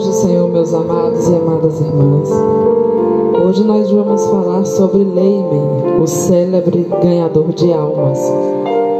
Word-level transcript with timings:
paz 0.00 0.06
do 0.06 0.12
Senhor, 0.12 0.48
meus 0.48 0.72
amados 0.72 1.28
e 1.28 1.34
amadas 1.34 1.78
irmãs. 1.80 2.30
Hoje 3.44 3.64
nós 3.64 3.90
vamos 3.90 4.24
falar 4.26 4.64
sobre 4.64 5.02
Leimen, 5.04 6.00
o 6.00 6.06
célebre 6.06 6.88
ganhador 7.02 7.48
de 7.52 7.70
almas. 7.72 8.20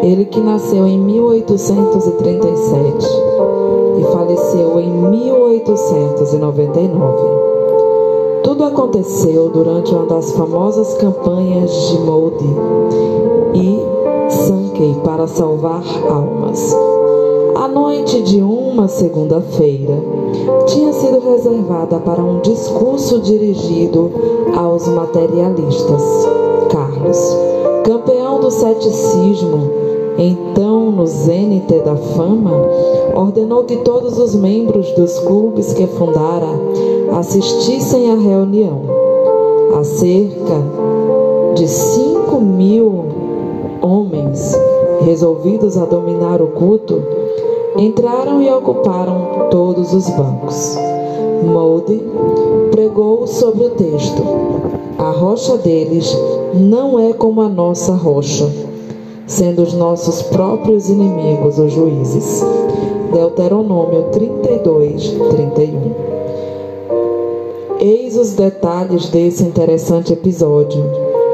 Ele 0.03 0.27
que 0.27 0.41
nasceu 0.41 0.87
em 0.87 0.99
1837 0.99 3.07
e 3.99 4.03
faleceu 4.13 4.81
em 4.81 4.91
1899. 4.91 7.17
Tudo 8.43 8.65
aconteceu 8.65 9.49
durante 9.49 9.95
uma 9.95 10.05
das 10.07 10.33
famosas 10.33 10.95
campanhas 10.95 11.71
de 11.89 12.01
Molde 12.01 12.57
e 13.55 13.79
Sankey 14.29 14.97
para 15.03 15.27
salvar 15.27 15.83
almas. 16.09 16.77
Noite 17.73 18.21
de 18.23 18.43
uma 18.43 18.89
segunda-feira 18.89 19.95
tinha 20.67 20.93
sido 20.93 21.21
reservada 21.21 22.01
para 22.01 22.21
um 22.21 22.41
discurso 22.41 23.21
dirigido 23.21 24.11
aos 24.57 24.89
materialistas. 24.89 26.03
Carlos, 26.69 27.37
campeão 27.85 28.41
do 28.41 28.51
ceticismo, 28.51 29.71
então 30.19 30.91
no 30.91 31.07
zênite 31.07 31.79
da 31.81 31.95
fama, 31.95 32.51
ordenou 33.15 33.63
que 33.63 33.77
todos 33.77 34.19
os 34.19 34.35
membros 34.35 34.91
dos 34.93 35.21
clubes 35.21 35.73
que 35.73 35.87
fundara 35.87 36.49
assistissem 37.17 38.11
à 38.11 38.17
reunião. 38.17 38.83
Há 39.79 39.85
cerca 39.85 40.61
de 41.55 41.69
cinco 41.69 42.41
mil 42.41 43.05
homens 43.81 44.59
resolvidos 45.03 45.79
a 45.79 45.85
dominar 45.85 46.43
o 46.43 46.49
culto 46.49 47.20
entraram 47.77 48.43
e 48.43 48.51
ocuparam 48.51 49.49
todos 49.51 49.93
os 49.93 50.09
bancos. 50.11 50.77
Molde 51.45 52.03
pregou 52.71 53.27
sobre 53.27 53.65
o 53.65 53.71
texto: 53.71 54.23
A 54.99 55.11
rocha 55.11 55.57
deles 55.59 56.17
não 56.55 56.99
é 56.99 57.13
como 57.13 57.41
a 57.41 57.49
nossa 57.49 57.93
rocha, 57.93 58.49
sendo 59.27 59.63
os 59.63 59.73
nossos 59.73 60.23
próprios 60.23 60.89
inimigos 60.89 61.59
os 61.59 61.73
juízes. 61.73 62.45
Deuteronômio 63.13 64.05
32, 64.13 65.15
31. 65.31 66.11
Eis 67.81 68.17
os 68.17 68.35
detalhes 68.35 69.09
desse 69.09 69.43
interessante 69.43 70.13
episódio, 70.13 70.85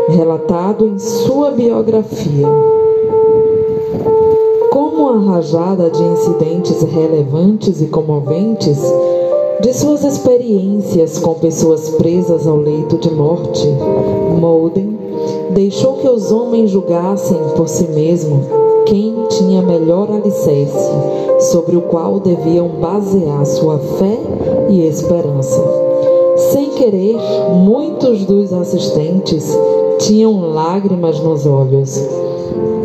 relatado 0.08 0.86
em 0.86 0.98
sua 0.98 1.50
biografia 1.50 2.46
como 4.76 5.08
uma 5.08 5.32
rajada 5.32 5.88
de 5.88 6.02
incidentes 6.02 6.82
relevantes 6.82 7.80
e 7.80 7.86
comoventes 7.86 8.78
de 9.62 9.72
suas 9.72 10.04
experiências 10.04 11.18
com 11.18 11.32
pessoas 11.32 11.88
presas 11.88 12.46
ao 12.46 12.58
leito 12.58 12.98
de 12.98 13.10
morte, 13.10 13.66
Molden 14.38 14.98
deixou 15.54 15.94
que 15.94 16.06
os 16.06 16.30
homens 16.30 16.68
julgassem 16.68 17.38
por 17.56 17.66
si 17.70 17.88
mesmo 17.88 18.42
quem 18.84 19.14
tinha 19.30 19.62
melhor 19.62 20.10
alicerce 20.10 20.90
sobre 21.50 21.74
o 21.74 21.80
qual 21.80 22.20
deviam 22.20 22.68
basear 22.68 23.46
sua 23.46 23.78
fé 23.78 24.18
e 24.68 24.86
esperança. 24.86 25.58
Sem 26.52 26.68
querer, 26.72 27.16
muitos 27.64 28.26
dos 28.26 28.52
assistentes 28.52 29.58
tinham 30.00 30.52
lágrimas 30.52 31.18
nos 31.20 31.46
olhos 31.46 32.25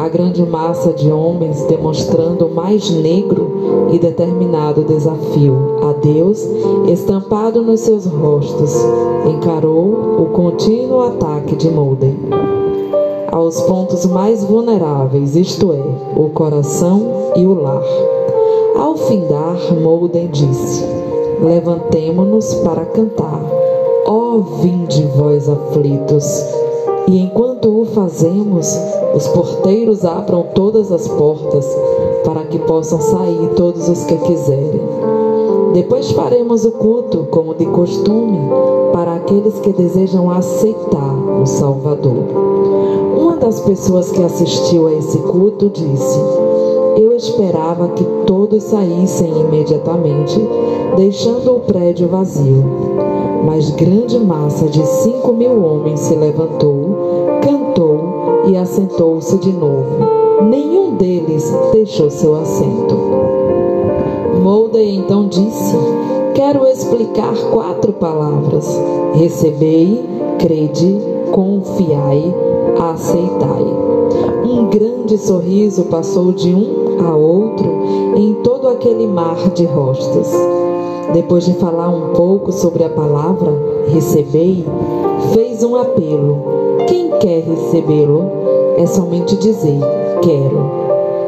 a 0.01 0.09
grande 0.09 0.43
massa 0.43 0.91
de 0.93 1.11
homens 1.11 1.63
demonstrando 1.65 2.47
o 2.47 2.55
mais 2.55 2.89
negro 2.89 3.89
e 3.93 3.99
determinado 3.99 4.83
desafio. 4.83 5.77
A 5.87 5.93
Deus 5.93 6.43
estampado 6.87 7.61
nos 7.61 7.81
seus 7.81 8.07
rostos, 8.07 8.73
encarou 9.29 10.23
o 10.23 10.25
contínuo 10.33 11.01
ataque 11.01 11.55
de 11.55 11.69
Molden. 11.69 12.17
Aos 13.31 13.61
pontos 13.61 14.07
mais 14.07 14.43
vulneráveis, 14.43 15.35
isto 15.35 15.71
é, 15.71 16.19
o 16.19 16.29
coração 16.29 17.33
e 17.35 17.45
o 17.45 17.53
lar. 17.53 17.83
Ao 18.75 18.97
findar, 18.97 19.55
Molden 19.79 20.29
disse: 20.31 20.83
Levantemo-nos 21.43 22.55
para 22.55 22.85
cantar, 22.85 23.39
ó 24.07 24.39
vinde 24.63 25.03
vós 25.15 25.47
aflitos, 25.47 26.43
e 27.07 27.19
enquanto 27.21 27.81
o 27.81 27.85
fazemos, 27.85 28.75
os 29.13 29.27
porteiros 29.27 30.05
abram 30.05 30.43
todas 30.55 30.91
as 30.91 31.07
portas 31.07 31.65
para 32.23 32.43
que 32.43 32.59
possam 32.59 33.01
sair 33.01 33.49
todos 33.55 33.89
os 33.89 34.03
que 34.05 34.15
quiserem. 34.17 34.81
Depois 35.73 36.11
faremos 36.11 36.65
o 36.65 36.71
culto, 36.71 37.27
como 37.31 37.55
de 37.55 37.65
costume, 37.65 38.39
para 38.91 39.15
aqueles 39.15 39.57
que 39.59 39.71
desejam 39.71 40.29
aceitar 40.29 41.15
o 41.41 41.45
Salvador. 41.45 42.25
Uma 43.17 43.37
das 43.37 43.61
pessoas 43.61 44.11
que 44.11 44.21
assistiu 44.21 44.87
a 44.87 44.93
esse 44.93 45.17
culto 45.19 45.69
disse: 45.69 46.19
Eu 46.97 47.13
esperava 47.13 47.87
que 47.89 48.03
todos 48.25 48.63
saíssem 48.63 49.31
imediatamente, 49.39 50.39
deixando 50.97 51.55
o 51.55 51.59
prédio 51.61 52.09
vazio. 52.09 52.65
Mas 53.45 53.71
grande 53.71 54.19
massa 54.19 54.65
de 54.67 54.85
cinco 54.85 55.31
mil 55.31 55.63
homens 55.63 56.01
se 56.01 56.15
levantou, 56.15 57.39
cantou 57.41 58.00
e 58.45 58.57
assentou-se 58.57 59.37
de 59.37 59.51
novo. 59.51 60.21
Nenhum 60.43 60.95
deles 60.95 61.51
deixou 61.71 62.09
seu 62.09 62.35
assento. 62.35 62.95
Moldey 64.41 64.95
então 64.95 65.27
disse: 65.27 65.75
Quero 66.33 66.65
explicar 66.65 67.33
quatro 67.51 67.93
palavras: 67.93 68.67
recebei, 69.13 70.03
crede, 70.39 70.97
confiai, 71.31 72.33
aceitai. 72.79 73.65
Um 74.43 74.67
grande 74.67 75.17
sorriso 75.17 75.83
passou 75.83 76.31
de 76.31 76.53
um 76.53 76.97
a 77.05 77.15
outro 77.15 77.69
em 78.15 78.33
todo 78.43 78.67
aquele 78.67 79.07
mar 79.07 79.49
de 79.51 79.65
rostas. 79.65 80.31
Depois 81.13 81.45
de 81.45 81.53
falar 81.53 81.89
um 81.89 82.13
pouco 82.13 82.51
sobre 82.51 82.83
a 82.83 82.89
palavra 82.89 83.53
recebei, 83.87 84.65
fez 85.33 85.63
um 85.63 85.75
apelo 85.75 86.61
quem 86.87 87.09
quer 87.19 87.43
recebê-lo 87.43 88.29
é 88.77 88.85
somente 88.85 89.35
dizer: 89.37 89.79
Quero. 90.21 90.81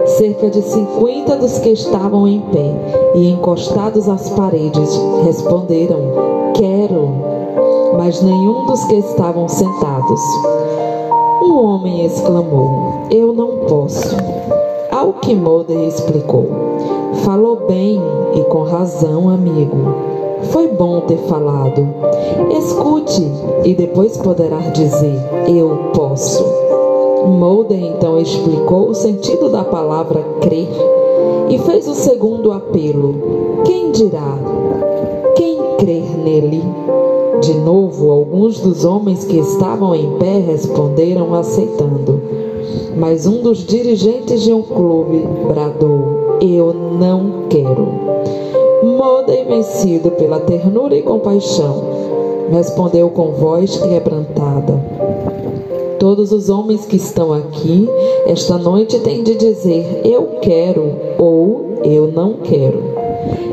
Cerca 0.06 0.50
de 0.50 0.62
cinquenta 0.62 1.38
dos 1.38 1.59
que 1.59 1.69
estavam 1.69 2.28
em 2.28 2.42
pé 2.42 3.13
e 3.16 3.30
encostados 3.30 4.09
às 4.09 4.30
paredes 4.31 5.00
responderam: 5.24 6.00
Quero. 6.53 7.09
Mas 7.97 8.22
nenhum 8.22 8.66
dos 8.66 8.84
que 8.86 8.96
estavam 8.96 9.47
sentados. 9.47 10.22
Um 11.42 11.63
homem 11.63 12.06
exclamou: 12.06 13.06
Eu 13.12 13.31
não 13.34 13.66
posso. 13.68 14.16
Ao 14.92 15.13
que 15.13 15.34
explicou: 15.88 16.47
Falou 17.24 17.68
bem 17.68 18.02
e 18.36 18.42
com 18.46 18.63
razão, 18.63 19.30
amigo. 19.30 20.12
Bom 20.78 21.02
ter 21.02 21.18
falado. 21.28 21.88
Escute 22.58 23.22
e 23.64 23.74
depois 23.76 24.18
poderá 24.18 24.58
dizer: 24.58 25.20
Eu 25.48 25.92
posso. 25.94 26.44
Mulder 27.28 27.82
então 27.82 28.20
explicou 28.20 28.90
o 28.90 28.96
sentido 28.96 29.50
da 29.50 29.64
palavra 29.64 30.22
crer 30.42 30.68
e 31.50 31.58
fez 31.60 31.88
o 31.88 31.94
segundo 31.94 32.52
apelo: 32.52 33.62
Quem 33.66 33.92
dirá? 33.92 34.38
Quem 35.36 35.58
crer 35.78 36.18
nele? 36.18 36.64
De 37.42 37.54
novo, 37.56 38.12
alguns 38.12 38.60
dos 38.60 38.86
homens 38.86 39.26
que 39.26 39.38
estavam 39.38 39.94
em 39.94 40.18
pé 40.18 40.40
responderam 40.40 41.34
aceitando. 41.34 42.22
Mas 42.98 43.26
um 43.26 43.42
dos 43.42 43.66
dirigentes 43.66 44.42
de 44.42 44.54
um 44.54 44.62
clube 44.62 45.28
bradou: 45.48 46.38
Eu 46.42 46.74
não 46.74 47.48
quero. 47.50 48.03
Modem 48.84 49.46
vencido 49.46 50.12
pela 50.12 50.42
ternura 50.42 50.94
e 50.94 51.02
compaixão, 51.02 51.86
respondeu 52.52 53.10
com 53.12 53.31
voz 53.31 53.78
quebrantada: 53.78 54.78
Todos 55.98 56.34
os 56.34 56.50
homens 56.50 56.86
que 56.86 56.98
estão 56.98 57.31
aqui 57.31 57.88
esta 58.28 58.57
noite 58.57 59.00
têm 59.00 59.24
de 59.24 59.36
dizer 59.36 60.02
eu 60.04 60.40
quero 60.42 60.98
ou 61.18 61.80
eu 61.86 62.12
não 62.12 62.34
quero. 62.44 62.84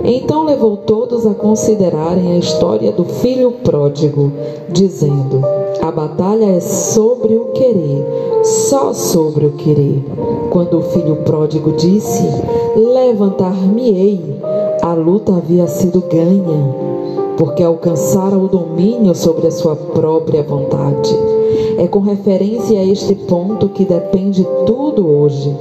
Então 0.02 0.44
levou 0.44 0.78
todos 0.78 1.25
a 1.25 1.32
considerarem 1.32 2.32
a 2.32 2.38
história 2.38 2.90
do 2.90 3.04
filho 3.04 3.52
pródigo, 3.52 4.32
dizendo: 4.69 5.44
A 5.81 5.93
batalha 5.93 6.46
é 6.46 6.58
sobre 6.58 7.37
o 7.37 7.52
querer, 7.52 8.04
só 8.43 8.93
sobre 8.93 9.46
o 9.46 9.52
querer. 9.52 10.04
Quando 10.50 10.78
o 10.78 10.82
filho 10.82 11.19
pródigo 11.25 11.70
disse: 11.75 12.25
Levantar-me-ei 12.75 14.50
a 14.82 14.94
luta 14.94 15.34
havia 15.34 15.66
sido 15.66 16.02
ganha, 16.10 16.74
porque 17.36 17.62
alcançara 17.62 18.36
o 18.36 18.48
domínio 18.48 19.14
sobre 19.14 19.46
a 19.46 19.50
sua 19.50 19.76
própria 19.76 20.42
vontade. 20.42 21.14
É 21.78 21.86
com 21.86 22.00
referência 22.00 22.78
a 22.78 22.84
este 22.84 23.14
ponto 23.14 23.68
que 23.68 23.84
depende 23.84 24.46
tudo 24.66 25.06
hoje. 25.06 25.54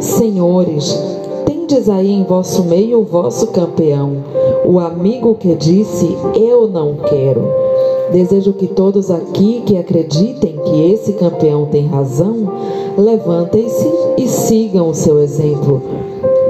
Senhores, 0.00 0.96
tendes 1.44 1.88
aí 1.88 2.12
em 2.12 2.24
vosso 2.24 2.64
meio 2.64 3.00
o 3.00 3.04
vosso 3.04 3.48
campeão, 3.48 4.18
o 4.64 4.78
amigo 4.78 5.34
que 5.34 5.54
disse: 5.54 6.16
Eu 6.34 6.68
não 6.68 6.94
quero. 6.94 7.42
Desejo 8.12 8.54
que 8.54 8.66
todos 8.66 9.10
aqui 9.10 9.62
que 9.66 9.76
acreditem 9.76 10.56
que 10.64 10.92
esse 10.92 11.12
campeão 11.12 11.66
tem 11.66 11.86
razão, 11.86 12.36
levantem-se 12.96 13.86
e 14.16 14.26
sigam 14.26 14.88
o 14.88 14.94
seu 14.94 15.20
exemplo, 15.20 15.82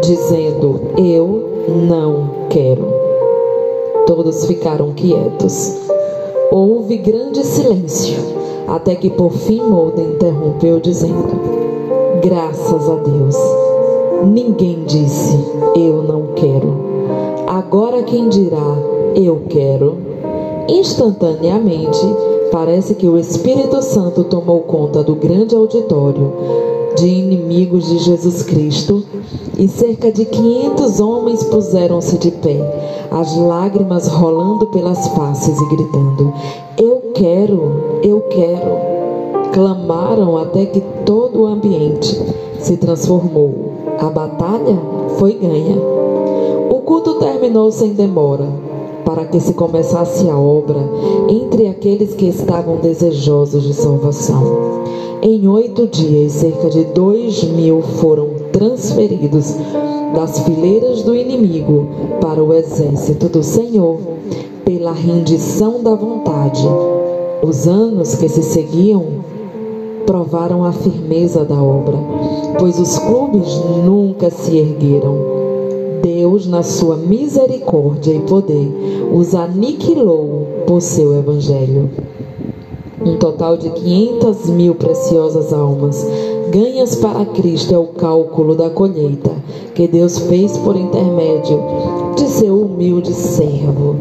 dizendo: 0.03 0.81
Eu 0.97 1.48
não 1.69 2.49
quero. 2.49 2.85
Todos 4.07 4.47
ficaram 4.47 4.93
quietos. 4.93 5.77
Houve 6.51 6.97
grande 6.97 7.45
silêncio, 7.45 8.17
até 8.67 8.95
que 8.95 9.11
por 9.11 9.33
fim 9.33 9.61
Molden 9.61 10.13
interrompeu, 10.13 10.81
dizendo: 10.81 11.29
Graças 12.23 12.89
a 12.89 12.95
Deus, 12.95 13.37
ninguém 14.25 14.85
disse: 14.85 15.39
Eu 15.77 16.03
não 16.03 16.29
quero. 16.35 16.89
Agora 17.47 18.03
quem 18.03 18.29
dirá: 18.29 18.77
Eu 19.15 19.43
quero? 19.49 19.99
Instantaneamente, 20.69 22.01
parece 22.51 22.95
que 22.95 23.07
o 23.07 23.19
Espírito 23.19 23.83
Santo 23.83 24.25
tomou 24.25 24.61
conta 24.63 25.03
do 25.03 25.15
grande 25.15 25.55
auditório 25.55 26.33
de 27.01 27.07
inimigos 27.07 27.89
de 27.89 27.99
Jesus 27.99 28.43
Cristo 28.43 29.05
e 29.57 29.69
cerca 29.69 30.11
de 30.11 30.25
500 30.25 31.01
homens 31.01 31.45
puseram-se 31.45 32.19
de 32.19 32.31
pé, 32.31 33.07
as 33.11 33.37
lágrimas 33.37 34.09
rolando 34.09 34.67
pelas 34.67 35.09
faces 35.09 35.59
e 35.61 35.69
gritando: 35.69 36.33
Eu 36.77 37.13
quero, 37.15 38.01
eu 38.03 38.21
quero. 38.23 38.99
Clamaram 39.53 40.37
até 40.37 40.67
que 40.67 40.81
todo 41.05 41.43
o 41.43 41.47
ambiente 41.47 42.21
se 42.61 42.77
transformou. 42.77 43.73
A 43.99 44.11
batalha 44.11 44.79
foi 45.19 45.35
ganha. 45.35 45.77
O 46.71 46.81
culto 46.85 47.15
terminou 47.15 47.73
sem 47.73 47.95
demora 47.95 48.68
para 49.09 49.25
que 49.25 49.41
se 49.41 49.55
começasse 49.55 50.29
a 50.29 50.37
obra 50.37 50.87
entre 51.31 51.67
aqueles 51.67 52.13
que 52.13 52.27
estavam 52.27 52.77
desejosos 52.77 53.63
de 53.63 53.73
salvação. 53.73 54.43
Em 55.23 55.49
oito 55.49 55.87
dias, 55.87 56.33
cerca 56.33 56.69
de 56.69 56.85
dois 56.85 57.43
mil 57.43 57.81
foram 57.81 58.29
transferidos 58.53 59.57
das 60.15 60.41
fileiras 60.41 61.05
do 61.05 61.17
inimigo 61.17 61.89
para 62.21 62.45
o 62.45 62.53
exército 62.53 63.31
do 63.31 63.43
Senhor, 63.43 63.97
pela 64.63 64.93
rendição 64.93 65.83
da 65.83 65.95
vontade. 65.95 66.69
Os 67.43 67.67
anos 67.67 68.15
que 68.15 68.29
se 68.29 68.43
seguiam 68.43 69.07
provaram 70.05 70.65
a 70.65 70.73
firmeza 70.73 71.47
da 71.47 71.63
obra, 71.63 71.97
pois 72.59 72.79
os 72.79 72.99
clubes 72.99 73.59
nunca 73.87 74.29
se 74.29 74.59
ergueram 74.59 75.38
Deus, 76.03 76.47
na 76.47 76.63
sua 76.63 76.97
misericórdia 76.97 78.13
e 78.13 78.21
poder, 78.21 78.69
os 79.13 79.35
aniquilou 79.35 80.47
por 80.67 80.81
seu 80.81 81.19
evangelho. 81.19 81.91
Um 83.05 83.17
total 83.17 83.57
de 83.57 83.71
500 83.71 84.51
mil 84.51 84.75
preciosas 84.75 85.53
almas 85.53 86.07
ganhas 86.51 86.95
para 86.97 87.25
Cristo 87.27 87.75
é 87.75 87.79
o 87.79 87.89
cálculo 87.89 88.55
da 88.55 88.71
colheita 88.71 89.31
que 89.75 89.87
Deus 89.87 90.19
fez 90.19 90.57
por 90.59 90.77
intermédio 90.77 91.61
de 92.17 92.27
seu 92.29 92.61
humilde 92.61 93.13
servo, 93.13 93.97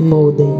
Molden. 0.00 0.52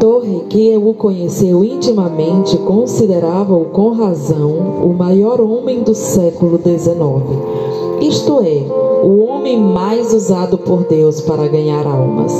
Torre, 0.00 0.44
que 0.48 0.76
o 0.76 0.94
conheceu 0.94 1.64
intimamente, 1.64 2.56
considerava-o 2.58 3.66
com 3.66 3.90
razão 3.90 4.50
o 4.82 4.94
maior 4.96 5.40
homem 5.40 5.82
do 5.82 5.94
século 5.94 6.58
XIX 6.58 7.75
isto 8.00 8.40
é, 8.40 8.64
o 9.02 9.24
homem 9.24 9.58
mais 9.58 10.12
usado 10.12 10.58
por 10.58 10.84
Deus 10.84 11.20
para 11.20 11.48
ganhar 11.48 11.86
almas. 11.86 12.32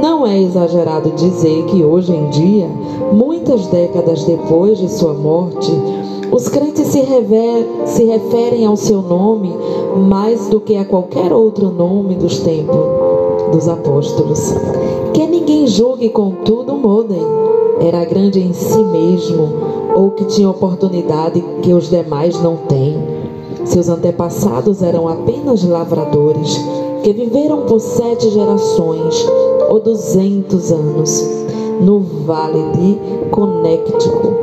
Não 0.00 0.26
é 0.26 0.40
exagerado 0.40 1.10
dizer 1.10 1.64
que 1.66 1.84
hoje 1.84 2.12
em 2.12 2.28
dia, 2.30 2.68
muitas 3.12 3.66
décadas 3.66 4.24
depois 4.24 4.78
de 4.78 4.90
sua 4.90 5.14
morte, 5.14 5.72
os 6.30 6.48
crentes 6.48 6.88
se, 6.88 7.00
rever, 7.00 7.66
se 7.86 8.04
referem 8.04 8.66
ao 8.66 8.76
seu 8.76 9.00
nome 9.00 9.54
mais 10.08 10.48
do 10.48 10.60
que 10.60 10.76
a 10.76 10.84
qualquer 10.84 11.32
outro 11.32 11.70
nome 11.70 12.14
dos 12.14 12.40
tempos 12.40 12.76
dos 13.52 13.68
apóstolos. 13.68 14.52
Que 15.14 15.26
ninguém 15.26 15.66
julgue, 15.66 16.10
contudo, 16.10 16.74
Modem 16.74 17.22
era 17.80 18.04
grande 18.04 18.40
em 18.40 18.52
si 18.52 18.82
mesmo 18.82 19.48
ou 19.94 20.10
que 20.10 20.24
tinha 20.26 20.50
oportunidade 20.50 21.42
que 21.62 21.72
os 21.72 21.88
demais 21.88 22.40
não 22.42 22.56
têm 22.56 22.97
seus 23.78 23.88
antepassados 23.88 24.82
eram 24.82 25.06
apenas 25.06 25.62
lavradores 25.62 26.58
que 27.04 27.12
viveram 27.12 27.60
por 27.62 27.78
sete 27.78 28.28
gerações 28.28 29.24
ou 29.70 29.78
duzentos 29.78 30.72
anos 30.72 31.24
no 31.80 32.00
Vale 32.00 32.72
de 32.72 33.30
Connecticut, 33.30 34.34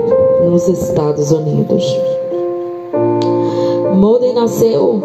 nos 0.50 0.70
Estados 0.70 1.32
Unidos. 1.34 1.84
Molden 3.98 4.36
nasceu 4.36 5.02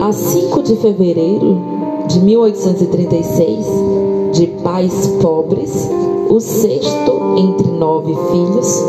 a 0.00 0.10
5 0.10 0.62
de 0.64 0.74
fevereiro 0.74 1.56
de 2.08 2.18
1836, 2.18 3.66
de 4.32 4.46
pais 4.64 5.06
pobres, 5.22 5.88
o 6.28 6.40
sexto 6.40 7.12
entre 7.36 7.68
nove 7.68 8.12
filhos. 8.32 8.84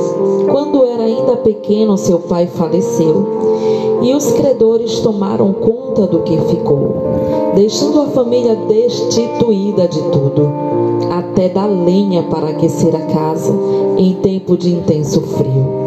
Quando 0.49 0.83
era 0.83 1.03
ainda 1.03 1.35
pequeno, 1.35 1.95
seu 1.95 2.17
pai 2.17 2.47
faleceu 2.47 3.42
e 4.03 4.13
os 4.13 4.33
credores 4.33 4.99
tomaram 4.99 5.53
conta 5.53 6.05
do 6.05 6.19
que 6.19 6.37
ficou, 6.37 6.95
deixando 7.55 8.01
a 8.01 8.07
família 8.07 8.55
destituída 8.55 9.87
de 9.87 10.01
tudo, 10.11 10.51
até 11.09 11.47
da 11.47 11.65
lenha 11.65 12.23
para 12.23 12.49
aquecer 12.49 12.93
a 12.95 12.99
casa 12.99 13.53
em 13.97 14.13
tempo 14.15 14.57
de 14.57 14.73
intenso 14.73 15.21
frio. 15.21 15.83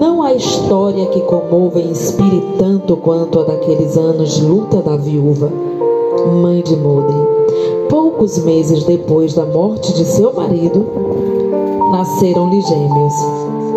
Não 0.00 0.22
há 0.22 0.32
história 0.32 1.06
que 1.06 1.20
comova 1.20 1.78
e 1.78 1.90
inspire 1.90 2.42
tanto 2.58 2.96
quanto 2.96 3.38
a 3.40 3.44
daqueles 3.44 3.96
anos 3.96 4.34
de 4.34 4.44
luta 4.44 4.78
da 4.78 4.96
viúva, 4.96 5.52
mãe 6.40 6.62
de 6.62 6.74
Moden. 6.74 7.36
Poucos 7.88 8.38
meses 8.38 8.82
depois 8.84 9.34
da 9.34 9.44
morte 9.44 9.92
de 9.92 10.04
seu 10.04 10.32
marido, 10.32 10.84
nasceram-lhe 11.92 12.60
gêmeos. 12.62 13.14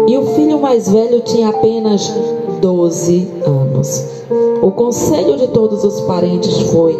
E 0.07 0.17
o 0.17 0.23
filho 0.33 0.59
mais 0.59 0.89
velho 0.89 1.19
tinha 1.21 1.49
apenas 1.49 2.11
12 2.59 3.27
anos. 3.45 4.05
O 4.61 4.71
conselho 4.71 5.37
de 5.37 5.47
todos 5.47 5.83
os 5.83 6.01
parentes 6.01 6.55
foi 6.71 6.97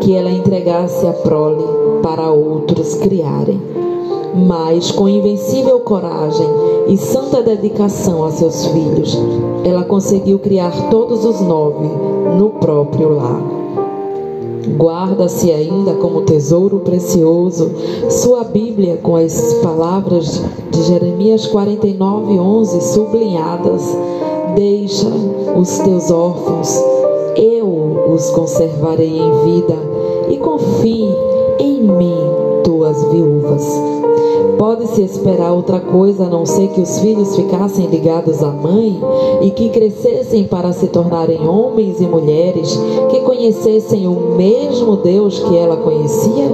que 0.00 0.14
ela 0.14 0.30
entregasse 0.30 1.06
a 1.06 1.12
prole 1.12 1.64
para 2.02 2.30
outros 2.30 2.94
criarem. 2.94 3.60
Mas, 4.46 4.90
com 4.90 5.08
invencível 5.08 5.80
coragem 5.80 6.46
e 6.88 6.96
santa 6.96 7.42
dedicação 7.42 8.24
a 8.24 8.30
seus 8.30 8.66
filhos, 8.66 9.18
ela 9.64 9.84
conseguiu 9.84 10.38
criar 10.38 10.90
todos 10.90 11.24
os 11.24 11.40
nove 11.40 11.88
no 12.36 12.50
próprio 12.50 13.14
lar. 13.14 13.42
Guarda-se 14.76 15.50
ainda 15.50 15.94
como 15.94 16.22
tesouro 16.22 16.80
precioso 16.80 17.70
sua 18.10 18.44
Bíblia 18.44 18.98
com 19.02 19.16
as 19.16 19.54
palavras 19.54 20.42
de 20.70 20.82
Jeremias 20.82 21.46
49, 21.46 22.38
11 22.38 22.80
sublinhadas 22.92 23.96
Deixa 24.58 25.06
os 25.56 25.78
teus 25.78 26.10
órfãos, 26.10 26.82
eu 27.36 28.12
os 28.12 28.28
conservarei 28.30 29.16
em 29.16 29.44
vida, 29.44 29.76
e 30.28 30.36
confie 30.36 31.14
em 31.60 31.80
mim, 31.80 32.18
tuas 32.64 33.00
viúvas. 33.04 33.64
Pode-se 34.58 35.02
esperar 35.02 35.52
outra 35.52 35.78
coisa 35.78 36.24
a 36.24 36.28
não 36.28 36.44
ser 36.44 36.70
que 36.70 36.80
os 36.80 36.98
filhos 36.98 37.36
ficassem 37.36 37.86
ligados 37.86 38.42
à 38.42 38.50
mãe 38.50 39.00
e 39.42 39.52
que 39.52 39.68
crescessem 39.68 40.42
para 40.42 40.72
se 40.72 40.88
tornarem 40.88 41.46
homens 41.46 42.00
e 42.00 42.06
mulheres 42.08 42.76
que 43.10 43.20
conhecessem 43.20 44.08
o 44.08 44.34
mesmo 44.36 44.96
Deus 44.96 45.38
que 45.38 45.56
ela 45.56 45.76
conhecia? 45.76 46.50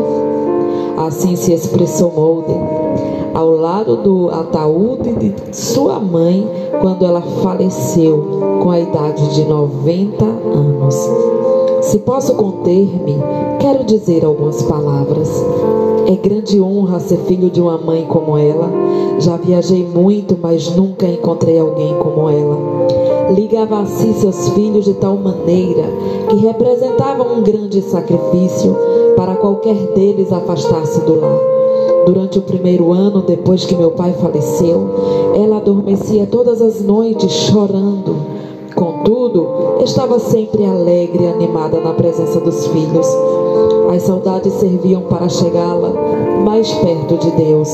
Assim 0.98 1.36
se 1.36 1.54
expressou 1.54 2.12
Molden 2.12 2.83
ao 3.34 3.50
lado 3.50 3.96
do 3.96 4.30
ataúde 4.30 5.12
de 5.12 5.34
sua 5.54 5.98
mãe 5.98 6.48
quando 6.80 7.04
ela 7.04 7.20
faleceu 7.20 8.60
com 8.62 8.70
a 8.70 8.78
idade 8.78 9.34
de 9.34 9.44
90 9.44 10.24
anos. 10.24 10.94
Se 11.82 11.98
posso 11.98 12.34
conter-me, 12.34 13.16
quero 13.58 13.84
dizer 13.84 14.24
algumas 14.24 14.62
palavras. 14.62 15.44
É 16.06 16.16
grande 16.16 16.60
honra 16.60 17.00
ser 17.00 17.18
filho 17.18 17.50
de 17.50 17.60
uma 17.60 17.76
mãe 17.76 18.06
como 18.08 18.38
ela. 18.38 18.70
Já 19.18 19.36
viajei 19.36 19.84
muito, 19.84 20.38
mas 20.40 20.74
nunca 20.76 21.06
encontrei 21.06 21.58
alguém 21.58 21.94
como 21.98 22.28
ela. 22.28 22.56
Ligava 23.34 23.80
a 23.80 23.86
si 23.86 24.12
seus 24.14 24.48
filhos 24.50 24.84
de 24.84 24.94
tal 24.94 25.16
maneira 25.16 25.84
que 26.28 26.36
representavam 26.36 27.38
um 27.38 27.42
grande 27.42 27.82
sacrifício 27.82 28.76
para 29.16 29.34
qualquer 29.34 29.74
deles 29.94 30.32
afastar-se 30.32 31.00
do 31.00 31.20
lar. 31.20 31.53
Durante 32.06 32.38
o 32.38 32.42
primeiro 32.42 32.92
ano, 32.92 33.22
depois 33.22 33.64
que 33.64 33.74
meu 33.74 33.92
pai 33.92 34.12
faleceu, 34.12 34.90
ela 35.34 35.56
adormecia 35.56 36.26
todas 36.26 36.60
as 36.60 36.82
noites 36.82 37.32
chorando. 37.32 38.14
Contudo, 38.74 39.78
estava 39.82 40.18
sempre 40.18 40.66
alegre 40.66 41.24
e 41.24 41.28
animada 41.28 41.80
na 41.80 41.94
presença 41.94 42.40
dos 42.40 42.66
filhos. 42.66 43.06
As 43.94 44.02
saudades 44.02 44.52
serviam 44.54 45.02
para 45.02 45.28
chegá-la 45.28 45.92
mais 46.44 46.70
perto 46.72 47.16
de 47.16 47.30
Deus. 47.30 47.70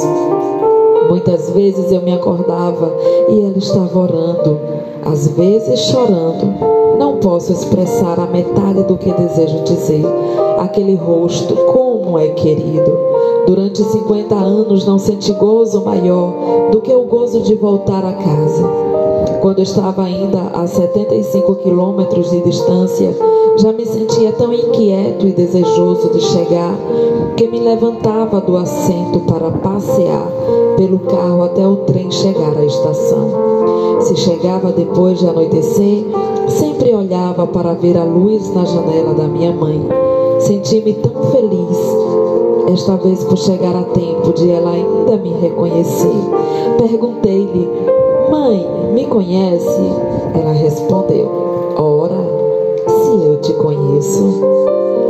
Muitas 1.08 1.50
vezes 1.50 1.90
eu 1.90 2.02
me 2.02 2.12
acordava 2.12 2.94
e 3.28 3.40
ela 3.40 3.58
estava 3.58 3.98
orando, 3.98 4.58
às 5.04 5.26
vezes 5.28 5.80
chorando. 5.80 6.98
Não 6.98 7.16
posso 7.16 7.52
expressar 7.52 8.20
a 8.20 8.26
metade 8.26 8.84
do 8.84 8.96
que 8.96 9.10
desejo 9.12 9.64
dizer. 9.64 10.04
Aquele 10.58 10.94
rosto, 10.94 11.54
como 11.54 12.18
é 12.18 12.28
querido. 12.28 13.19
Durante 13.46 13.82
50 13.82 14.34
anos 14.34 14.86
não 14.86 14.98
senti 14.98 15.32
gozo 15.32 15.84
maior 15.84 16.70
do 16.70 16.80
que 16.80 16.92
o 16.94 17.04
gozo 17.04 17.40
de 17.40 17.54
voltar 17.54 18.04
a 18.04 18.12
casa 18.12 18.90
quando 19.40 19.60
estava 19.60 20.04
ainda 20.04 20.38
a 20.52 20.66
75 20.66 21.54
quilômetros 21.56 22.30
de 22.30 22.42
distância, 22.42 23.16
já 23.56 23.72
me 23.72 23.86
sentia 23.86 24.32
tão 24.32 24.52
inquieto 24.52 25.26
e 25.26 25.32
desejoso 25.32 26.10
de 26.10 26.20
chegar 26.20 26.76
que 27.36 27.48
me 27.48 27.58
levantava 27.58 28.40
do 28.40 28.56
assento 28.56 29.20
para 29.20 29.50
passear 29.50 30.26
pelo 30.76 30.98
carro 31.00 31.42
até 31.44 31.66
o 31.66 31.76
trem 31.76 32.10
chegar 32.10 32.54
à 32.56 32.64
estação. 32.64 33.30
Se 34.00 34.16
chegava 34.16 34.72
depois 34.72 35.18
de 35.18 35.26
anoitecer, 35.26 36.04
sempre 36.48 36.94
olhava 36.94 37.46
para 37.46 37.72
ver 37.72 37.96
a 37.96 38.04
luz 38.04 38.54
na 38.54 38.64
janela 38.66 39.14
da 39.14 39.24
minha 39.24 39.52
mãe. 39.52 39.80
Senti-me 40.38 40.94
tão 40.94 41.30
feliz, 41.30 41.99
esta 42.72 42.96
vez 42.96 43.22
por 43.24 43.36
chegar 43.36 43.74
a 43.74 43.82
tempo 43.82 44.32
de 44.32 44.50
ela 44.50 44.70
ainda 44.70 45.16
me 45.16 45.32
reconhecer. 45.34 46.08
Perguntei-lhe 46.78 47.68
Mãe, 48.30 48.64
me 48.94 49.06
conhece? 49.06 49.80
Ela 50.34 50.52
respondeu: 50.52 51.28
Ora, 51.76 52.14
se 52.86 53.26
eu 53.26 53.40
te 53.40 53.52
conheço. 53.54 54.40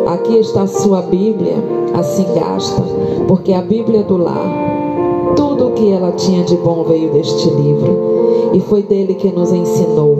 Aqui 0.07 0.39
está 0.39 0.67
sua 0.67 1.03
Bíblia, 1.03 1.55
assim 1.95 2.25
gasta, 2.35 2.83
porque 3.29 3.53
a 3.53 3.61
Bíblia 3.61 4.03
do 4.03 4.17
lar. 4.17 4.71
Tudo 5.37 5.69
o 5.69 5.73
que 5.73 5.93
ela 5.93 6.13
tinha 6.13 6.43
de 6.45 6.57
bom 6.57 6.83
veio 6.85 7.11
deste 7.11 7.49
livro, 7.51 8.51
e 8.55 8.61
foi 8.61 8.83
dele 8.83 9.15
que 9.15 9.31
nos 9.31 9.53
ensinou. 9.53 10.17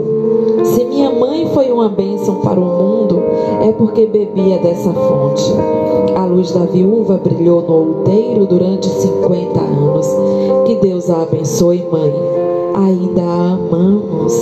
Se 0.63 0.85
minha 0.85 1.00
mãe 1.21 1.47
foi 1.53 1.71
uma 1.71 1.87
bênção 1.87 2.41
para 2.41 2.59
o 2.59 2.63
mundo, 2.63 3.21
é 3.63 3.71
porque 3.71 4.07
bebia 4.07 4.57
dessa 4.57 4.91
fonte. 4.91 5.45
A 6.15 6.25
luz 6.25 6.51
da 6.51 6.65
viúva 6.65 7.21
brilhou 7.23 7.61
no 7.61 7.99
outeiro 7.99 8.45
durante 8.45 8.89
50 8.89 9.59
anos. 9.59 10.07
Que 10.65 10.75
Deus 10.75 11.09
a 11.09 11.21
abençoe, 11.21 11.87
mãe 11.91 12.11
ainda 12.73 13.21
amamos 13.21 14.33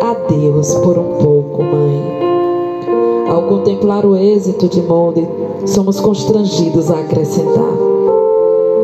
a 0.00 0.14
Deus 0.28 0.74
por 0.76 0.98
um 0.98 1.18
pouco, 1.18 1.62
mãe. 1.62 2.20
Ao 3.28 3.42
contemplar 3.42 4.04
o 4.04 4.16
êxito 4.16 4.68
de 4.68 4.82
Molde, 4.82 5.28
somos 5.66 6.00
constrangidos 6.00 6.90
a 6.90 7.00
acrescentar. 7.00 7.89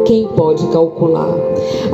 Quem 0.06 0.26
pode 0.28 0.66
calcular 0.68 1.34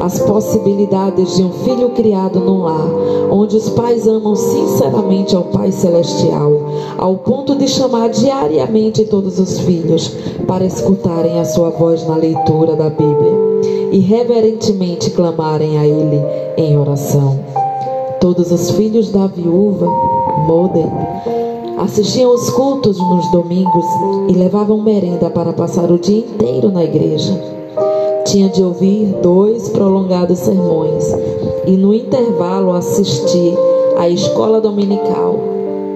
as 0.00 0.20
possibilidades 0.20 1.36
de 1.36 1.42
um 1.42 1.52
filho 1.52 1.90
criado 1.90 2.38
num 2.38 2.62
lar, 2.62 2.86
onde 3.30 3.56
os 3.56 3.68
pais 3.70 4.06
amam 4.06 4.36
sinceramente 4.36 5.34
ao 5.34 5.44
Pai 5.44 5.72
Celestial, 5.72 6.52
ao 6.98 7.16
ponto 7.16 7.56
de 7.56 7.66
chamar 7.66 8.10
diariamente 8.10 9.04
todos 9.06 9.38
os 9.38 9.60
filhos 9.60 10.08
para 10.46 10.64
escutarem 10.64 11.40
a 11.40 11.44
sua 11.44 11.70
voz 11.70 12.06
na 12.06 12.16
leitura 12.16 12.76
da 12.76 12.90
Bíblia? 12.90 13.52
e 13.92 13.98
reverentemente 13.98 15.10
clamarem 15.10 15.78
a 15.78 15.86
Ele 15.86 16.18
em 16.56 16.76
oração. 16.78 17.38
Todos 18.18 18.50
os 18.50 18.70
filhos 18.70 19.10
da 19.10 19.26
viúva, 19.26 19.86
Moden, 20.46 20.90
assistiam 21.78 22.32
os 22.32 22.48
cultos 22.50 22.98
nos 22.98 23.30
domingos 23.30 23.84
e 24.28 24.32
levavam 24.32 24.80
merenda 24.80 25.28
para 25.28 25.52
passar 25.52 25.90
o 25.90 25.98
dia 25.98 26.20
inteiro 26.20 26.70
na 26.70 26.82
igreja. 26.82 27.61
Tinha 28.32 28.48
de 28.48 28.64
ouvir 28.64 29.14
dois 29.20 29.68
prolongados 29.68 30.38
sermões 30.38 31.04
e 31.66 31.72
no 31.72 31.92
intervalo 31.92 32.72
assistir 32.72 33.54
à 33.98 34.08
escola 34.08 34.58
dominical. 34.58 35.36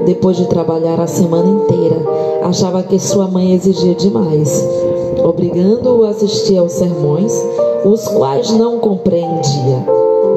Depois 0.04 0.36
de 0.36 0.44
trabalhar 0.44 1.00
a 1.00 1.06
semana 1.06 1.48
inteira, 1.48 1.96
achava 2.42 2.82
que 2.82 2.98
sua 2.98 3.26
mãe 3.26 3.54
exigia 3.54 3.94
demais, 3.94 4.62
obrigando-o 5.24 6.04
a 6.04 6.10
assistir 6.10 6.58
aos 6.58 6.72
sermões 6.72 7.32
os 7.86 8.06
quais 8.08 8.50
não 8.50 8.80
compreendia. 8.80 9.86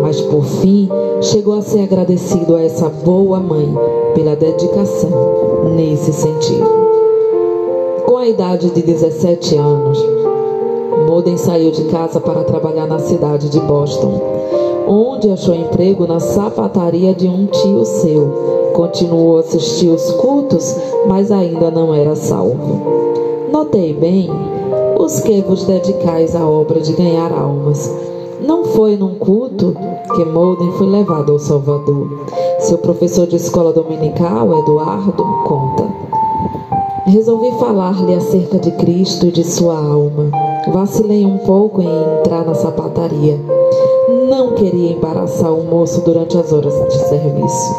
Mas 0.02 0.22
por 0.22 0.46
fim 0.46 0.88
chegou 1.20 1.56
a 1.56 1.62
ser 1.62 1.82
agradecido 1.82 2.56
a 2.56 2.62
essa 2.62 2.88
boa 2.88 3.42
mãe 3.42 3.76
pela 4.16 4.38
dedicação 4.38 5.12
nesse 5.76 6.14
sentido. 6.14 6.70
Com 8.06 8.16
a 8.16 8.26
idade 8.26 8.70
de 8.70 8.82
17 8.82 9.58
anos, 9.58 10.02
Moden 11.10 11.38
saiu 11.38 11.72
de 11.72 11.86
casa 11.86 12.20
para 12.20 12.44
trabalhar 12.44 12.86
na 12.86 13.00
cidade 13.00 13.50
de 13.50 13.60
Boston, 13.62 14.22
onde 14.88 15.32
achou 15.32 15.56
emprego 15.56 16.06
na 16.06 16.20
sapataria 16.20 17.16
de 17.16 17.28
um 17.28 17.48
tio 17.48 17.84
seu. 17.84 18.72
Continuou 18.74 19.38
a 19.38 19.40
assistir 19.40 19.88
os 19.88 20.12
cultos, 20.12 20.76
mas 21.08 21.32
ainda 21.32 21.72
não 21.72 21.96
era 21.96 22.16
salvo. 22.16 23.50
Notei 23.52 23.92
bem 23.92 24.30
os 25.00 25.20
que 25.22 25.42
vos 25.42 25.64
dedicais 25.64 26.36
à 26.36 26.48
obra 26.48 26.80
de 26.80 26.94
ganhar 26.94 27.34
almas. 27.34 27.92
Não 28.40 28.66
foi 28.66 28.96
num 28.96 29.16
culto 29.16 29.76
que 30.16 30.24
Molden 30.24 30.72
foi 30.74 30.86
levado 30.86 31.32
ao 31.32 31.40
Salvador. 31.40 32.08
Seu 32.60 32.78
professor 32.78 33.26
de 33.26 33.38
escola 33.38 33.74
dominical, 33.74 34.60
Eduardo, 34.60 35.24
conta. 35.44 35.88
Resolvi 37.08 37.50
falar-lhe 37.58 38.14
acerca 38.14 38.60
de 38.60 38.70
Cristo 38.74 39.26
e 39.26 39.32
de 39.32 39.44
sua 39.44 39.76
alma. 39.76 40.49
Vacilei 40.72 41.26
um 41.26 41.40
pouco 41.40 41.82
em 41.82 42.20
entrar 42.20 42.46
na 42.46 42.54
sapataria. 42.54 43.40
Não 44.30 44.54
queria 44.54 44.92
embaraçar 44.92 45.52
o 45.52 45.64
moço 45.64 46.02
durante 46.02 46.38
as 46.38 46.54
horas 46.54 46.74
de 46.90 46.98
serviço. 47.08 47.76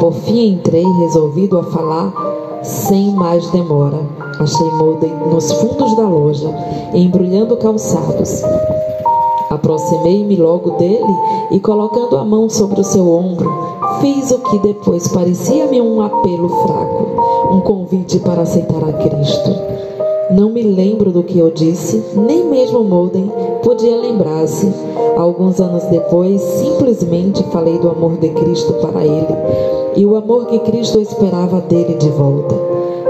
Por 0.00 0.12
fim 0.12 0.52
entrei 0.52 0.84
resolvido 1.00 1.58
a 1.58 1.64
falar 1.64 2.12
sem 2.62 3.10
mais 3.10 3.48
demora. 3.50 4.00
Achei 4.40 4.70
Molden 4.72 5.12
nos 5.30 5.52
fundos 5.52 5.94
da 5.96 6.08
loja, 6.08 6.48
embrulhando 6.94 7.56
calçados. 7.56 8.42
Aproximei-me 9.50 10.36
logo 10.36 10.72
dele 10.72 11.16
e, 11.50 11.60
colocando 11.60 12.16
a 12.16 12.24
mão 12.24 12.48
sobre 12.48 12.80
o 12.80 12.84
seu 12.84 13.08
ombro, 13.08 13.50
fiz 14.00 14.30
o 14.30 14.38
que 14.38 14.58
depois 14.58 15.06
parecia-me 15.08 15.80
um 15.80 16.00
apelo 16.00 16.48
fraco, 16.48 17.54
um 17.54 17.60
convite 17.60 18.18
para 18.20 18.42
aceitar 18.42 18.82
a 18.82 18.92
Cristo. 18.92 19.75
Não 20.30 20.50
me 20.50 20.60
lembro 20.60 21.12
do 21.12 21.22
que 21.22 21.38
eu 21.38 21.52
disse, 21.52 22.02
nem 22.16 22.44
mesmo 22.44 22.82
Molden 22.82 23.30
podia 23.62 23.96
lembrar-se. 23.96 24.72
Alguns 25.16 25.60
anos 25.60 25.84
depois, 25.84 26.42
simplesmente 26.42 27.44
falei 27.44 27.78
do 27.78 27.88
amor 27.88 28.16
de 28.16 28.30
Cristo 28.30 28.72
para 28.74 29.04
ele 29.04 29.36
e 29.94 30.04
o 30.04 30.16
amor 30.16 30.46
que 30.46 30.58
Cristo 30.58 30.98
esperava 30.98 31.60
dele 31.60 31.94
de 31.94 32.08
volta. 32.10 32.56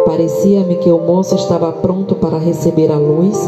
Parecia-me 0.05 0.77
que 0.77 0.91
o 0.91 0.99
moço 0.99 1.35
estava 1.35 1.73
pronto 1.73 2.15
para 2.17 2.37
receber 2.37 2.93
a 2.93 2.99
luz 2.99 3.39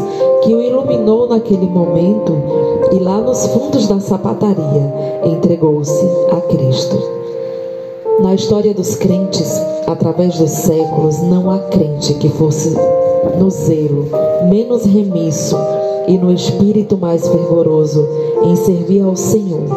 que 0.41 0.53
o 0.53 0.61
iluminou 0.61 1.27
naquele 1.27 1.67
momento 1.67 2.33
e 2.91 2.97
lá 2.97 3.21
nos 3.21 3.45
fundos 3.47 3.87
da 3.87 3.99
sapataria 3.99 5.21
entregou-se 5.23 6.05
a 6.31 6.41
Cristo. 6.41 6.97
Na 8.19 8.33
história 8.33 8.73
dos 8.73 8.95
crentes, 8.95 9.53
através 9.85 10.37
dos 10.39 10.49
séculos, 10.49 11.21
não 11.21 11.51
há 11.51 11.59
crente 11.59 12.15
que 12.15 12.29
fosse 12.29 12.75
no 13.37 13.49
zelo 13.49 14.05
menos 14.49 14.85
remisso 14.85 15.57
e 16.07 16.17
no 16.17 16.31
espírito 16.33 16.97
mais 16.97 17.27
fervoroso 17.27 18.07
em 18.43 18.55
servir 18.55 19.01
ao 19.01 19.15
Senhor, 19.15 19.67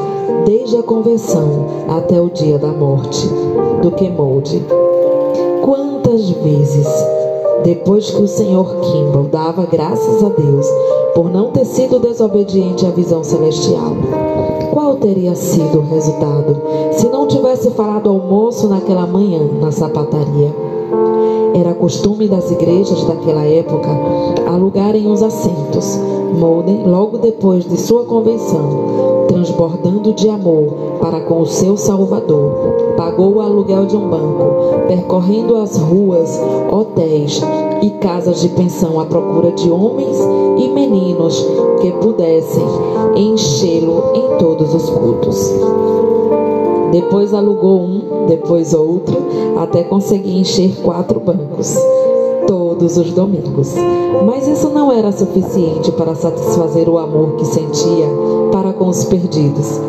desde 0.47 0.77
a 0.77 0.83
conversão 0.83 1.67
até 1.89 2.21
o 2.21 2.31
dia 2.31 2.59
da 2.59 2.69
morte, 2.69 3.29
do 3.83 3.91
que 3.91 4.09
molde 4.09 4.63
Quantas 5.63 6.29
vezes, 6.29 6.89
depois 7.65 8.11
que 8.11 8.21
o 8.21 8.27
Senhor 8.27 8.81
Kimball 8.81 9.29
dava 9.31 9.65
graças 9.65 10.23
a 10.23 10.29
Deus 10.29 10.67
por 11.15 11.31
não 11.31 11.53
ter 11.53 11.65
sido 11.65 12.01
desobediente 12.01 12.85
à 12.85 12.91
visão 12.91 13.23
celestial, 13.23 13.93
qual 14.73 14.97
teria 14.97 15.35
sido 15.37 15.79
o 15.79 15.89
resultado 15.89 16.61
se 16.93 17.09
não 17.09 17.29
tivesse 17.29 17.71
falado 17.71 18.11
ao 18.11 18.19
moço 18.19 18.69
naquela 18.69 19.07
manhã 19.07 19.49
na 19.61 19.71
sapataria? 19.71 20.53
Era 21.54 21.75
costume 21.75 22.28
das 22.28 22.50
igrejas 22.50 23.04
daquela 23.04 23.44
época 23.44 23.88
alugarem 24.47 25.11
os 25.11 25.23
assentos. 25.23 25.99
Molden, 26.38 26.85
logo 26.87 27.18
depois 27.18 27.64
de 27.64 27.78
sua 27.78 28.04
convenção, 28.04 29.26
transbordando 29.28 30.14
de 30.14 30.30
amor 30.30 30.99
para 31.00 31.21
com 31.21 31.40
o 31.42 31.47
seu 31.47 31.76
Salvador, 31.76 32.94
pagou 32.97 33.35
o 33.35 33.40
aluguel 33.40 33.85
de 33.85 33.97
um 33.97 34.09
banco, 34.09 34.87
percorrendo 34.88 35.56
as 35.56 35.76
ruas, 35.76 36.40
hotéis 36.71 37.42
e 37.82 37.90
casas 37.90 38.40
de 38.40 38.49
pensão 38.49 38.99
à 38.99 39.04
procura 39.04 39.52
de 39.52 39.71
homens 39.71 40.16
e 40.59 40.68
meninos 40.68 41.47
que 41.80 41.92
pudessem 41.92 42.64
enchê-lo 43.14 44.12
em 44.14 44.38
todos 44.38 44.75
os 44.75 44.88
cultos. 44.88 45.52
Depois 46.92 47.32
alugou 47.32 47.80
um, 47.80 48.26
depois 48.28 48.75
outro, 48.75 49.16
até 49.56 49.85
conseguir 49.85 50.38
encher 50.38 50.75
quatro 50.82 51.21
bancos 51.21 51.76
todos 52.47 52.97
os 52.97 53.12
domingos. 53.12 53.75
Mas 54.26 54.47
isso 54.47 54.68
não 54.68 54.92
era 54.92 55.12
suficiente 55.12 55.90
para 55.92 56.14
satisfazer 56.14 56.88
o 56.88 56.99
amor 56.99 57.37
que 57.37 57.47
sentia 57.47 58.06
para 58.50 58.73
com 58.73 58.88
os 58.88 59.04
perdidos. 59.04 59.80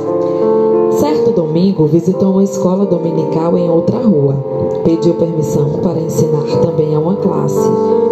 Certo 0.99 1.31
domingo, 1.31 1.85
visitou 1.85 2.31
uma 2.31 2.43
escola 2.43 2.85
dominical 2.85 3.57
em 3.57 3.69
outra 3.69 3.97
rua. 3.97 4.35
Pediu 4.83 5.15
permissão 5.15 5.79
para 5.81 5.99
ensinar 5.99 6.45
também 6.61 6.93
a 6.95 6.99
uma 6.99 7.15
classe. 7.15 7.67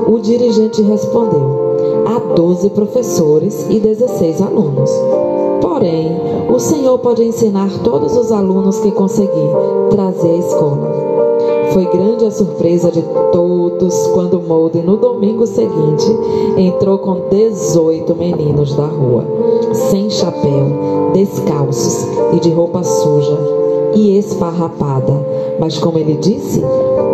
O 0.08 0.20
dirigente 0.20 0.82
respondeu: 0.82 1.76
há 2.06 2.34
12 2.34 2.70
professores 2.72 3.66
e 3.70 3.80
16 3.80 4.42
alunos. 4.42 4.92
Porém, 5.62 6.20
o 6.50 6.60
Senhor 6.60 6.98
pode 7.00 7.24
ensinar 7.24 7.70
todos 7.84 8.18
os 8.18 8.32
alunos 8.32 8.80
que 8.80 8.92
conseguir 8.92 9.50
trazer 9.92 10.32
à 10.32 10.38
escola. 10.38 11.01
Foi 11.74 11.86
grande 11.86 12.26
a 12.26 12.32
surpresa 12.32 12.92
de 12.92 13.02
todos 13.32 14.08
quando 14.08 14.42
Molde, 14.42 14.82
no 14.82 14.98
domingo 14.98 15.48
seguinte, 15.48 16.06
entrou 16.58 16.98
com 16.98 17.30
18 17.30 18.14
meninos 18.14 18.76
da 18.76 18.86
rua, 18.86 19.24
sem 19.74 20.10
chapéu, 20.10 21.12
descalços 21.14 22.08
e 22.34 22.40
de 22.42 22.50
roupa 22.52 22.84
suja 22.84 23.38
e 23.96 24.18
esfarrapada, 24.18 25.14
mas 25.60 25.78
como 25.78 25.98
ele 25.98 26.16
disse, 26.16 26.62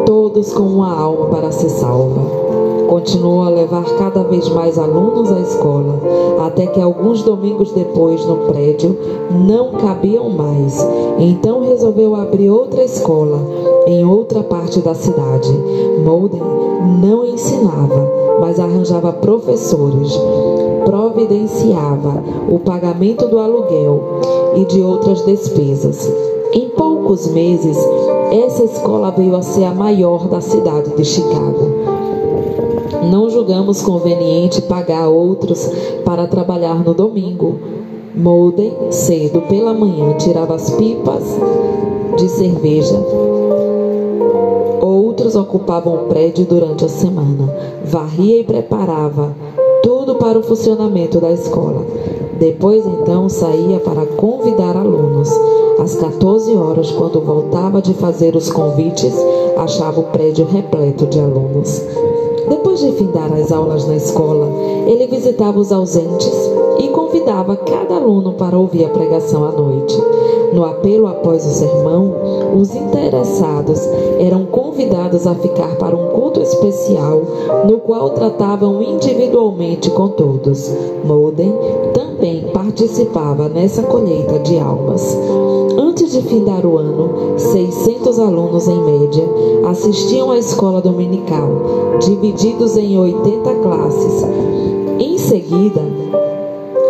todos 0.05 0.51
com 0.51 0.63
uma 0.63 0.91
alma 0.91 1.27
para 1.27 1.51
ser 1.51 1.69
salva. 1.69 2.47
Continuou 2.87 3.43
a 3.43 3.49
levar 3.49 3.83
cada 3.97 4.23
vez 4.23 4.47
mais 4.49 4.79
alunos 4.79 5.31
à 5.31 5.39
escola, 5.39 5.99
até 6.47 6.65
que 6.65 6.81
alguns 6.81 7.21
domingos 7.21 7.71
depois, 7.73 8.25
no 8.25 8.37
prédio, 8.47 8.97
não 9.29 9.73
cabiam 9.73 10.29
mais. 10.29 10.87
Então 11.19 11.61
resolveu 11.61 12.15
abrir 12.15 12.49
outra 12.49 12.83
escola 12.83 13.66
em 13.87 14.05
outra 14.05 14.43
parte 14.43 14.81
da 14.81 14.93
cidade. 14.93 15.49
Molden 16.03 16.41
não 17.01 17.25
ensinava, 17.25 18.11
mas 18.41 18.59
arranjava 18.59 19.13
professores, 19.13 20.11
providenciava 20.85 22.21
o 22.49 22.59
pagamento 22.59 23.27
do 23.27 23.39
aluguel 23.39 24.03
e 24.55 24.65
de 24.65 24.81
outras 24.81 25.25
despesas. 25.25 26.11
Em 26.51 26.69
poucos 26.69 27.27
meses, 27.27 27.77
essa 28.31 28.63
escola 28.63 29.11
veio 29.11 29.35
a 29.35 29.41
ser 29.41 29.63
a 29.63 29.73
maior 29.73 30.27
da 30.27 30.41
cidade 30.41 30.93
de 30.95 31.05
Chicago. 31.05 31.77
Não 33.09 33.29
julgamos 33.29 33.81
conveniente 33.81 34.61
pagar 34.63 35.07
outros 35.07 35.69
para 36.03 36.27
trabalhar 36.27 36.83
no 36.83 36.93
domingo. 36.93 37.55
Molden, 38.13 38.73
cedo 38.91 39.41
pela 39.43 39.73
manhã, 39.73 40.13
tirava 40.17 40.55
as 40.55 40.69
pipas 40.71 41.23
de 42.17 42.27
cerveja. 42.29 42.95
Outros 45.27 45.43
ocupavam 45.43 45.93
o 45.93 45.97
prédio 46.07 46.45
durante 46.45 46.85
a 46.85 46.87
semana. 46.87 47.53
Varria 47.83 48.39
e 48.39 48.43
preparava 48.45 49.35
tudo 49.83 50.15
para 50.15 50.39
o 50.39 50.43
funcionamento 50.43 51.19
da 51.19 51.29
escola. 51.33 51.85
Depois 52.39 52.85
então 52.85 53.27
saía 53.27 53.77
para 53.77 54.05
convidar 54.05 54.77
alunos. 54.77 55.29
Às 55.79 55.95
14 55.95 56.55
horas, 56.55 56.91
quando 56.91 57.19
voltava 57.19 57.81
de 57.81 57.93
fazer 57.95 58.37
os 58.37 58.49
convites, 58.49 59.13
achava 59.57 59.99
o 59.99 60.03
prédio 60.03 60.45
repleto 60.45 61.05
de 61.07 61.19
alunos. 61.19 61.81
Depois 62.47 62.79
de 62.79 62.93
findar 62.93 63.33
as 63.33 63.51
aulas 63.51 63.85
na 63.85 63.97
escola, 63.97 64.47
ele 64.87 65.07
visitava 65.07 65.59
os 65.59 65.73
ausentes 65.73 66.31
e 66.79 66.87
convidava 66.87 67.57
cada 67.57 67.95
aluno 67.95 68.31
para 68.31 68.57
ouvir 68.57 68.85
a 68.85 68.89
pregação 68.89 69.43
à 69.43 69.51
noite. 69.51 70.01
No 70.53 70.63
apelo 70.63 71.07
após 71.07 71.45
o 71.45 71.49
sermão, 71.49 72.13
os 72.57 72.73
interessados 72.73 73.81
eram 74.19 74.45
convidados 74.45 75.25
a 75.27 75.35
ficar 75.35 75.75
para 75.77 75.95
um 75.95 76.07
culto 76.09 76.41
especial, 76.41 77.21
no 77.67 77.79
qual 77.79 78.11
tratavam 78.11 78.81
individualmente 78.81 79.89
com 79.91 80.09
todos. 80.09 80.71
Molden 81.03 81.53
também 81.93 82.47
participava 82.53 83.47
nessa 83.47 83.83
colheita 83.83 84.39
de 84.39 84.57
almas. 84.57 85.17
Antes 85.77 86.11
de 86.11 86.21
findar 86.23 86.65
o 86.65 86.77
ano, 86.77 87.37
600 87.37 88.19
alunos 88.19 88.67
em 88.67 88.81
média 88.81 89.23
assistiam 89.69 90.31
à 90.31 90.37
escola 90.37 90.81
dominical, 90.81 91.49
divididos 91.99 92.77
em 92.77 92.97
80 92.97 93.55
classes. 93.55 94.23
Em 94.99 95.17
seguida, 95.17 95.81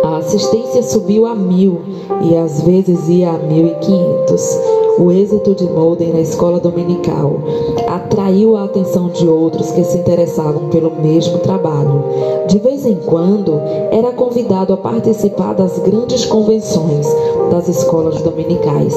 a 0.04 0.16
assistência 0.16 0.82
subiu 0.82 1.26
a 1.26 1.34
mil 1.34 1.80
e 2.22 2.36
às 2.36 2.62
vezes 2.62 3.08
ia 3.08 3.30
a 3.30 3.38
mil 3.38 3.66
e 3.66 3.74
quinhentos. 3.74 4.77
O 4.98 5.12
êxito 5.12 5.54
de 5.54 5.64
Molden 5.64 6.12
na 6.12 6.20
escola 6.20 6.58
dominical 6.58 7.38
atraiu 7.86 8.56
a 8.56 8.64
atenção 8.64 9.08
de 9.08 9.28
outros 9.28 9.70
que 9.70 9.84
se 9.84 9.98
interessavam 9.98 10.68
pelo 10.70 10.90
mesmo 10.90 11.38
trabalho. 11.38 12.02
De 12.48 12.58
vez 12.58 12.84
em 12.84 12.96
quando, 12.96 13.60
era 13.92 14.12
convidado 14.12 14.72
a 14.72 14.76
participar 14.76 15.54
das 15.54 15.78
grandes 15.78 16.24
convenções 16.24 17.06
das 17.48 17.68
escolas 17.68 18.20
dominicais. 18.22 18.94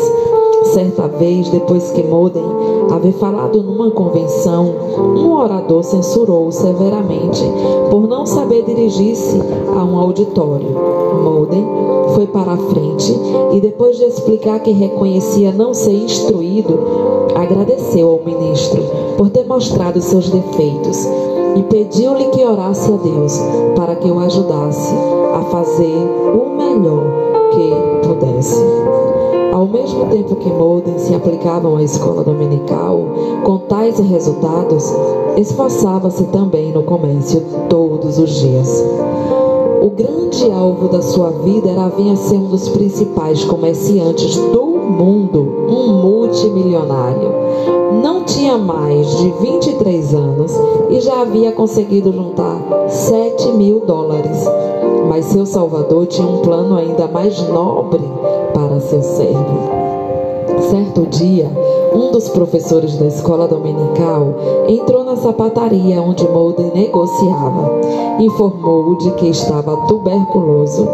Certa 0.73 1.07
vez, 1.07 1.49
depois 1.49 1.91
que 1.91 2.01
Molden 2.01 2.43
haver 2.89 3.13
falado 3.13 3.61
numa 3.61 3.91
convenção, 3.91 4.73
um 5.15 5.33
orador 5.33 5.83
censurou 5.83 6.51
severamente 6.51 7.43
por 7.89 8.07
não 8.07 8.25
saber 8.25 8.63
dirigir-se 8.63 9.39
a 9.75 9.83
um 9.83 9.97
auditório. 9.97 10.69
Molden 11.23 11.65
foi 12.15 12.27
para 12.27 12.53
a 12.53 12.57
frente 12.57 13.17
e, 13.53 13.61
depois 13.61 13.97
de 13.97 14.05
explicar 14.05 14.59
que 14.59 14.71
reconhecia 14.71 15.51
não 15.51 15.73
ser 15.73 15.93
instruído, 15.93 16.79
agradeceu 17.35 18.09
ao 18.09 18.21
ministro 18.23 18.81
por 19.17 19.29
ter 19.29 19.45
mostrado 19.45 20.01
seus 20.01 20.29
defeitos 20.29 21.07
e 21.55 21.63
pediu-lhe 21.63 22.25
que 22.25 22.43
orasse 22.43 22.91
a 22.91 22.97
Deus 22.97 23.39
para 23.75 23.95
que 23.95 24.09
o 24.09 24.19
ajudasse 24.19 24.93
a 25.33 25.41
fazer 25.43 25.95
o 26.33 26.55
melhor 26.55 27.03
que 27.51 28.07
pudesse. 28.07 29.11
Ao 29.51 29.65
mesmo 29.65 30.05
tempo 30.05 30.35
que 30.37 30.49
Molden 30.49 30.97
se 30.97 31.13
aplicavam 31.13 31.75
à 31.75 31.83
escola 31.83 32.23
dominical, 32.23 32.99
com 33.43 33.57
tais 33.57 33.99
resultados, 33.99 34.85
esforçava-se 35.35 36.23
também 36.25 36.71
no 36.71 36.83
comércio 36.83 37.43
todos 37.67 38.17
os 38.17 38.29
dias. 38.29 38.81
O 39.81 39.89
grande 39.89 40.49
alvo 40.49 40.87
da 40.87 41.01
sua 41.01 41.31
vida 41.31 41.69
era 41.69 41.89
vir 41.89 42.11
a 42.11 42.15
ser 42.15 42.37
um 42.37 42.47
dos 42.47 42.69
principais 42.69 43.43
comerciantes 43.43 44.37
do 44.37 44.63
mundo, 44.63 45.67
um 45.67 46.01
multimilionário. 46.01 47.31
Não 48.01 48.23
tinha 48.23 48.57
mais 48.57 49.17
de 49.17 49.31
23 49.31 50.13
anos 50.15 50.53
e 50.89 51.01
já 51.01 51.21
havia 51.21 51.51
conseguido 51.51 52.13
juntar 52.13 52.57
7 52.87 53.49
mil 53.49 53.81
dólares. 53.81 54.45
Mas 55.09 55.25
seu 55.25 55.45
Salvador 55.45 56.05
tinha 56.05 56.25
um 56.25 56.39
plano 56.39 56.77
ainda 56.77 57.05
mais 57.07 57.37
nobre 57.49 58.01
para 58.53 58.79
seu 58.79 59.01
servo. 59.01 59.81
Certo 60.69 61.05
dia, 61.07 61.49
um 61.93 62.11
dos 62.11 62.29
professores 62.29 62.95
da 62.97 63.07
escola 63.07 63.47
dominical 63.47 64.33
entrou 64.67 65.03
na 65.03 65.15
sapataria 65.15 66.01
onde 66.01 66.27
Molden 66.27 66.71
negociava. 66.73 67.81
Informou-o 68.19 68.97
de 68.97 69.11
que 69.11 69.27
estava 69.27 69.75
tuberculoso 69.87 70.87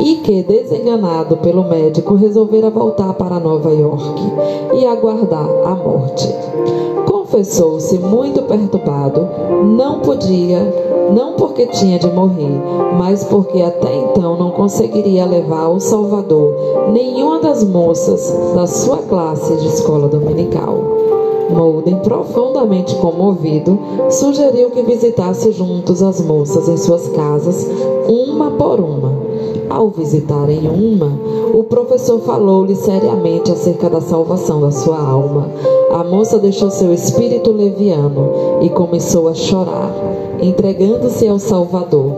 e 0.00 0.16
que, 0.16 0.42
desenganado 0.42 1.36
pelo 1.38 1.64
médico, 1.64 2.14
resolvera 2.14 2.70
voltar 2.70 3.12
para 3.14 3.40
Nova 3.40 3.72
York 3.72 4.22
e 4.74 4.86
aguardar 4.86 5.48
a 5.64 5.74
morte. 5.74 6.28
Confessou-se 7.06 7.98
muito 7.98 8.42
perturbado, 8.42 9.28
não 9.76 10.00
podia 10.00 10.90
não 11.10 11.32
porque 11.50 11.66
tinha 11.66 11.98
de 11.98 12.08
morrer, 12.08 12.60
mas 12.96 13.24
porque 13.24 13.60
até 13.60 13.92
então 13.92 14.36
não 14.38 14.52
conseguiria 14.52 15.26
levar 15.26 15.64
ao 15.64 15.80
Salvador 15.80 16.54
nenhuma 16.92 17.40
das 17.40 17.64
moças 17.64 18.32
da 18.54 18.68
sua 18.68 18.98
classe 18.98 19.56
de 19.56 19.66
escola 19.66 20.06
dominical. 20.06 20.78
Molden, 21.50 21.96
profundamente 21.96 22.94
comovido, 22.96 23.76
sugeriu 24.10 24.70
que 24.70 24.82
visitasse 24.82 25.50
juntos 25.50 26.00
as 26.00 26.20
moças 26.20 26.68
em 26.68 26.76
suas 26.76 27.08
casas, 27.08 27.68
uma 28.06 28.52
por 28.52 28.78
uma. 28.78 29.19
Ao 29.70 29.88
visitarem 29.88 30.68
uma, 30.68 31.16
o 31.54 31.62
professor 31.62 32.18
falou-lhe 32.22 32.74
seriamente 32.74 33.52
acerca 33.52 33.88
da 33.88 34.00
salvação 34.00 34.60
da 34.60 34.72
sua 34.72 34.98
alma. 34.98 35.48
A 35.92 36.02
moça 36.02 36.38
deixou 36.40 36.70
seu 36.72 36.92
espírito 36.92 37.52
leviano 37.52 38.58
e 38.60 38.68
começou 38.68 39.28
a 39.28 39.34
chorar 39.34 39.94
entregando-se 40.42 41.28
ao 41.28 41.38
Salvador. 41.38 42.12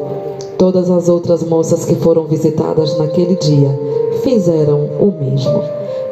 Todas 0.57 0.91
as 0.91 1.09
outras 1.09 1.43
moças 1.43 1.85
que 1.85 1.97
foram 1.97 2.25
visitadas 2.25 2.97
naquele 2.97 3.35
dia 3.37 3.79
fizeram 4.23 4.89
o 4.99 5.13
mesmo. 5.21 5.61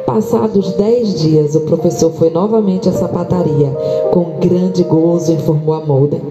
Passados 0.05 0.73
dez 0.73 1.19
dias, 1.21 1.55
o 1.55 1.61
professor 1.61 2.11
foi 2.11 2.29
novamente 2.29 2.87
à 2.87 2.91
sapataria. 2.91 3.69
Com 4.11 4.39
grande 4.39 4.83
gozo, 4.83 5.31
informou 5.31 5.73
a 5.73 5.85
Molden 5.85 6.21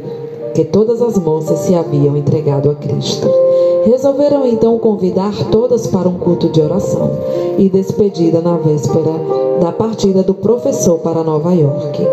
que 0.55 0.64
todas 0.64 1.01
as 1.01 1.16
moças 1.16 1.61
se 1.61 1.75
haviam 1.75 2.16
entregado 2.16 2.70
a 2.70 2.75
Cristo. 2.75 3.50
Resolveram 3.85 4.47
então 4.47 4.79
convidar 4.79 5.33
todas 5.51 5.87
para 5.87 6.09
um 6.09 6.19
culto 6.19 6.49
de 6.49 6.61
oração 6.61 7.11
e 7.59 7.69
despedida 7.69 8.40
na 8.40 8.57
véspera 8.57 9.12
da 9.61 9.73
partida 9.73 10.23
do 10.23 10.35
professor 10.35 10.99
para 10.99 11.25
Nova 11.25 11.53
York. 11.53 12.07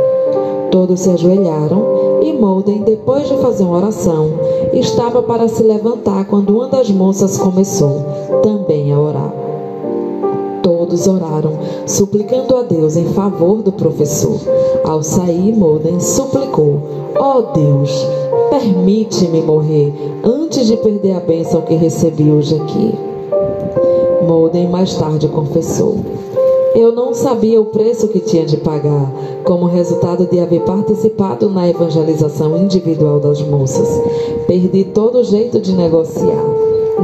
Todos 0.71 0.99
se 1.01 1.09
ajoelharam 1.09 2.19
E 2.21 2.33
Molden, 2.33 2.81
depois 2.83 3.27
de 3.27 3.37
fazer 3.37 3.63
uma 3.63 3.77
oração, 3.77 4.29
estava 4.73 5.21
para 5.23 5.47
se 5.47 5.63
levantar 5.63 6.25
quando 6.25 6.49
uma 6.55 6.67
das 6.67 6.89
moças 6.89 7.37
começou 7.37 8.01
também 8.43 8.91
a 8.91 8.99
orar. 8.99 9.46
Todos 10.87 11.05
oraram, 11.05 11.51
suplicando 11.85 12.55
a 12.55 12.63
Deus 12.63 12.95
em 12.95 13.03
favor 13.07 13.61
do 13.61 13.73
professor. 13.73 14.39
Ao 14.85 15.03
sair, 15.03 15.53
Molden 15.53 15.99
suplicou: 15.99 16.79
Ó 17.19 17.39
oh 17.39 17.41
Deus, 17.51 18.07
permite-me 18.49 19.41
morrer 19.41 19.93
antes 20.23 20.65
de 20.65 20.77
perder 20.77 21.11
a 21.11 21.19
bênção 21.19 21.59
que 21.63 21.75
recebi 21.75 22.31
hoje 22.31 22.55
aqui. 22.55 22.93
Molden 24.25 24.69
mais 24.69 24.95
tarde 24.95 25.27
confessou: 25.27 25.97
Eu 26.73 26.93
não 26.93 27.13
sabia 27.13 27.59
o 27.59 27.65
preço 27.65 28.07
que 28.07 28.21
tinha 28.21 28.45
de 28.45 28.55
pagar, 28.55 29.11
como 29.43 29.65
resultado 29.65 30.25
de 30.25 30.39
haver 30.39 30.61
participado 30.61 31.49
na 31.49 31.67
evangelização 31.67 32.57
individual 32.57 33.19
das 33.19 33.41
moças. 33.41 33.89
Perdi 34.47 34.85
todo 34.85 35.17
o 35.17 35.23
jeito 35.25 35.59
de 35.59 35.73
negociar. 35.73 36.45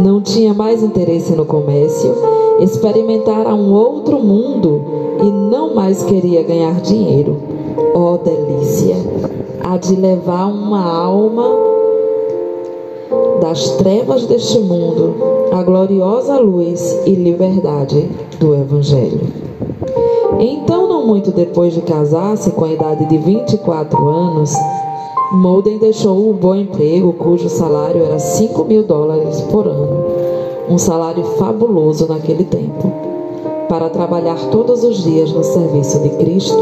Não 0.02 0.22
tinha 0.22 0.54
mais 0.54 0.82
interesse 0.82 1.34
no 1.34 1.46
comércio, 1.46 2.43
experimentara 2.64 3.54
um 3.54 3.74
outro 3.74 4.20
mundo 4.20 4.82
e 5.22 5.32
não 5.32 5.76
mais 5.76 6.04
queria 6.04 6.44
ganhar 6.44 6.80
dinheiro. 6.82 7.38
Oh, 7.94 8.18
delícia! 8.18 8.96
Há 9.64 9.78
de 9.78 9.96
levar 9.96 10.48
uma 10.48 10.84
alma 10.84 11.44
das 13.42 13.72
trevas 13.72 14.26
deste 14.26 14.60
mundo 14.60 15.16
a 15.52 15.62
gloriosa 15.62 16.40
luz 16.40 17.00
e 17.06 17.12
liberdade 17.12 18.10
do 18.40 18.56
Evangelho. 18.56 19.22
Então, 20.40 20.88
não 20.88 21.06
muito 21.06 21.32
depois 21.32 21.74
de 21.74 21.82
casar-se, 21.82 22.52
com 22.52 22.66
a 22.66 22.74
idade 22.74 23.06
de 23.06 23.18
24 23.18 24.08
anos, 24.08 24.52
Molden 25.34 25.78
deixou 25.78 26.30
o 26.30 26.34
bom 26.34 26.56
emprego, 26.56 27.14
cujo 27.14 27.50
salário 27.50 28.04
era 28.04 28.18
5 28.18 28.64
mil 28.66 28.84
dólares 28.84 29.42
por 29.42 29.68
ano, 29.68 30.06
um 30.70 30.78
salário 30.78 31.24
fabuloso 31.38 32.08
naquele 32.08 32.44
tempo, 32.44 32.92
para 33.68 33.90
trabalhar 33.90 34.38
todos 34.52 34.84
os 34.84 35.04
dias 35.04 35.32
no 35.32 35.44
serviço 35.44 36.00
de 36.00 36.10
Cristo, 36.10 36.58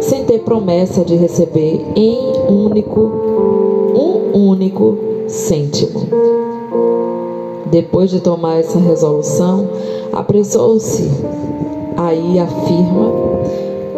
sem 0.00 0.24
ter 0.24 0.40
promessa 0.40 1.04
de 1.04 1.16
receber 1.16 1.84
em 1.94 2.32
único, 2.48 3.00
um 3.94 4.48
único 4.48 4.96
cêntimo. 5.26 6.00
Depois 7.70 8.10
de 8.10 8.20
tomar 8.20 8.60
essa 8.60 8.78
resolução, 8.78 9.68
apressou-se 10.12 11.10
aí 11.96 12.38
a 12.38 12.46
firma, 12.46 13.12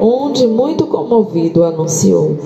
onde, 0.00 0.46
muito 0.46 0.86
comovido, 0.86 1.62
anunciou: 1.62 2.36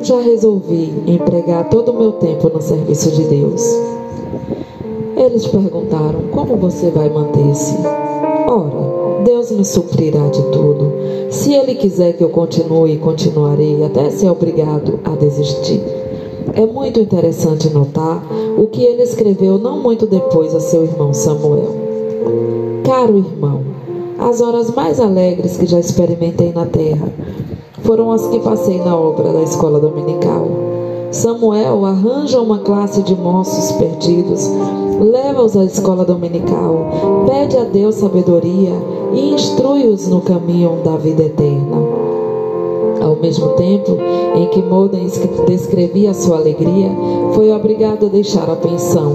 Já 0.00 0.20
resolvi 0.20 0.92
empregar 1.06 1.68
todo 1.68 1.90
o 1.90 1.98
meu 1.98 2.12
tempo 2.12 2.48
no 2.48 2.62
serviço 2.62 3.10
de 3.10 3.24
Deus. 3.24 3.62
Eles 5.16 5.46
perguntaram: 5.46 6.22
Como 6.30 6.56
você 6.56 6.90
vai 6.90 7.08
manter-se? 7.08 7.76
Ora, 8.46 9.22
Deus 9.24 9.50
me 9.50 9.64
suprirá 9.64 10.26
de 10.28 10.42
tudo. 10.50 10.92
Se 11.30 11.54
Ele 11.54 11.74
quiser 11.74 12.14
que 12.14 12.22
eu 12.22 12.30
continue, 12.30 12.98
continuarei 12.98 13.82
até 13.84 14.10
ser 14.10 14.28
obrigado 14.28 15.00
a 15.04 15.10
desistir. 15.10 15.80
É 16.52 16.66
muito 16.66 17.00
interessante 17.00 17.68
notar 17.70 18.22
o 18.56 18.66
que 18.68 18.84
ele 18.84 19.02
escreveu 19.02 19.58
não 19.58 19.80
muito 19.80 20.06
depois 20.06 20.54
a 20.54 20.60
seu 20.60 20.84
irmão 20.84 21.12
Samuel. 21.12 21.74
Caro 22.84 23.18
irmão, 23.18 23.62
as 24.18 24.40
horas 24.40 24.70
mais 24.72 25.00
alegres 25.00 25.56
que 25.56 25.66
já 25.66 25.80
experimentei 25.80 26.52
na 26.52 26.66
terra 26.66 27.08
foram 27.82 28.12
as 28.12 28.26
que 28.28 28.38
passei 28.38 28.78
na 28.78 28.96
obra 28.96 29.32
da 29.32 29.42
escola 29.42 29.80
dominical. 29.80 30.46
Samuel 31.10 31.84
arranja 31.84 32.40
uma 32.40 32.58
classe 32.58 33.02
de 33.02 33.16
moços 33.16 33.72
perdidos, 33.72 34.48
leva-os 35.00 35.56
à 35.56 35.64
escola 35.64 36.04
dominical, 36.04 37.26
pede 37.26 37.56
a 37.56 37.64
Deus 37.64 37.96
sabedoria 37.96 38.72
e 39.12 39.34
instrui-os 39.34 40.08
no 40.08 40.20
caminho 40.20 40.78
da 40.84 40.96
vida 40.96 41.24
eterna. 41.24 41.76
Ao 43.00 43.16
mesmo 43.16 43.48
tempo 43.50 43.96
em 44.34 44.46
que 44.48 44.62
Molden 44.62 45.06
descrevia 45.46 46.14
sua 46.14 46.38
alegria, 46.38 46.90
foi 47.34 47.52
obrigado 47.52 48.06
a 48.06 48.08
deixar 48.08 48.48
a 48.48 48.56
pensão, 48.56 49.12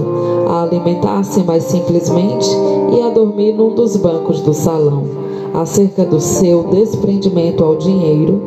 a 0.48 0.62
alimentar-se 0.62 1.42
mais 1.42 1.64
simplesmente 1.64 2.48
e 2.96 3.02
a 3.02 3.10
dormir 3.10 3.52
num 3.52 3.74
dos 3.74 3.96
bancos 3.96 4.40
do 4.40 4.54
salão. 4.54 5.04
Acerca 5.52 6.04
do 6.04 6.20
seu 6.20 6.62
desprendimento 6.64 7.64
ao 7.64 7.74
dinheiro, 7.74 8.40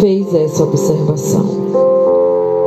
fez 0.00 0.34
essa 0.34 0.64
observação. 0.64 1.44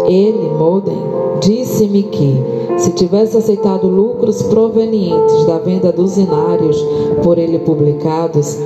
Ele, 0.06 0.52
Molden, 0.58 0.98
disse-me 1.42 2.04
que, 2.04 2.38
se 2.84 2.92
tivesse 2.92 3.38
aceitado 3.38 3.88
lucros 3.88 4.44
provenientes 4.44 5.46
da 5.46 5.58
venda 5.58 5.90
dos 5.90 6.18
inários 6.18 6.76
por 7.24 7.38
ele 7.38 7.58
publicados, 7.60 8.58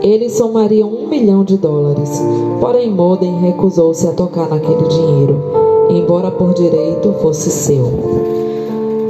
eles 0.00 0.32
somariam 0.32 0.88
um 0.88 1.06
milhão 1.06 1.44
de 1.44 1.58
dólares. 1.58 2.10
Porém, 2.58 2.90
Moden 2.90 3.38
recusou-se 3.40 4.06
a 4.06 4.12
tocar 4.12 4.48
naquele 4.48 4.88
dinheiro, 4.88 5.42
embora 5.90 6.30
por 6.30 6.54
direito 6.54 7.12
fosse 7.20 7.50
seu. 7.50 7.84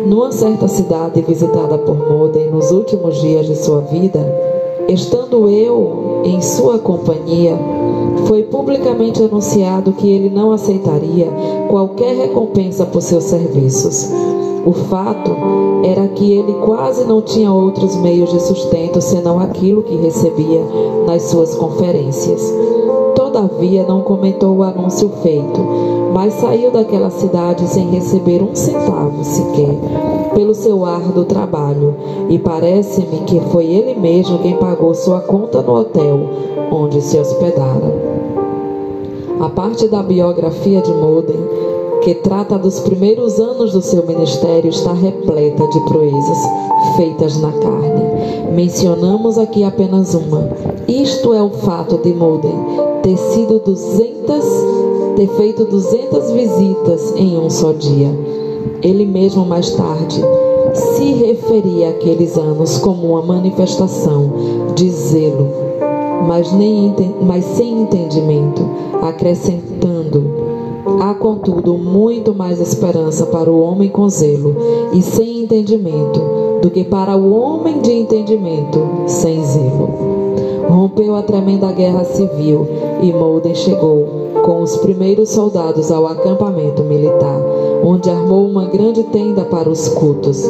Numa 0.05 0.33
certa 0.33 0.67
cidade 0.67 1.23
visitada 1.23 1.79
por 1.79 1.97
Moden 2.11 2.51
nos 2.51 2.73
últimos 2.73 3.21
dias 3.21 3.47
de 3.47 3.55
sua 3.55 3.83
vida, 3.83 4.19
estando 4.89 5.49
eu 5.49 6.23
em 6.25 6.43
sua 6.43 6.81
companhia, 6.81 7.57
foi 8.27 8.43
publicamente 8.43 9.23
anunciado 9.23 9.93
que 9.93 10.11
ele 10.11 10.29
não 10.29 10.51
aceitaria 10.51 11.29
qualquer 11.69 12.17
recompensa 12.17 12.85
por 12.85 13.01
seus 13.01 13.25
serviços 13.25 14.11
o 14.65 14.73
fato 14.73 15.31
era 15.85 16.09
que 16.09 16.33
ele 16.33 16.53
quase 16.65 17.05
não 17.05 17.23
tinha 17.23 17.53
outros 17.53 17.97
meios 17.97 18.31
de 18.31 18.41
sustento 18.43 19.01
senão 19.01 19.39
aquilo 19.39 19.83
que 19.83 19.97
recebia 19.97 20.63
nas 21.07 21.23
suas 21.23 21.55
conferências. 21.55 22.43
Todavia, 23.15 23.85
não 23.85 24.03
comentou 24.03 24.57
o 24.57 24.63
anúncio 24.63 25.09
feito, 25.23 25.61
mas 26.13 26.35
saiu 26.35 26.71
daquela 26.71 27.11
cidade 27.11 27.67
sem 27.69 27.89
receber 27.91 28.43
um 28.43 28.55
centavo 28.55 29.25
sequer 29.25 29.77
pelo 30.35 30.55
seu 30.55 30.85
árduo 30.85 31.25
trabalho, 31.25 31.95
e 32.29 32.39
parece-me 32.39 33.21
que 33.21 33.41
foi 33.51 33.67
ele 33.67 33.99
mesmo 33.99 34.39
quem 34.39 34.57
pagou 34.57 34.95
sua 34.95 35.21
conta 35.21 35.61
no 35.61 35.75
hotel 35.75 36.21
onde 36.71 37.01
se 37.01 37.19
hospedara. 37.19 38.11
A 39.41 39.49
parte 39.49 39.89
da 39.89 40.03
biografia 40.03 40.81
de 40.81 40.93
Moden 40.93 41.60
que 42.03 42.15
trata 42.15 42.59
dos 42.59 42.81
primeiros 42.81 43.39
anos 43.39 43.73
do 43.73 43.83
seu 43.83 44.05
ministério, 44.07 44.71
está 44.71 44.93
repleta 44.93 45.67
de 45.69 45.81
proezas 45.81 46.39
feitas 46.97 47.41
na 47.41 47.53
carne. 47.53 48.55
Mencionamos 48.55 49.39
aqui 49.39 49.63
apenas 49.65 50.15
uma. 50.15 50.49
Isto 50.89 51.35
é 51.35 51.43
o 51.43 51.51
fato 51.51 51.99
de 51.99 52.13
Molden 52.13 52.57
ter 53.03 53.17
sido 53.17 53.59
200, 53.61 54.45
ter 55.17 55.29
feito 55.37 55.65
200 55.65 56.31
visitas 56.33 57.15
em 57.17 57.39
um 57.39 57.51
só 57.51 57.73
dia. 57.73 58.17
Ele 58.83 59.05
mesmo 59.05 59.45
mais 59.45 59.71
tarde 59.71 60.23
se 60.75 61.13
referia 61.13 61.91
àqueles 61.91 62.37
anos 62.37 62.79
como 62.79 63.09
uma 63.09 63.23
manifestação 63.23 64.33
de 64.75 64.89
zelo, 64.91 65.49
mas, 66.27 66.53
nem, 66.53 66.95
mas 67.21 67.45
sem 67.45 67.83
entendimento, 67.83 68.63
acrescentando 69.03 69.70
contudo, 71.21 71.75
muito 71.75 72.35
mais 72.35 72.59
esperança 72.59 73.27
para 73.27 73.53
o 73.53 73.61
homem 73.61 73.91
com 73.91 74.09
zelo 74.09 74.57
e 74.95 75.03
sem 75.03 75.43
entendimento 75.43 76.19
do 76.63 76.71
que 76.71 76.83
para 76.83 77.15
o 77.15 77.33
homem 77.33 77.81
de 77.81 77.93
entendimento 77.93 78.81
sem 79.07 79.45
zelo. 79.45 79.91
Rompeu 80.69 81.15
a 81.15 81.23
tremenda 81.23 81.71
guerra 81.73 82.05
civil 82.05 82.67
e 83.03 83.13
Molden 83.13 83.55
chegou 83.55 84.09
com 84.43 84.63
os 84.63 84.77
primeiros 84.79 85.29
soldados 85.29 85.93
ao 85.93 86.07
acampamento 86.07 86.83
militar, 86.83 87.41
onde 87.85 88.09
armou 88.09 88.47
uma 88.47 88.65
grande 88.65 89.03
tenda 89.05 89.45
para 89.45 89.69
os 89.69 89.89
cultos. 89.89 90.49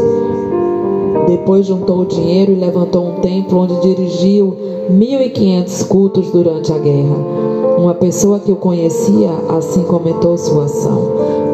Depois 1.26 1.66
juntou 1.66 2.04
dinheiro 2.04 2.52
e 2.52 2.56
levantou 2.56 3.06
um 3.06 3.14
templo 3.20 3.58
onde 3.58 3.80
dirigiu 3.80 4.56
1.500 4.90 5.86
cultos 5.88 6.30
durante 6.30 6.72
a 6.72 6.78
guerra. 6.78 7.39
Uma 7.80 7.94
pessoa 7.94 8.38
que 8.38 8.52
o 8.52 8.56
conhecia 8.56 9.30
assim 9.56 9.82
comentou 9.84 10.36
sua 10.36 10.64
ação. 10.64 11.12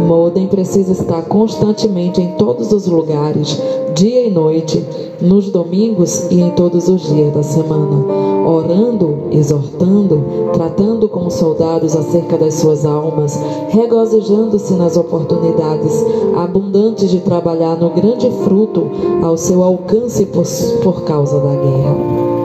Molden 0.09 0.49
precisa 0.49 0.91
estar 0.91 1.23
constantemente 1.23 2.21
em 2.21 2.33
todos 2.33 2.73
os 2.73 2.89
lugares, 2.89 3.63
dia 3.95 4.27
e 4.27 4.31
noite, 4.31 4.85
nos 5.21 5.51
domingos 5.51 6.27
e 6.29 6.41
em 6.41 6.51
todos 6.51 6.89
os 6.89 7.03
dias 7.03 7.33
da 7.33 7.45
semana, 7.45 8.05
orando, 8.45 9.29
exortando, 9.31 10.21
tratando 10.53 11.09
como 11.09 11.31
soldados 11.31 11.95
acerca 11.95 12.37
das 12.37 12.55
suas 12.55 12.85
almas, 12.85 13.39
regozijando-se 13.69 14.75
nas 14.75 14.97
oportunidades 14.97 16.05
abundantes 16.37 17.09
de 17.09 17.21
trabalhar 17.21 17.77
no 17.77 17.91
grande 17.91 18.29
fruto 18.43 18.83
ao 19.23 19.37
seu 19.37 19.63
alcance 19.63 20.27
por, 20.27 20.45
por 20.83 21.05
causa 21.05 21.39
da 21.39 21.55
guerra. 21.55 22.36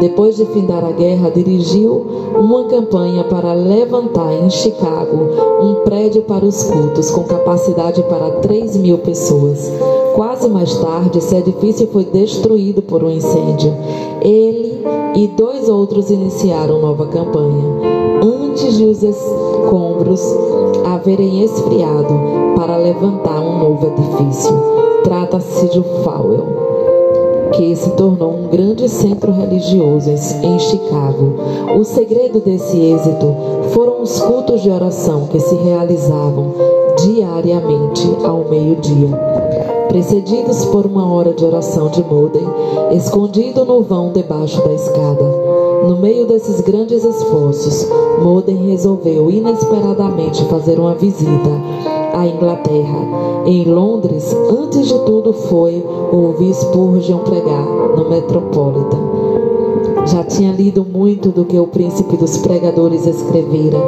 Depois 0.00 0.36
de 0.36 0.44
findar 0.46 0.84
a 0.84 0.92
guerra, 0.92 1.30
dirigiu 1.30 2.06
uma 2.38 2.64
campanha 2.64 3.24
para 3.24 3.52
levantar 3.52 4.32
em 4.32 4.48
Chicago 4.48 5.28
um 5.60 5.84
prédio 5.84 6.22
para 6.22 6.44
os 6.44 6.62
cultos 6.64 7.10
com 7.10 7.24
capacidade 7.24 8.02
para 8.04 8.30
3 8.42 8.76
mil 8.76 8.98
pessoas. 8.98 9.72
Quase 10.14 10.48
mais 10.48 10.74
tarde, 10.78 11.18
esse 11.18 11.34
edifício 11.36 11.88
foi 11.88 12.04
destruído 12.04 12.82
por 12.82 13.02
um 13.02 13.10
incêndio. 13.10 13.74
Ele 14.20 14.82
e 15.16 15.26
dois 15.28 15.68
outros 15.68 16.10
iniciaram 16.10 16.80
nova 16.80 17.06
campanha. 17.06 17.64
Antes 18.22 18.76
de 18.76 18.84
os 18.84 19.02
escombros 19.02 20.22
haverem 20.84 21.44
esfriado 21.44 22.14
para 22.56 22.76
levantar 22.76 23.40
um 23.40 23.58
novo 23.58 23.86
edifício. 23.86 24.54
Trata-se 25.04 25.68
de 25.68 25.82
Fowell 26.02 26.67
que 27.52 27.74
se 27.76 27.90
tornou 27.90 28.32
um 28.32 28.48
grande 28.48 28.88
centro 28.88 29.32
religioso 29.32 30.10
em 30.42 30.58
Chicago. 30.58 31.34
O 31.78 31.84
segredo 31.84 32.40
desse 32.40 32.76
êxito 32.78 33.34
foram 33.72 34.02
os 34.02 34.20
cultos 34.20 34.62
de 34.62 34.70
oração 34.70 35.26
que 35.26 35.40
se 35.40 35.54
realizavam 35.54 36.54
diariamente 37.02 38.08
ao 38.24 38.44
meio-dia, 38.44 39.08
precedidos 39.88 40.64
por 40.66 40.84
uma 40.86 41.12
hora 41.12 41.32
de 41.32 41.44
oração 41.44 41.88
de 41.88 42.02
Moden, 42.02 42.46
escondido 42.92 43.64
no 43.64 43.82
vão 43.82 44.12
debaixo 44.12 44.62
da 44.62 44.72
escada. 44.72 45.24
No 45.86 45.96
meio 45.96 46.26
desses 46.26 46.60
grandes 46.60 47.04
esforços, 47.04 47.88
Moden 48.22 48.56
resolveu 48.68 49.30
inesperadamente 49.30 50.44
fazer 50.46 50.78
uma 50.78 50.94
visita 50.94 51.50
à 52.18 52.26
Inglaterra. 52.26 53.44
Em 53.46 53.64
Londres, 53.64 54.34
antes 54.50 54.88
de 54.88 54.98
tudo, 55.00 55.32
foi 55.32 55.84
ouvir 56.12 56.52
Spurgeon 56.52 57.18
pregar 57.18 57.64
no 57.96 58.08
Metropolitan. 58.08 58.98
Já 60.06 60.24
tinha 60.24 60.52
lido 60.52 60.84
muito 60.84 61.28
do 61.28 61.44
que 61.44 61.58
o 61.58 61.66
príncipe 61.66 62.16
dos 62.16 62.38
pregadores 62.38 63.06
escrevera, 63.06 63.78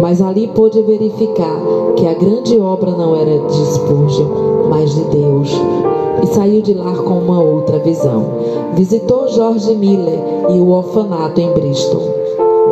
mas 0.00 0.20
ali 0.20 0.48
pôde 0.48 0.82
verificar 0.82 1.60
que 1.96 2.06
a 2.06 2.14
grande 2.14 2.58
obra 2.58 2.90
não 2.90 3.16
era 3.16 3.38
de 3.38 3.66
Spurgeon, 3.74 4.68
mas 4.68 4.94
de 4.94 5.04
Deus. 5.04 5.50
E 6.22 6.26
saiu 6.26 6.60
de 6.60 6.74
lá 6.74 6.92
com 6.94 7.18
uma 7.18 7.40
outra 7.40 7.78
visão. 7.78 8.24
Visitou 8.74 9.28
George 9.28 9.74
Miller 9.74 10.18
e 10.50 10.60
o 10.60 10.68
orfanato 10.68 11.40
em 11.40 11.50
Bristol. 11.52 12.17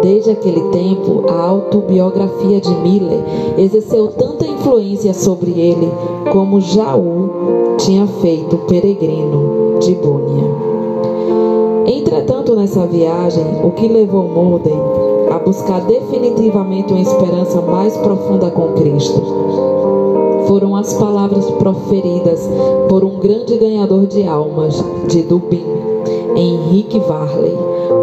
Desde 0.02 0.30
aquele 0.30 0.61
tempo, 0.70 1.24
a 1.28 1.42
autobiografia 1.42 2.61
de 2.61 2.74
Miller 2.76 3.20
exerceu 3.59 4.09
tanta 4.09 4.46
influência 4.46 5.12
sobre 5.14 5.50
ele 5.50 5.90
como 6.32 6.61
Jaú 6.61 7.76
tinha 7.78 8.06
feito 8.06 8.59
Peregrino 8.68 9.78
de 9.80 9.94
Bônia. 9.94 10.44
Entretanto, 11.87 12.54
nessa 12.54 12.87
viagem, 12.87 13.44
o 13.62 13.70
que 13.70 13.88
levou 13.88 14.28
Molden 14.28 14.80
a 15.30 15.38
buscar 15.38 15.80
definitivamente 15.82 16.92
uma 16.92 17.02
esperança 17.02 17.61
mais 17.61 17.96
profunda 17.96 18.50
com 18.50 18.72
Cristo 18.74 19.22
foram 20.46 20.76
as 20.76 20.92
palavras 20.94 21.50
proferidas 21.52 22.48
por 22.88 23.04
um 23.04 23.18
grande 23.18 23.56
ganhador 23.56 24.06
de 24.06 24.26
almas 24.26 24.82
de 25.09 25.22
Dubin, 25.22 25.64
Henrique 26.37 26.98
Varley. 27.00 27.54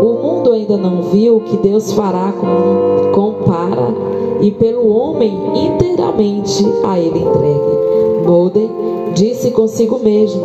O 0.01 0.33
ainda 0.54 0.78
não 0.78 1.04
viu 1.04 1.38
o 1.38 1.42
que 1.42 1.58
Deus 1.58 1.92
fará 1.94 2.32
com, 2.32 3.12
com 3.12 3.34
para 3.44 3.94
e 4.42 4.52
pelo 4.52 4.88
homem 4.89 5.34
inteiramente 5.56 6.66
a 6.84 7.00
ele 7.00 7.20
entregue. 7.20 8.26
Molden 8.26 8.70
disse 9.13 9.52
consigo 9.52 10.00
mesmo: 10.00 10.42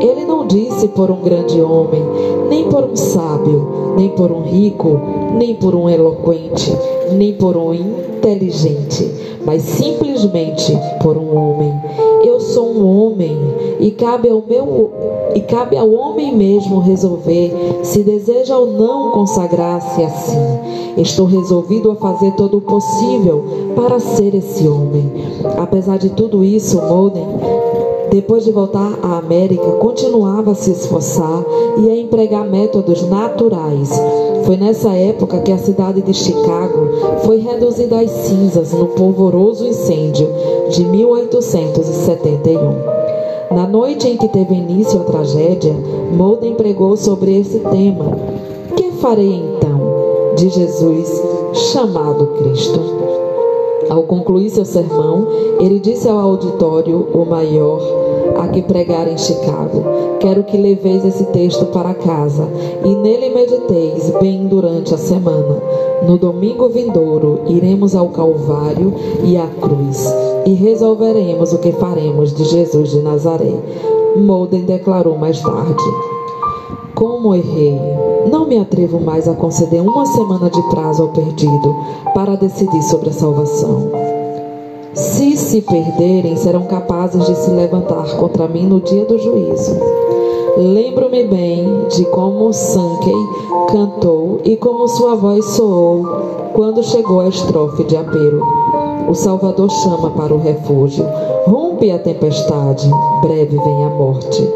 Ele 0.00 0.24
não 0.24 0.46
disse 0.46 0.88
por 0.88 1.10
um 1.10 1.20
grande 1.20 1.60
homem, 1.60 2.02
nem 2.48 2.68
por 2.68 2.84
um 2.84 2.96
sábio, 2.96 3.94
nem 3.96 4.08
por 4.10 4.30
um 4.30 4.42
rico, 4.42 5.00
nem 5.36 5.54
por 5.54 5.74
um 5.74 5.88
eloquente, 5.88 6.72
nem 7.12 7.32
por 7.34 7.56
um 7.56 7.74
inteligente, 7.74 9.10
mas 9.44 9.62
simplesmente 9.62 10.76
por 11.02 11.16
um 11.16 11.36
homem. 11.36 11.72
Eu 12.24 12.40
sou 12.40 12.70
um 12.70 12.84
homem 12.84 13.36
e 13.80 13.90
cabe 13.90 14.28
ao 14.28 14.42
meu 14.46 14.90
e 15.38 15.42
cabe 15.42 15.76
ao 15.76 15.88
homem 15.92 16.36
mesmo 16.36 16.80
resolver 16.80 17.54
se 17.84 18.02
deseja 18.02 18.58
ou 18.58 18.72
não 18.72 19.12
consagrar-se 19.12 20.02
assim. 20.02 20.36
Estou 20.96 21.26
resolvido 21.26 21.92
a 21.92 21.94
fazer 21.94 22.32
todo 22.32 22.58
o 22.58 22.60
possível 22.60 23.44
para 23.76 24.00
ser 24.00 24.34
esse 24.34 24.66
homem. 24.66 25.12
Apesar 25.56 25.96
de 25.96 26.10
tudo 26.10 26.42
isso, 26.42 26.82
Molden 26.82 27.24
depois 28.10 28.42
de 28.42 28.50
voltar 28.50 28.98
à 29.02 29.18
América, 29.18 29.70
continuava 29.72 30.52
a 30.52 30.54
se 30.54 30.70
esforçar 30.70 31.44
e 31.76 31.90
a 31.90 31.96
empregar 31.96 32.48
métodos 32.48 33.06
naturais. 33.06 33.90
Foi 34.44 34.56
nessa 34.56 34.94
época 34.94 35.40
que 35.40 35.52
a 35.52 35.58
cidade 35.58 36.00
de 36.00 36.14
Chicago 36.14 36.88
foi 37.24 37.38
reduzida 37.38 38.00
às 38.00 38.10
cinzas 38.10 38.72
no 38.72 38.86
polvoroso 38.86 39.66
incêndio 39.66 40.26
de 40.70 40.84
1871. 40.84 42.97
Na 43.50 43.66
noite 43.66 44.06
em 44.06 44.16
que 44.16 44.28
teve 44.28 44.54
início 44.54 45.00
a 45.00 45.04
tragédia, 45.04 45.74
Molden 46.12 46.54
pregou 46.54 46.96
sobre 46.96 47.38
esse 47.38 47.58
tema. 47.60 48.12
Que 48.76 48.90
farei 49.00 49.36
então 49.36 50.34
de 50.36 50.50
Jesus 50.50 51.22
chamado 51.72 52.26
Cristo? 52.38 52.78
Ao 53.88 54.02
concluir 54.02 54.50
seu 54.50 54.66
sermão, 54.66 55.26
ele 55.60 55.80
disse 55.80 56.06
ao 56.06 56.18
auditório, 56.18 57.08
o 57.14 57.24
maior, 57.24 57.80
a 58.38 58.48
que 58.48 58.62
pregar 58.62 59.08
em 59.08 59.18
Chicago: 59.18 59.82
Quero 60.20 60.44
que 60.44 60.56
leveis 60.56 61.04
esse 61.04 61.24
texto 61.26 61.66
para 61.66 61.94
casa 61.94 62.48
e 62.84 62.94
nele 62.94 63.30
mediteis 63.30 64.10
bem 64.20 64.46
durante 64.46 64.94
a 64.94 64.98
semana. 64.98 65.62
No 66.06 66.16
domingo 66.16 66.68
vindouro, 66.68 67.40
iremos 67.46 67.94
ao 67.94 68.08
Calvário 68.10 68.94
e 69.24 69.36
à 69.36 69.46
cruz 69.46 70.14
e 70.46 70.54
resolveremos 70.54 71.52
o 71.52 71.58
que 71.58 71.72
faremos 71.72 72.32
de 72.32 72.44
Jesus 72.44 72.90
de 72.90 73.00
Nazaré. 73.00 73.54
Molden 74.16 74.62
declarou 74.62 75.18
mais 75.18 75.40
tarde: 75.40 75.84
Como 76.94 77.34
errei! 77.34 77.78
Não 78.30 78.46
me 78.46 78.58
atrevo 78.58 79.00
mais 79.00 79.28
a 79.28 79.34
conceder 79.34 79.80
uma 79.80 80.04
semana 80.06 80.50
de 80.50 80.62
prazo 80.70 81.02
ao 81.02 81.08
perdido 81.08 81.74
para 82.14 82.36
decidir 82.36 82.82
sobre 82.82 83.10
a 83.10 83.12
salvação. 83.12 84.07
Se 84.94 85.36
se 85.36 85.60
perderem, 85.60 86.36
serão 86.36 86.64
capazes 86.64 87.26
de 87.26 87.34
se 87.36 87.50
levantar 87.50 88.16
contra 88.16 88.48
mim 88.48 88.66
no 88.66 88.80
dia 88.80 89.04
do 89.04 89.18
juízo. 89.18 89.76
Lembro-me 90.56 91.24
bem 91.24 91.86
de 91.88 92.04
como 92.06 92.52
Sankey 92.52 93.14
cantou 93.70 94.40
e 94.44 94.56
como 94.56 94.88
sua 94.88 95.14
voz 95.14 95.44
soou 95.44 96.04
quando 96.54 96.82
chegou 96.82 97.20
a 97.20 97.28
estrofe 97.28 97.84
de 97.84 97.96
apelo. 97.96 98.42
O 99.08 99.14
Salvador 99.14 99.70
chama 99.70 100.10
para 100.10 100.34
o 100.34 100.38
refúgio. 100.38 101.04
Rompe 101.46 101.90
a 101.90 101.98
tempestade, 101.98 102.90
breve 103.22 103.56
vem 103.56 103.84
a 103.84 103.90
morte. 103.90 104.52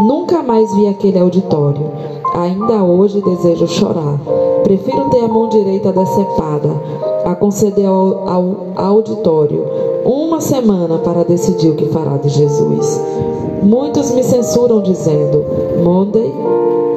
Nunca 0.00 0.42
mais 0.42 0.72
vi 0.76 0.86
aquele 0.88 1.18
auditório. 1.18 1.90
Ainda 2.34 2.84
hoje 2.84 3.20
desejo 3.20 3.66
chorar. 3.66 4.20
Prefiro 4.62 5.10
ter 5.10 5.24
a 5.24 5.28
mão 5.28 5.48
direita 5.48 5.90
decepada 5.90 7.09
a 7.24 7.34
conceder 7.34 7.86
ao, 7.86 8.28
ao 8.28 8.56
auditório 8.76 9.64
uma 10.04 10.40
semana 10.40 10.98
para 10.98 11.24
decidir 11.24 11.70
o 11.70 11.74
que 11.74 11.86
fará 11.86 12.16
de 12.16 12.28
Jesus. 12.28 13.00
Muitos 13.62 14.10
me 14.12 14.22
censuram 14.22 14.80
dizendo: 14.80 15.44
Monday, 15.82 16.32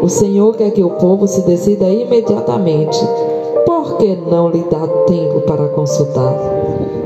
o 0.02 0.10
Senhor 0.10 0.56
quer 0.56 0.72
que 0.72 0.84
o 0.84 0.92
povo 0.92 1.28
se 1.28 1.42
decida 1.42 1.90
imediatamente. 1.90 3.00
Por 3.66 3.98
que 3.98 4.16
não 4.16 4.50
lhe 4.50 4.64
dá 4.70 4.88
tempo 5.06 5.42
para 5.42 5.68
consultar? 5.70 6.36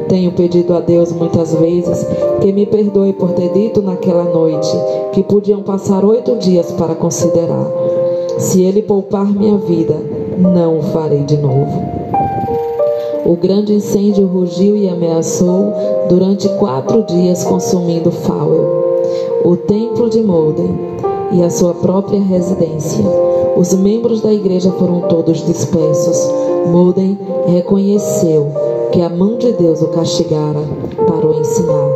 Tenho 0.07 0.31
pedido 0.31 0.73
a 0.73 0.79
Deus 0.79 1.11
muitas 1.11 1.53
vezes 1.53 2.05
que 2.39 2.51
me 2.51 2.65
perdoe 2.65 3.13
por 3.13 3.33
ter 3.33 3.49
dito 3.51 3.81
naquela 3.81 4.23
noite 4.23 4.71
que 5.11 5.23
podiam 5.23 5.63
passar 5.63 6.05
oito 6.05 6.37
dias 6.37 6.71
para 6.71 6.95
considerar. 6.95 7.67
Se 8.37 8.61
Ele 8.61 8.81
poupar 8.81 9.25
minha 9.25 9.57
vida, 9.57 9.95
não 10.37 10.79
o 10.79 10.83
farei 10.83 11.23
de 11.23 11.37
novo. 11.37 11.96
O 13.27 13.35
grande 13.35 13.73
incêndio 13.73 14.25
rugiu 14.25 14.77
e 14.77 14.87
ameaçou 14.87 15.73
durante 16.07 16.47
quatro 16.47 17.03
dias, 17.03 17.43
consumindo 17.43 18.09
Fowell, 18.09 19.01
o 19.43 19.57
templo 19.57 20.09
de 20.09 20.23
Molden 20.23 20.73
e 21.33 21.43
a 21.43 21.49
sua 21.49 21.73
própria 21.73 22.21
residência. 22.21 23.03
Os 23.57 23.73
membros 23.73 24.21
da 24.21 24.31
igreja 24.31 24.71
foram 24.71 25.01
todos 25.09 25.45
dispersos. 25.45 26.17
Molden 26.67 27.19
reconheceu 27.47 28.47
que 28.93 29.01
a 29.01 29.09
mão 29.09 29.37
de 29.37 29.51
Deus 29.51 29.81
o 29.81 29.87
castigara 29.87 30.61
para 30.95 31.27
o 31.27 31.37
ensinar, 31.37 31.91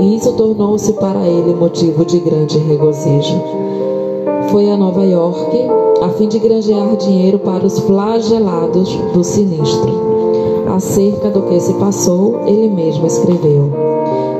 e 0.00 0.16
isso 0.16 0.34
tornou-se 0.34 0.92
para 0.92 1.26
ele 1.26 1.54
motivo 1.54 2.04
de 2.04 2.18
grande 2.18 2.58
regozijo. 2.58 3.40
Foi 4.50 4.70
a 4.70 4.76
Nova 4.76 5.02
York 5.02 5.66
a 6.02 6.10
fim 6.10 6.28
de 6.28 6.38
granjear 6.38 6.94
dinheiro 6.98 7.38
para 7.38 7.64
os 7.64 7.78
flagelados 7.78 8.94
do 9.14 9.24
sinistro. 9.24 10.03
Acerca 10.74 11.30
do 11.30 11.42
que 11.42 11.60
se 11.60 11.72
passou, 11.74 12.40
ele 12.46 12.68
mesmo 12.68 13.06
escreveu. 13.06 13.70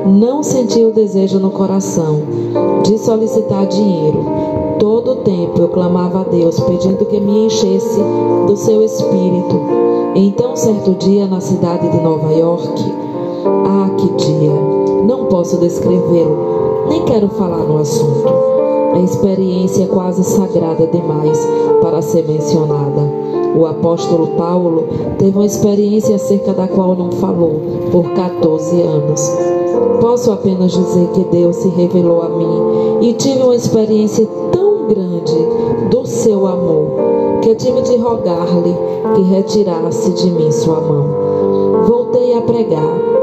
Não 0.05 0.43
senti 0.43 0.83
o 0.83 0.91
desejo 0.91 1.39
no 1.39 1.49
coração 1.49 2.21
de 2.83 2.97
solicitar 2.97 3.65
dinheiro, 3.65 4.23
Todo 4.79 5.11
o 5.11 5.15
tempo 5.17 5.61
eu 5.61 5.69
clamava 5.69 6.21
a 6.21 6.23
Deus, 6.23 6.59
pedindo 6.59 7.05
que 7.05 7.19
me 7.19 7.45
enchesse 7.45 7.99
do 8.45 8.57
seu 8.57 8.83
espírito. 8.83 9.55
Então, 10.13 10.55
certo 10.55 10.91
dia, 10.95 11.27
na 11.27 11.39
cidade 11.39 11.89
de 11.89 12.01
Nova 12.01 12.31
York, 12.33 12.83
ah, 13.65 13.89
que 13.97 14.09
dia! 14.25 14.51
Não 15.07 15.25
posso 15.25 15.57
descrevê-lo, 15.57 16.87
nem 16.89 17.03
quero 17.05 17.29
falar 17.29 17.63
no 17.63 17.77
assunto. 17.77 18.27
A 18.93 18.99
experiência 18.99 19.83
é 19.83 19.87
quase 19.87 20.23
sagrada 20.23 20.85
demais 20.87 21.39
para 21.81 22.01
ser 22.01 22.27
mencionada. 22.27 23.24
O 23.57 23.65
apóstolo 23.65 24.27
Paulo 24.37 24.83
teve 25.17 25.37
uma 25.37 25.45
experiência 25.45 26.15
acerca 26.15 26.53
da 26.53 26.67
qual 26.67 26.95
não 26.95 27.11
falou 27.11 27.61
por 27.91 28.03
14 28.11 28.81
anos. 28.81 29.31
Posso 30.01 30.31
apenas 30.31 30.71
dizer 30.71 31.07
que 31.09 31.23
Deus 31.25 31.55
se 31.55 31.69
revelou 31.69 32.21
a 32.21 32.29
mim 32.29 33.07
e 33.07 33.13
tive 33.13 33.41
uma 33.41 33.55
experiência 33.55 34.27
tão 34.51 34.87
grande 34.87 35.35
do 35.89 36.05
seu 36.05 36.45
amor 36.45 37.39
que 37.41 37.55
tive 37.55 37.81
de 37.81 37.95
rogar-lhe 37.97 38.75
que 39.15 39.21
retirasse 39.21 40.11
de 40.11 40.31
mim 40.31 40.51
sua 40.51 40.81
mão. 40.81 41.85
Voltei 41.87 42.33
a 42.37 42.41
pregar. 42.41 43.15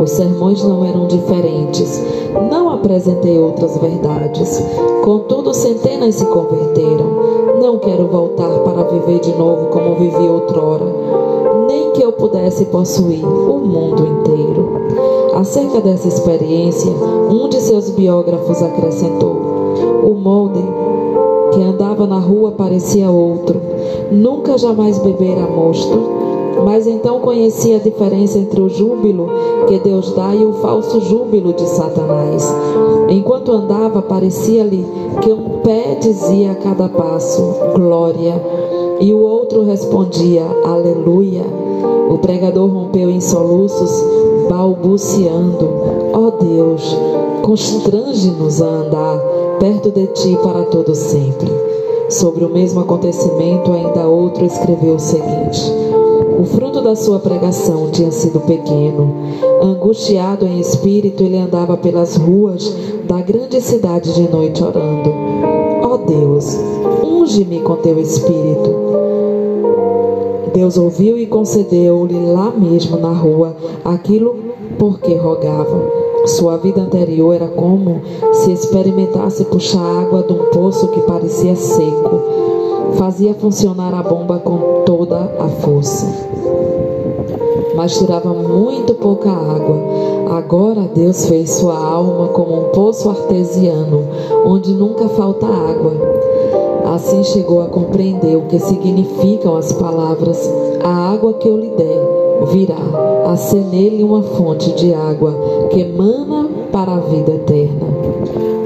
Os 0.00 0.10
sermões 0.10 0.62
não 0.62 0.84
eram 0.84 1.06
diferentes. 1.06 2.02
Não 2.50 2.70
apresentei 2.70 3.38
outras 3.38 3.78
verdades. 3.78 4.62
Contudo, 5.02 5.54
centenas 5.54 6.16
se 6.16 6.26
converteram. 6.26 7.25
Não 7.60 7.78
quero 7.78 8.06
voltar 8.06 8.50
para 8.60 8.82
viver 8.84 9.20
de 9.20 9.34
novo 9.36 9.66
como 9.66 9.94
vivi 9.94 10.28
outrora, 10.28 10.84
nem 11.66 11.90
que 11.92 12.02
eu 12.02 12.12
pudesse 12.12 12.66
possuir 12.66 13.24
o 13.24 13.58
mundo 13.58 14.04
inteiro. 14.04 14.68
Acerca 15.34 15.80
dessa 15.80 16.06
experiência, 16.06 16.90
um 17.30 17.48
de 17.48 17.60
seus 17.60 17.88
biógrafos 17.90 18.62
acrescentou: 18.62 19.36
O 20.04 20.14
molde 20.14 20.62
que 21.52 21.62
andava 21.62 22.06
na 22.06 22.18
rua 22.18 22.52
parecia 22.52 23.10
outro, 23.10 23.58
nunca 24.12 24.58
jamais 24.58 24.98
bebera 24.98 25.46
mosto, 25.46 25.98
mas 26.64 26.86
então 26.86 27.20
conhecia 27.20 27.76
a 27.76 27.80
diferença 27.80 28.38
entre 28.38 28.60
o 28.60 28.68
júbilo 28.68 29.28
que 29.66 29.78
Deus 29.78 30.12
dá 30.12 30.34
e 30.34 30.44
o 30.44 30.52
falso 30.54 31.00
júbilo 31.00 31.52
de 31.54 31.66
Satanás. 31.66 32.54
Enquanto 33.08 33.52
andava, 33.52 34.02
parecia-lhe 34.02 34.84
que 35.20 35.32
um 35.32 35.60
pé 35.60 35.96
dizia 36.00 36.52
a 36.52 36.54
cada 36.54 36.88
passo: 36.88 37.42
Glória, 37.74 38.40
e 39.00 39.12
o 39.12 39.18
outro 39.18 39.64
respondia: 39.64 40.44
Aleluia. 40.64 41.44
O 42.08 42.18
pregador 42.18 42.68
rompeu 42.68 43.10
em 43.10 43.20
soluços, 43.20 43.90
balbuciando: 44.48 45.68
Ó 46.12 46.18
oh 46.18 46.30
Deus, 46.42 46.96
constrange-nos 47.42 48.62
a 48.62 48.66
andar 48.66 49.18
perto 49.58 49.90
de 49.90 50.06
ti 50.08 50.38
para 50.42 50.64
todo 50.64 50.94
sempre. 50.94 51.50
Sobre 52.08 52.44
o 52.44 52.48
mesmo 52.48 52.80
acontecimento, 52.80 53.72
ainda 53.72 54.06
outro 54.06 54.44
escreveu 54.44 54.94
o 54.94 55.00
seguinte: 55.00 55.35
o 56.38 56.44
fruto 56.44 56.82
da 56.82 56.94
sua 56.94 57.18
pregação 57.18 57.90
tinha 57.90 58.10
sido 58.10 58.40
pequeno. 58.40 59.14
Angustiado 59.62 60.46
em 60.46 60.60
espírito, 60.60 61.22
ele 61.22 61.38
andava 61.38 61.76
pelas 61.76 62.16
ruas 62.16 62.74
da 63.04 63.20
grande 63.20 63.60
cidade 63.60 64.14
de 64.14 64.28
noite 64.28 64.62
orando. 64.62 65.10
Ó 65.82 65.94
oh 65.94 65.98
Deus, 65.98 66.58
unge-me 67.02 67.60
com 67.60 67.76
teu 67.76 67.98
espírito. 67.98 68.86
Deus 70.52 70.76
ouviu 70.76 71.18
e 71.18 71.26
concedeu-lhe 71.26 72.18
lá 72.26 72.50
mesmo 72.50 72.98
na 72.98 73.12
rua 73.12 73.56
aquilo 73.84 74.36
por 74.78 75.00
que 75.00 75.14
rogava. 75.14 76.06
Sua 76.26 76.56
vida 76.56 76.80
anterior 76.80 77.34
era 77.34 77.46
como 77.46 78.00
se 78.32 78.52
experimentasse 78.52 79.44
puxar 79.44 79.80
água 79.80 80.22
de 80.22 80.32
um 80.32 80.50
poço 80.50 80.88
que 80.88 81.00
parecia 81.02 81.54
seco 81.54 82.55
fazia 82.96 83.34
funcionar 83.34 83.94
a 83.94 84.02
bomba 84.02 84.38
com 84.38 84.82
toda 84.84 85.30
a 85.38 85.48
força. 85.60 86.06
Mas 87.74 87.98
tirava 87.98 88.32
muito 88.32 88.94
pouca 88.94 89.30
água. 89.30 89.76
Agora 90.30 90.88
Deus 90.94 91.26
fez 91.26 91.50
sua 91.50 91.76
alma 91.76 92.28
como 92.28 92.58
um 92.58 92.64
poço 92.70 93.08
artesiano, 93.08 94.02
onde 94.44 94.72
nunca 94.72 95.08
falta 95.08 95.46
água. 95.46 95.92
Assim 96.94 97.22
chegou 97.24 97.60
a 97.60 97.66
compreender 97.66 98.36
o 98.36 98.42
que 98.42 98.58
significam 98.58 99.56
as 99.56 99.72
palavras: 99.72 100.50
A 100.82 101.12
água 101.12 101.34
que 101.34 101.48
eu 101.48 101.56
lhe 101.56 101.70
der 101.70 102.46
virá 102.50 102.76
a 103.26 103.36
ser 103.36 103.60
nele 103.60 104.02
uma 104.02 104.22
fonte 104.22 104.72
de 104.72 104.94
água 104.94 105.34
que 105.70 105.80
emana 105.80 106.48
para 106.72 106.94
a 106.94 107.00
vida 107.00 107.32
eterna. 107.32 107.86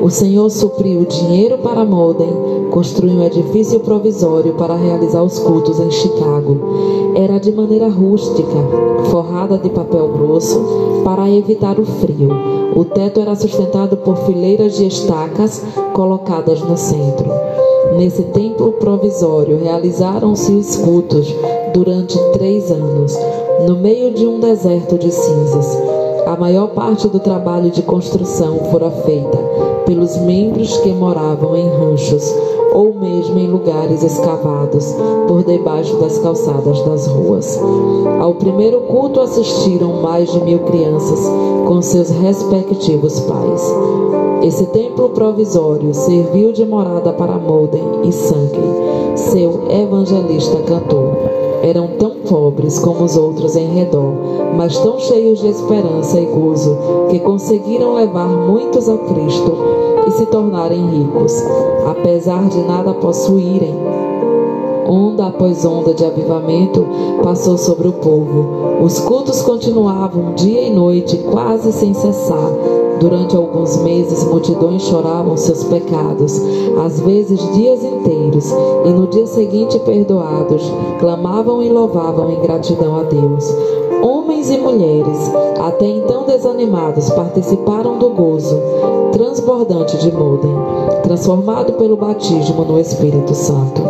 O 0.01 0.09
Senhor 0.09 0.49
supriu 0.51 1.05
dinheiro 1.05 1.59
para 1.59 1.85
Molden, 1.85 2.33
construiu 2.71 3.15
um 3.15 3.25
edifício 3.25 3.81
provisório 3.81 4.55
para 4.55 4.75
realizar 4.75 5.23
os 5.23 5.39
cultos 5.39 5.79
em 5.81 5.91
Chicago. 5.91 6.57
Era 7.15 7.39
de 7.39 7.53
maneira 7.53 7.89
rústica, 7.89 8.57
forrada 9.11 9.59
de 9.59 9.69
papel 9.69 10.09
grosso 10.09 10.61
para 11.05 11.31
evitar 11.31 11.79
o 11.79 11.85
frio. 11.85 12.31
O 12.75 12.85
teto 12.85 13.21
era 13.21 13.35
sustentado 13.35 13.97
por 13.97 14.17
fileiras 14.19 14.77
de 14.77 14.87
estacas 14.87 15.63
colocadas 15.93 16.61
no 16.63 16.77
centro. 16.77 17.29
Nesse 17.97 18.23
templo 18.25 18.73
provisório 18.73 19.59
realizaram-se 19.59 20.53
os 20.53 20.77
cultos 20.77 21.35
durante 21.75 22.17
três 22.33 22.71
anos, 22.71 23.17
no 23.67 23.77
meio 23.77 24.13
de 24.13 24.27
um 24.27 24.39
deserto 24.39 24.97
de 24.97 25.11
cinzas. 25.11 25.89
A 26.27 26.37
maior 26.37 26.69
parte 26.69 27.09
do 27.09 27.19
trabalho 27.19 27.71
de 27.71 27.83
construção 27.83 28.59
fora 28.71 28.91
feita 28.91 29.39
pelos 29.87 30.17
membros 30.19 30.77
que 30.79 30.91
moravam 30.91 31.57
em 31.57 31.69
ranchos 31.69 32.35
ou 32.73 32.95
mesmo 32.95 33.39
em 33.39 33.49
lugares 33.49 34.03
escavados 34.03 34.95
por 35.27 35.43
debaixo 35.45 35.97
das 35.97 36.19
calçadas 36.19 36.81
das 36.83 37.07
ruas. 37.07 37.59
Ao 38.21 38.35
primeiro 38.35 38.81
culto 38.83 39.21
assistiram 39.21 40.01
mais 40.01 40.31
de 40.31 40.41
mil 40.41 40.61
crianças 40.61 41.21
com 41.67 41.83
seus 41.83 42.11
respectivos 42.11 43.19
pais. 43.21 43.75
Esse 44.43 44.67
templo 44.67 45.11
provisório 45.11 45.93
serviu 45.93 46.53
de 46.53 46.65
morada 46.65 47.13
para 47.13 47.39
Molden 47.39 47.85
e 48.05 48.13
Sankey, 48.13 49.17
seu 49.17 49.65
evangelista 49.71 50.57
cantor 50.63 51.17
eram 51.63 51.89
tão 51.99 52.10
pobres 52.31 52.79
como 52.79 53.05
os 53.05 53.16
outros 53.16 53.57
em 53.57 53.75
redor, 53.75 54.14
mas 54.57 54.79
tão 54.79 55.01
cheios 55.01 55.40
de 55.40 55.49
esperança 55.49 56.21
e 56.21 56.27
gozo 56.27 56.79
que 57.11 57.19
conseguiram 57.19 57.95
levar 57.95 58.29
muitos 58.29 58.88
a 58.88 58.97
Cristo 58.97 59.53
e 60.07 60.11
se 60.12 60.27
tornarem 60.27 60.87
ricos, 60.87 61.35
apesar 61.85 62.49
de 62.49 62.59
nada 62.61 62.95
possuírem. 62.95 63.75
Onda 64.88 65.27
após 65.27 65.64
onda 65.64 65.93
de 65.93 66.05
avivamento 66.05 66.87
passou 67.23 67.59
sobre 67.59 67.88
o 67.88 67.93
povo. 67.95 68.81
Os 68.81 69.01
cultos 69.01 69.43
continuavam 69.43 70.33
dia 70.35 70.62
e 70.62 70.71
noite, 70.71 71.19
quase 71.19 71.73
sem 71.73 71.93
cessar. 71.93 72.51
Durante 73.01 73.35
alguns 73.35 73.79
meses, 73.79 74.23
multidões 74.25 74.83
choravam 74.83 75.37
seus 75.37 75.65
pecados, 75.65 76.39
às 76.85 77.01
vezes 77.01 77.41
dias 77.55 77.83
inteiros, 77.83 78.53
e 78.85 78.91
no 78.91 79.07
dia 79.07 79.27
seguinte, 79.27 79.79
perdoados, 79.79 80.63
clamavam 80.99 81.63
e 81.63 81.71
louvavam 81.71 82.31
em 82.31 82.41
gratidão 82.41 83.01
a 83.01 83.03
Deus. 83.05 83.45
Homens 84.03 84.51
e 84.51 84.59
mulheres, 84.59 85.33
até 85.59 85.87
então 85.87 86.25
desanimados, 86.25 87.11
participaram 87.11 87.99
do 87.99 88.11
gozo 88.11 88.57
transbordante 89.13 89.99
de 89.99 90.13
Moden, 90.13 90.55
transformado 91.03 91.73
pelo 91.75 91.97
batismo 91.97 92.65
no 92.65 92.79
Espírito 92.79 93.35
Santo. 93.35 93.83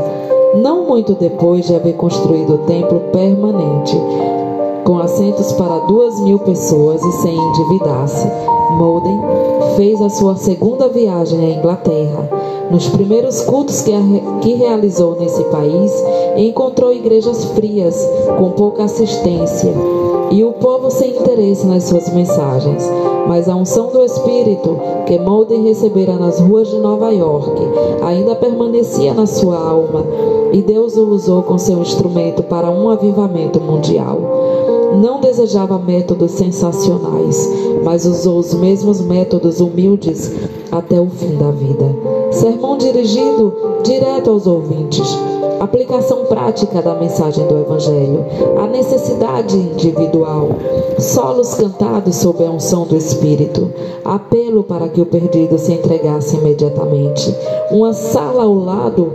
Não 0.55 0.85
muito 0.85 1.15
depois 1.15 1.67
de 1.67 1.75
haver 1.75 1.95
construído 1.95 2.55
o 2.55 2.59
templo 2.59 3.01
permanente, 3.13 3.97
com 4.85 4.99
assentos 4.99 5.53
para 5.53 5.79
duas 5.81 6.21
mil 6.21 6.39
pessoas 6.39 7.03
e 7.03 7.13
sem 7.13 7.37
endividar-se, 7.37 8.27
Molden 8.73 9.21
fez 9.77 10.01
a 10.01 10.09
sua 10.09 10.37
segunda 10.37 10.89
viagem 10.89 11.39
à 11.41 11.59
Inglaterra. 11.59 12.29
Nos 12.71 12.89
primeiros 12.89 13.43
cultos 13.43 13.83
que, 13.83 13.93
que 14.43 14.55
realizou 14.55 15.17
nesse 15.19 15.43
país, 15.45 15.93
encontrou 16.37 16.93
igrejas 16.93 17.45
frias, 17.47 17.97
com 18.39 18.51
pouca 18.53 18.85
assistência, 18.85 19.73
e 20.31 20.45
o 20.45 20.53
povo 20.53 20.91
sem 20.91 21.11
interesse 21.11 21.67
nas 21.67 21.85
suas 21.85 22.13
mensagens. 22.13 22.89
Mas 23.27 23.49
a 23.49 23.57
unção 23.57 23.89
do 23.89 24.05
Espírito 24.05 24.79
que 25.07 25.19
Molden 25.19 25.65
recebera 25.65 26.17
nas 26.17 26.39
ruas 26.41 26.69
de 26.69 26.79
Nova 26.79 27.11
York 27.11 27.61
ainda 28.03 28.37
permanecia 28.37 29.13
na 29.13 29.27
sua 29.27 29.57
alma, 29.57 30.05
e 30.53 30.63
Deus 30.63 30.97
o 30.97 31.09
usou 31.11 31.43
com 31.43 31.59
seu 31.59 31.81
instrumento 31.81 32.43
para 32.45 32.71
um 32.71 32.89
avivamento 32.89 33.61
mundial 33.61 34.40
não 34.97 35.21
desejava 35.21 35.79
métodos 35.79 36.33
sensacionais, 36.33 37.49
mas 37.85 38.07
usou 38.07 38.39
os 38.39 38.55
mesmos 38.55 39.01
métodos 39.01 39.61
humildes 39.61 40.33
até 40.71 41.01
o 41.01 41.09
fim 41.09 41.37
da 41.37 41.51
vida. 41.51 41.97
Sermão 42.31 42.77
dirigido 42.77 43.55
direto 43.85 44.31
aos 44.31 44.47
ouvintes. 44.47 45.30
Aplicação 45.61 46.25
prática 46.25 46.81
da 46.81 46.95
mensagem 46.95 47.47
do 47.47 47.59
Evangelho, 47.59 48.25
a 48.59 48.67
necessidade 48.67 49.57
individual, 49.57 50.49
solos 50.99 51.55
cantados 51.55 52.17
sob 52.17 52.45
a 52.45 52.51
unção 52.51 52.87
do 52.87 52.97
Espírito, 52.97 53.71
apelo 54.03 54.65
para 54.65 54.89
que 54.89 55.03
o 55.03 55.07
perdido 55.07 55.59
se 55.59 55.73
entregasse 55.73 56.37
imediatamente, 56.37 57.35
uma 57.71 57.93
sala 57.93 58.43
ao 58.45 58.55
lado 58.55 59.13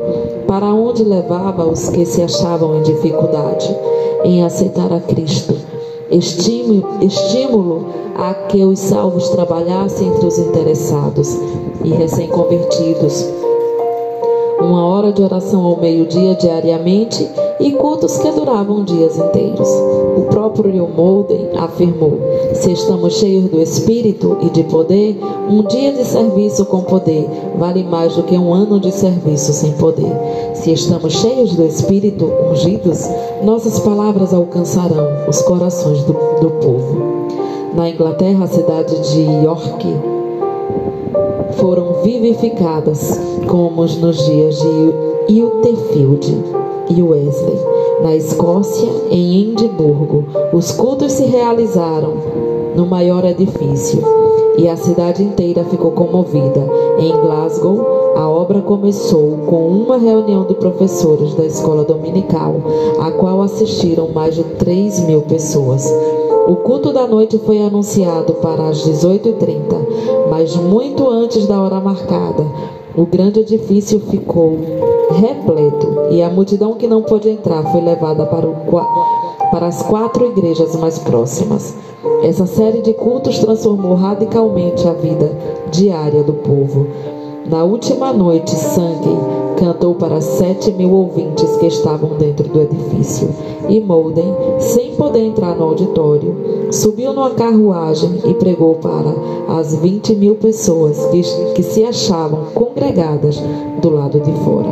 para 0.47 0.67
onde 0.67 1.03
levava 1.03 1.65
os 1.65 1.89
que 1.89 2.05
se 2.05 2.21
achavam 2.21 2.77
em 2.77 2.83
dificuldade. 2.83 3.75
Em 4.23 4.43
aceitar 4.43 4.91
a 4.91 4.99
Cristo, 4.99 5.55
estímulo, 6.09 7.85
a 8.15 8.33
que 8.33 8.63
os 8.63 8.79
salvos 8.79 9.29
trabalhassem 9.29 10.07
entre 10.07 10.25
os 10.25 10.39
interessados 10.39 11.37
e 11.83 11.89
recém-convertidos 11.89 13.44
uma 14.66 14.84
hora 14.86 15.11
de 15.11 15.22
oração 15.22 15.63
ao 15.63 15.78
meio-dia 15.78 16.36
diariamente 16.36 17.28
e 17.59 17.72
cultos 17.72 18.18
que 18.18 18.32
duravam 18.32 18.84
dias 18.84 19.18
inteiros. 19.18 19.70
O 20.18 20.26
próprio 20.30 20.72
Will 20.72 20.89
Molden 20.89 21.49
afirmou: 21.57 22.20
se 22.53 22.72
estamos 22.72 23.13
cheios 23.16 23.49
do 23.49 23.61
Espírito 23.61 24.38
e 24.41 24.49
de 24.49 24.63
poder, 24.63 25.18
um 25.49 25.63
dia 25.63 25.91
de 25.91 26.03
serviço 26.03 26.66
com 26.66 26.82
poder 26.82 27.28
vale 27.57 27.84
mais 27.84 28.16
do 28.16 28.24
que 28.24 28.38
um 28.38 28.53
ano 28.53 28.80
de 28.80 28.91
serviço 28.91 29.53
sem 29.53 29.72
poder. 29.74 30.11
Se 30.55 30.72
estamos 30.72 31.13
cheios 31.13 31.55
do 31.55 31.63
Espírito, 31.63 32.32
ungidos, 32.51 33.07
nossas 33.43 33.80
palavras 33.80 34.34
alcançarão 34.34 35.07
os 35.28 35.41
corações 35.43 36.03
do, 36.03 36.13
do 36.41 36.49
povo. 36.61 37.16
Na 37.76 37.89
Inglaterra, 37.89 38.45
a 38.45 38.47
cidade 38.47 38.95
de 39.11 39.22
York 39.45 40.14
foram 41.66 42.03
vivificadas, 42.03 43.20
como 43.47 43.82
nos 43.82 44.24
dias 44.24 44.55
de 45.28 45.41
Utefield 45.41 46.43
e 46.91 47.01
Wesley. 47.01 47.59
Na 48.03 48.16
Escócia, 48.16 48.88
em 49.09 49.49
Edimburgo, 49.49 50.26
os 50.53 50.72
cultos 50.74 51.13
se 51.13 51.26
realizaram 51.26 52.13
no 52.76 52.86
maior 52.86 53.26
edifício 53.26 53.99
e 54.59 54.70
a 54.70 54.78
cidade 54.78 55.24
inteira 55.24 55.63
ficou 55.63 55.89
comovida. 55.89 56.70
Em 56.99 57.11
Glasgow, 57.11 58.13
a 58.16 58.30
obra 58.30 58.61
começou 58.61 59.39
com 59.47 59.68
uma 59.68 59.97
reunião 59.97 60.45
de 60.45 60.53
professores 60.53 61.34
da 61.34 61.45
escola 61.45 61.84
dominical, 61.84 62.57
a 63.01 63.09
qual 63.09 63.41
assistiram 63.41 64.09
mais 64.09 64.36
de 64.36 64.43
3 64.43 64.99
mil 64.99 65.24
pessoas. 65.24 65.91
O 66.47 66.57
culto 66.57 66.93
da 66.93 67.07
noite 67.07 67.39
foi 67.39 67.59
anunciado 67.59 68.33
para 68.35 68.69
as 68.69 68.77
18h30, 68.87 70.29
mas 70.29 70.55
muito 70.55 71.09
antes 71.09 71.47
da 71.47 71.59
hora 71.59 71.79
marcada, 71.79 72.45
o 72.95 73.03
grande 73.03 73.39
edifício 73.39 73.99
ficou 73.99 74.55
repleto 75.09 76.11
e 76.11 76.21
a 76.21 76.29
multidão 76.29 76.75
que 76.75 76.87
não 76.87 77.01
pôde 77.01 77.29
entrar 77.29 77.63
foi 77.71 77.81
levada 77.81 78.27
para, 78.27 78.47
o, 78.47 78.55
para 79.51 79.65
as 79.65 79.81
quatro 79.81 80.27
igrejas 80.27 80.75
mais 80.75 80.99
próximas. 80.99 81.75
Essa 82.23 82.45
série 82.45 82.81
de 82.81 82.93
cultos 82.93 83.39
transformou 83.39 83.95
radicalmente 83.95 84.87
a 84.87 84.93
vida 84.93 85.35
diária 85.71 86.21
do 86.21 86.33
povo. 86.33 86.85
Na 87.49 87.63
última 87.63 88.13
noite, 88.13 88.51
Sangue 88.51 89.44
cantou 89.58 89.95
para 89.95 90.22
sete 90.22 90.72
mil 90.72 90.91
ouvintes 90.91 91.56
que 91.58 91.68
estavam 91.68 92.18
dentro 92.18 92.47
do 92.47 92.62
edifício. 92.62 93.30
E 93.68 93.80
Molden, 93.80 94.34
sem 94.60 94.95
poder 94.95 95.26
entrar 95.26 95.56
no 95.56 95.64
auditório, 95.64 96.36
subiu 96.72 97.14
numa 97.14 97.32
carruagem 97.32 98.22
e 98.26 98.34
pregou 98.34 98.76
para 98.76 99.14
as 99.60 99.76
vinte 99.76 100.14
mil 100.16 100.36
pessoas 100.36 101.06
que, 101.08 101.22
que 101.53 101.64
se 101.64 101.84
achavam 101.84 102.45
congregadas 102.53 103.41
do 103.82 103.89
lado 103.89 104.20
de 104.20 104.32
fora. 104.43 104.70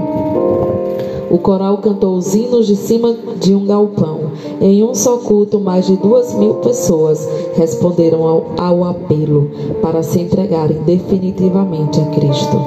O 1.31 1.37
coral 1.39 1.79
cantou 1.79 2.15
os 2.15 2.35
hinos 2.35 2.67
de 2.67 2.75
cima 2.75 3.15
de 3.39 3.55
um 3.55 3.65
galpão. 3.65 4.22
Em 4.63 4.81
um 4.81 4.95
só 4.95 5.17
culto, 5.17 5.59
mais 5.59 5.85
de 5.85 5.97
duas 5.97 6.33
mil 6.35 6.53
pessoas 6.55 7.27
responderam 7.53 8.25
ao, 8.25 8.45
ao 8.57 8.85
apelo 8.85 9.51
para 9.81 10.01
se 10.01 10.21
entregarem 10.21 10.77
definitivamente 10.85 11.99
a 11.99 12.05
Cristo. 12.05 12.57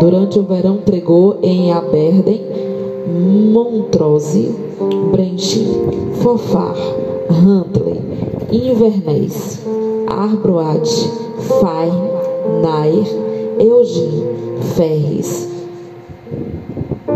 Durante 0.00 0.36
o 0.36 0.42
verão, 0.42 0.78
pregou 0.78 1.36
em 1.44 1.72
Aberden, 1.72 2.42
Montrose, 3.52 4.52
Brenchim, 5.12 5.68
Fofar, 6.14 6.74
Huntley, 7.30 8.00
Inverness, 8.50 9.60
Arbroath, 10.08 10.88
Fay, 11.38 11.92
Nair, 12.60 13.06
Eugene, 13.60 14.24
Ferris, 14.74 15.54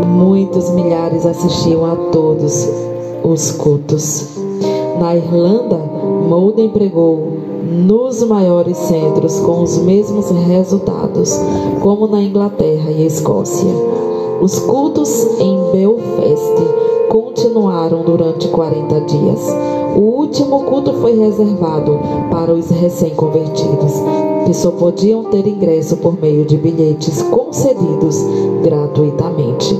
Muitos 0.07 0.69
milhares 0.71 1.25
assistiam 1.25 1.85
a 1.85 1.95
todos 2.11 2.88
os 3.23 3.51
cultos. 3.51 4.37
Na 4.99 5.15
Irlanda, 5.15 5.77
Molden 6.27 6.69
pregou 6.69 7.39
nos 7.63 8.23
maiores 8.23 8.77
centros 8.77 9.39
com 9.39 9.61
os 9.61 9.77
mesmos 9.77 10.29
resultados, 10.29 11.39
como 11.81 12.07
na 12.07 12.21
Inglaterra 12.21 12.91
e 12.91 13.05
Escócia. 13.05 13.69
Os 14.41 14.59
cultos 14.59 15.25
em 15.39 15.71
Belfast 15.71 16.63
continuaram 17.09 18.03
durante 18.03 18.47
40 18.47 19.01
dias. 19.01 19.55
O 19.95 19.99
último 19.99 20.63
culto 20.63 20.93
foi 20.93 21.17
reservado 21.17 21.99
para 22.31 22.53
os 22.53 22.69
recém-convertidos, 22.69 23.93
que 24.45 24.53
só 24.53 24.71
podiam 24.71 25.25
ter 25.25 25.45
ingresso 25.47 25.97
por 25.97 26.19
meio 26.19 26.45
de 26.45 26.57
bilhetes 26.57 27.21
concedidos 27.23 28.23
gratuitamente. 28.63 29.77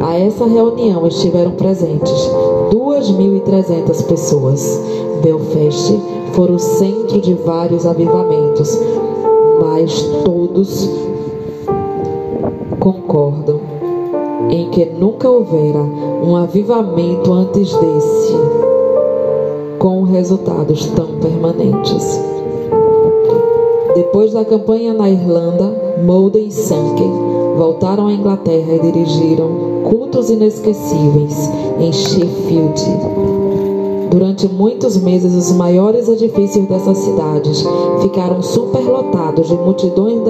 A 0.00 0.18
essa 0.18 0.46
reunião 0.46 1.06
estiveram 1.06 1.52
presentes 1.52 2.30
2.300 2.72 4.04
pessoas. 4.06 4.80
Belfast 5.22 6.00
foi 6.32 6.50
o 6.50 6.58
centro 6.58 7.20
de 7.20 7.34
vários 7.34 7.86
avivamentos, 7.86 8.78
mas 9.60 10.02
todos 10.24 10.90
concordam 12.80 13.60
em 14.50 14.68
que 14.70 14.84
nunca 14.84 15.28
houvera 15.30 15.80
um 15.80 16.36
avivamento 16.36 17.32
antes 17.32 17.72
desse, 17.72 18.34
com 19.78 20.02
resultados 20.02 20.86
tão 20.88 21.06
permanentes. 21.18 22.20
Depois 23.94 24.32
da 24.32 24.44
campanha 24.44 24.92
na 24.92 25.08
Irlanda, 25.08 25.72
Molden 26.04 26.48
e 26.48 26.52
Sanken 26.52 27.12
voltaram 27.56 28.08
à 28.08 28.12
Inglaterra 28.12 28.74
e 28.74 28.80
dirigiram 28.80 29.73
cultos 29.96 30.28
inesquecíveis 30.28 31.48
em 31.78 31.92
Sheffield. 31.92 32.82
Durante 34.10 34.48
muitos 34.48 34.96
meses, 34.96 35.32
os 35.34 35.52
maiores 35.52 36.08
edifícios 36.08 36.66
dessas 36.66 36.98
cidades 36.98 37.64
ficaram 38.02 38.42
superlotados 38.42 39.46
de 39.46 39.54
multidões 39.54 40.20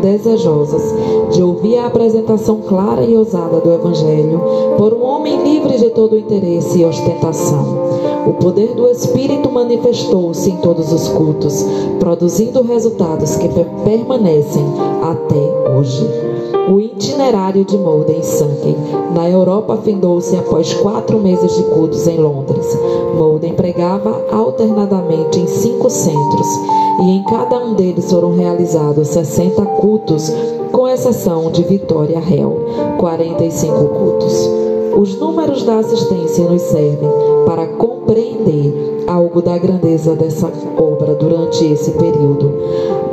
desejosas 0.00 0.82
de 1.30 1.40
ouvir 1.40 1.78
a 1.78 1.86
apresentação 1.86 2.62
clara 2.62 3.04
e 3.04 3.16
ousada 3.16 3.60
do 3.60 3.72
Evangelho 3.72 4.40
por 4.76 4.92
um 4.92 5.04
homem 5.04 5.40
livre 5.44 5.78
de 5.78 5.90
todo 5.90 6.18
interesse 6.18 6.80
e 6.80 6.84
ostentação. 6.84 8.01
O 8.26 8.34
poder 8.34 8.74
do 8.74 8.88
Espírito 8.88 9.50
manifestou-se 9.50 10.48
em 10.48 10.56
todos 10.58 10.92
os 10.92 11.08
cultos, 11.08 11.64
produzindo 11.98 12.62
resultados 12.62 13.36
que 13.36 13.48
permanecem 13.84 14.64
até 15.02 15.70
hoje. 15.76 16.08
O 16.70 16.80
itinerário 16.80 17.64
de 17.64 17.76
Molden 17.76 18.22
Sanken 18.22 18.76
na 19.12 19.28
Europa 19.28 19.76
findou-se 19.78 20.36
após 20.36 20.72
quatro 20.74 21.18
meses 21.18 21.56
de 21.56 21.64
cultos 21.64 22.06
em 22.06 22.18
Londres. 22.18 22.66
Molden 23.16 23.54
pregava 23.54 24.24
alternadamente 24.30 25.40
em 25.40 25.46
cinco 25.48 25.90
centros 25.90 26.46
e 27.00 27.10
em 27.10 27.24
cada 27.24 27.58
um 27.58 27.74
deles 27.74 28.08
foram 28.10 28.34
realizados 28.36 29.08
60 29.08 29.64
cultos, 29.66 30.32
com 30.70 30.86
exceção 30.86 31.50
de 31.50 31.64
Vitória 31.64 32.20
Real, 32.20 32.54
45 32.98 33.84
cultos. 33.86 34.71
Os 34.96 35.18
números 35.18 35.62
da 35.62 35.78
assistência 35.78 36.44
nos 36.44 36.62
servem 36.62 37.08
para 37.46 37.66
compreender 37.66 39.04
algo 39.06 39.40
da 39.40 39.56
grandeza 39.56 40.14
dessa 40.14 40.52
obra 40.76 41.14
durante 41.14 41.64
esse 41.64 41.92
período. 41.92 42.52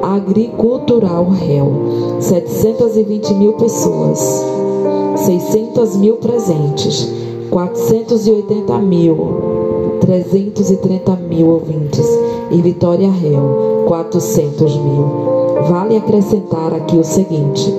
Agricultural 0.01 1.29
Real, 1.29 1.71
720 2.19 3.33
mil 3.33 3.53
pessoas, 3.53 4.19
600 5.15 5.95
mil 5.95 6.17
presentes, 6.17 7.11
480 7.49 8.77
mil, 8.79 9.97
330 10.01 11.15
mil 11.15 11.47
ouvintes 11.47 12.05
e 12.51 12.61
Vitória 12.61 13.09
Real, 13.09 13.85
400 13.87 14.75
mil. 14.77 15.05
Vale 15.69 15.97
acrescentar 15.97 16.73
aqui 16.73 16.97
o 16.97 17.03
seguinte 17.03 17.73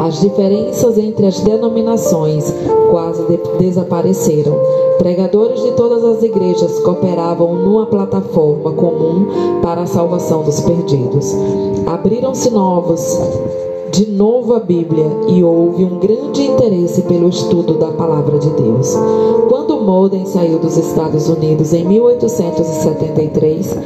as 0.00 0.20
diferenças 0.20 0.96
entre 0.96 1.26
as 1.26 1.40
denominações 1.40 2.52
quase 2.90 3.22
de 3.24 3.38
desapareceram. 3.58 4.56
Pregadores 4.96 5.62
de 5.62 5.72
todas 5.72 6.02
as 6.04 6.22
igrejas 6.22 6.78
cooperavam 6.80 7.54
numa 7.56 7.86
plataforma 7.86 8.72
comum 8.72 9.60
para 9.62 9.82
a 9.82 9.86
salvação 9.86 10.42
dos 10.42 10.60
perdidos. 10.60 11.34
Abriram-se 11.86 12.50
novos 12.50 13.18
de 13.92 14.10
novo 14.10 14.54
a 14.54 14.60
Bíblia 14.60 15.06
e 15.28 15.42
houve 15.44 15.84
um 15.84 15.98
grande 15.98 16.42
interesse 16.46 17.02
pelo 17.02 17.28
estudo 17.28 17.74
da 17.74 17.88
palavra 17.88 18.38
de 18.38 18.48
Deus. 18.50 18.96
Quando 19.48 19.80
Molden 19.80 20.24
saiu 20.26 20.58
dos 20.58 20.76
Estados 20.76 21.28
Unidos 21.28 21.74
em 21.74 21.84
1873, 21.84 23.76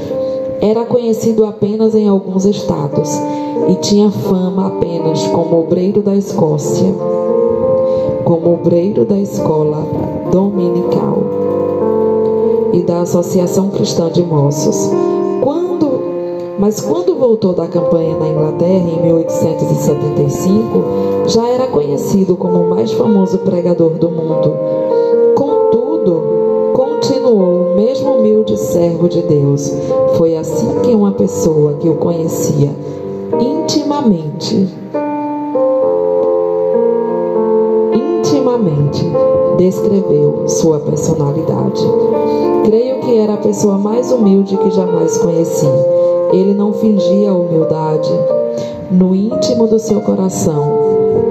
era 0.65 0.85
conhecido 0.87 1.45
apenas 1.45 1.95
em 1.95 2.09
alguns 2.09 2.47
estados 2.47 3.11
e 3.69 3.75
tinha 3.75 4.11
fama 4.11 4.69
apenas 4.69 5.27
como 5.27 5.61
obreiro 5.61 6.01
da 6.01 6.17
Escócia, 6.17 6.87
como 8.25 8.55
obreiro 8.55 9.05
da 9.05 9.19
escola 9.19 9.87
dominical 10.33 11.19
e 12.73 12.81
da 12.81 13.03
Associação 13.03 13.69
Cristã 13.69 14.11
de 14.11 14.23
Moços. 14.23 14.91
Quando, 15.43 16.01
mas 16.59 16.81
quando 16.81 17.15
voltou 17.15 17.53
da 17.53 17.67
campanha 17.67 18.17
na 18.17 18.29
Inglaterra 18.29 18.89
em 18.89 19.03
1875, 19.03 20.83
já 21.27 21.47
era 21.47 21.67
conhecido 21.67 22.37
como 22.37 22.63
o 22.63 22.71
mais 22.71 22.91
famoso 22.91 23.37
pregador 23.41 23.91
do 23.99 24.09
mundo. 24.09 24.57
Contudo, 25.35 26.23
continuou 26.73 27.73
o 27.73 27.77
mesmo 27.77 28.13
humilde 28.13 28.57
servo 28.57 29.11
de 29.11 29.21
Deus. 29.21 29.71
Foi 30.17 30.37
assim 30.37 30.81
que 30.83 30.95
uma 30.95 31.13
pessoa 31.13 31.75
que 31.75 31.89
o 31.89 31.97
conhecia 31.97 32.71
intimamente 33.41 34.69
intimamente 38.55 39.05
descreveu 39.57 40.45
sua 40.49 40.79
personalidade. 40.81 41.83
Creio 42.65 43.01
que 43.01 43.17
era 43.17 43.35
a 43.35 43.39
pessoa 43.39 43.77
mais 43.77 44.11
humilde 44.13 44.57
que 44.57 44.71
jamais 44.71 45.17
conheci. 45.19 45.67
Ele 46.33 46.55
não 46.55 46.73
fingia 46.73 47.33
humildade. 47.33 48.11
No 48.91 49.15
íntimo 49.15 49.67
do 49.67 49.79
seu 49.79 50.01
coração, 50.01 50.85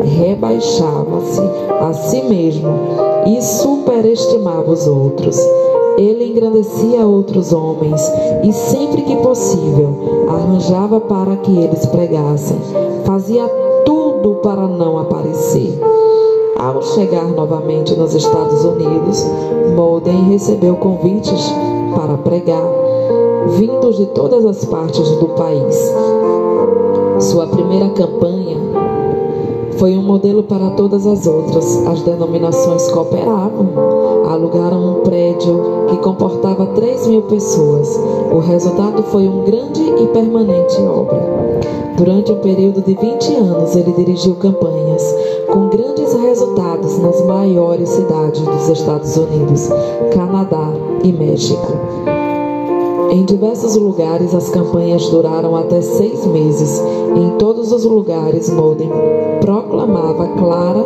rebaixava-se 0.04 1.42
a 1.82 1.94
si 1.94 2.22
mesmo 2.24 2.70
e 3.26 3.42
superestimava 3.42 4.72
os 4.72 4.88
outros. 4.88 5.38
Ele 5.98 6.32
engrandecia 6.32 7.06
outros 7.06 7.54
homens 7.54 8.02
e, 8.44 8.52
sempre 8.52 9.04
que 9.04 9.16
possível, 9.18 10.26
arranjava 10.28 11.00
para 11.00 11.36
que 11.38 11.52
eles 11.52 11.86
pregassem. 11.86 12.58
Fazia 13.06 13.48
tudo 13.86 14.36
para 14.36 14.68
não 14.68 14.98
aparecer. 14.98 15.80
Ao 16.58 16.82
chegar 16.82 17.28
novamente 17.28 17.96
nos 17.96 18.14
Estados 18.14 18.64
Unidos, 18.64 19.26
Molden 19.76 20.30
recebeu 20.30 20.76
convites 20.76 21.52
para 21.96 22.18
pregar, 22.18 22.64
vindos 23.50 23.98
de 23.98 24.06
todas 24.08 24.46
as 24.46 24.64
partes 24.66 25.10
do 25.18 25.28
país. 25.30 25.94
Sua 27.20 27.48
primeira 27.48 27.90
campanha 27.90 28.58
foi 29.78 29.98
um 29.98 30.04
modelo 30.04 30.44
para 30.44 30.70
todas 30.72 31.06
as 31.06 31.28
outras. 31.28 31.86
As 31.88 32.02
denominações 32.02 32.90
cooperavam, 32.90 33.68
alugaram 34.34 35.00
um 35.00 35.04
prédio 35.04 35.86
que 35.90 35.98
comportava 35.98 36.66
3 36.68 37.08
mil 37.08 37.22
pessoas. 37.24 37.88
O 38.32 38.40
resultado 38.40 39.04
foi 39.04 39.28
uma 39.28 39.44
grande 39.44 39.82
e 39.82 40.08
permanente 40.08 40.82
obra. 40.82 41.22
Durante 41.96 42.32
um 42.32 42.40
período 42.40 42.82
de 42.82 42.96
20 42.96 43.36
anos, 43.36 43.76
ele 43.76 43.92
dirigiu 43.92 44.36
campanhas 44.36 45.04
com 45.48 45.70
grandes 45.70 46.14
resultados 46.14 46.98
nas 46.98 47.24
maiores 47.26 47.90
cidades 47.90 48.42
dos 48.42 48.70
Estados 48.70 49.16
Unidos, 49.16 49.70
Canadá 50.12 50.70
e 51.04 51.12
México. 51.12 52.13
Em 53.14 53.26
diversos 53.26 53.76
lugares, 53.76 54.34
as 54.34 54.50
campanhas 54.50 55.08
duraram 55.08 55.56
até 55.56 55.80
seis 55.82 56.26
meses. 56.26 56.82
Em 57.16 57.38
todos 57.38 57.72
os 57.72 57.86
lugares, 57.86 58.50
Molden 58.50 58.90
proclamava 59.40 60.30
clara 60.30 60.84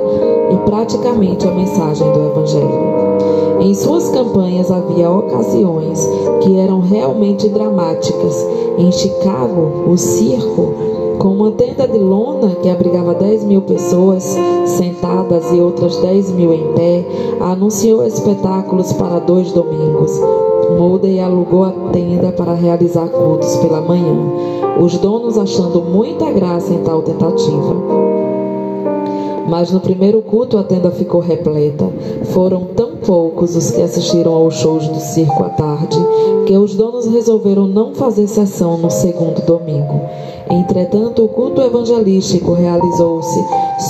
e 0.51 0.57
praticamente 0.69 1.47
a 1.47 1.51
mensagem 1.51 2.05
do 2.11 2.19
Evangelho. 2.27 3.61
Em 3.61 3.73
suas 3.73 4.09
campanhas 4.09 4.69
havia 4.69 5.09
ocasiões 5.09 6.05
que 6.43 6.57
eram 6.57 6.81
realmente 6.81 7.47
dramáticas. 7.47 8.45
Em 8.77 8.91
Chicago, 8.91 9.89
o 9.89 9.97
circo 9.97 10.73
com 11.19 11.29
uma 11.29 11.51
tenda 11.51 11.87
de 11.87 11.97
lona 11.97 12.55
que 12.61 12.67
abrigava 12.67 13.13
10 13.13 13.45
mil 13.45 13.61
pessoas 13.61 14.35
sentadas 14.65 15.49
e 15.53 15.61
outras 15.61 15.95
10 15.95 16.31
mil 16.33 16.53
em 16.53 16.73
pé, 16.73 17.05
anunciou 17.39 18.05
espetáculos 18.05 18.91
para 18.91 19.19
dois 19.19 19.53
domingos. 19.53 20.11
Moldey 20.77 21.19
alugou 21.19 21.63
a 21.63 21.71
tenda 21.91 22.31
para 22.31 22.53
realizar 22.53 23.07
cultos 23.09 23.55
pela 23.57 23.81
manhã, 23.81 24.15
os 24.79 24.97
donos 24.99 25.37
achando 25.37 25.81
muita 25.81 26.31
graça 26.31 26.71
em 26.71 26.83
tal 26.83 27.01
tentativa. 27.01 27.75
Mas 29.49 29.71
no 29.71 29.79
primeiro 29.79 30.21
culto 30.21 30.57
a 30.57 30.63
tenda 30.63 30.91
ficou 30.91 31.21
repleta. 31.21 31.89
Foram 32.25 32.65
tão 32.75 32.97
poucos 32.97 33.55
os 33.55 33.71
que 33.71 33.81
assistiram 33.81 34.33
aos 34.33 34.55
shows 34.55 34.87
do 34.87 34.99
circo 34.99 35.43
à 35.43 35.49
tarde 35.49 35.97
que 36.45 36.57
os 36.57 36.75
donos 36.75 37.07
resolveram 37.07 37.65
não 37.65 37.95
fazer 37.95 38.27
sessão 38.27 38.77
no 38.77 38.89
segundo 38.91 39.41
domingo. 39.45 40.01
Entretanto, 40.49 41.23
o 41.23 41.27
culto 41.27 41.61
evangelístico 41.61 42.53
realizou-se 42.53 43.39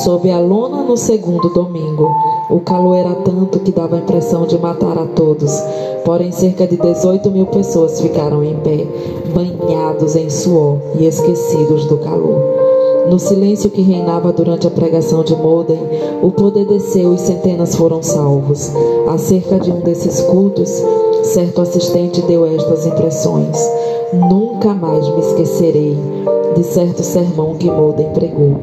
sob 0.04 0.30
a 0.32 0.40
lona 0.40 0.84
no 0.84 0.98
segundo 0.98 1.50
domingo. 1.50 2.10
O 2.50 2.60
calor 2.60 2.96
era 2.96 3.14
tanto 3.16 3.60
que 3.60 3.72
dava 3.72 3.96
a 3.96 4.00
impressão 4.00 4.46
de 4.48 4.58
matar 4.58 4.98
a 4.98 5.06
todos. 5.06 5.52
Porém, 6.08 6.32
cerca 6.32 6.66
de 6.66 6.78
18 6.78 7.30
mil 7.32 7.48
pessoas 7.48 8.00
ficaram 8.00 8.42
em 8.42 8.56
pé, 8.60 8.88
banhados 9.36 10.16
em 10.16 10.30
suor 10.30 10.78
e 10.98 11.06
esquecidos 11.06 11.86
do 11.88 11.98
calor. 11.98 12.40
No 13.10 13.20
silêncio 13.20 13.70
que 13.70 13.82
reinava 13.82 14.32
durante 14.32 14.66
a 14.66 14.70
pregação 14.70 15.22
de 15.22 15.36
Molden, 15.36 15.82
o 16.24 16.32
poder 16.32 16.66
desceu 16.66 17.14
e 17.14 17.18
centenas 17.18 17.76
foram 17.76 18.02
salvos. 18.02 18.72
Acerca 19.10 19.60
de 19.60 19.70
um 19.70 19.82
desses 19.82 20.22
cultos, 20.22 20.82
certo 21.24 21.62
assistente 21.62 22.22
deu 22.22 22.46
estas 22.46 22.86
impressões. 22.86 23.58
Nunca 24.14 24.74
mais 24.74 25.06
me 25.10 25.20
esquecerei 25.20 25.98
de 26.56 26.64
certo 26.64 27.04
sermão 27.04 27.56
que 27.56 27.70
Molden 27.70 28.08
pregou. 28.14 28.56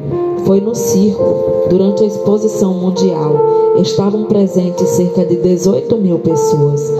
Foi 0.46 0.62
no 0.62 0.74
circo, 0.74 1.68
durante 1.68 2.04
a 2.04 2.06
exposição 2.06 2.72
mundial. 2.72 3.34
Estavam 3.82 4.24
presentes 4.24 4.88
cerca 4.88 5.26
de 5.26 5.36
18 5.36 5.96
mil 5.98 6.18
pessoas, 6.20 6.90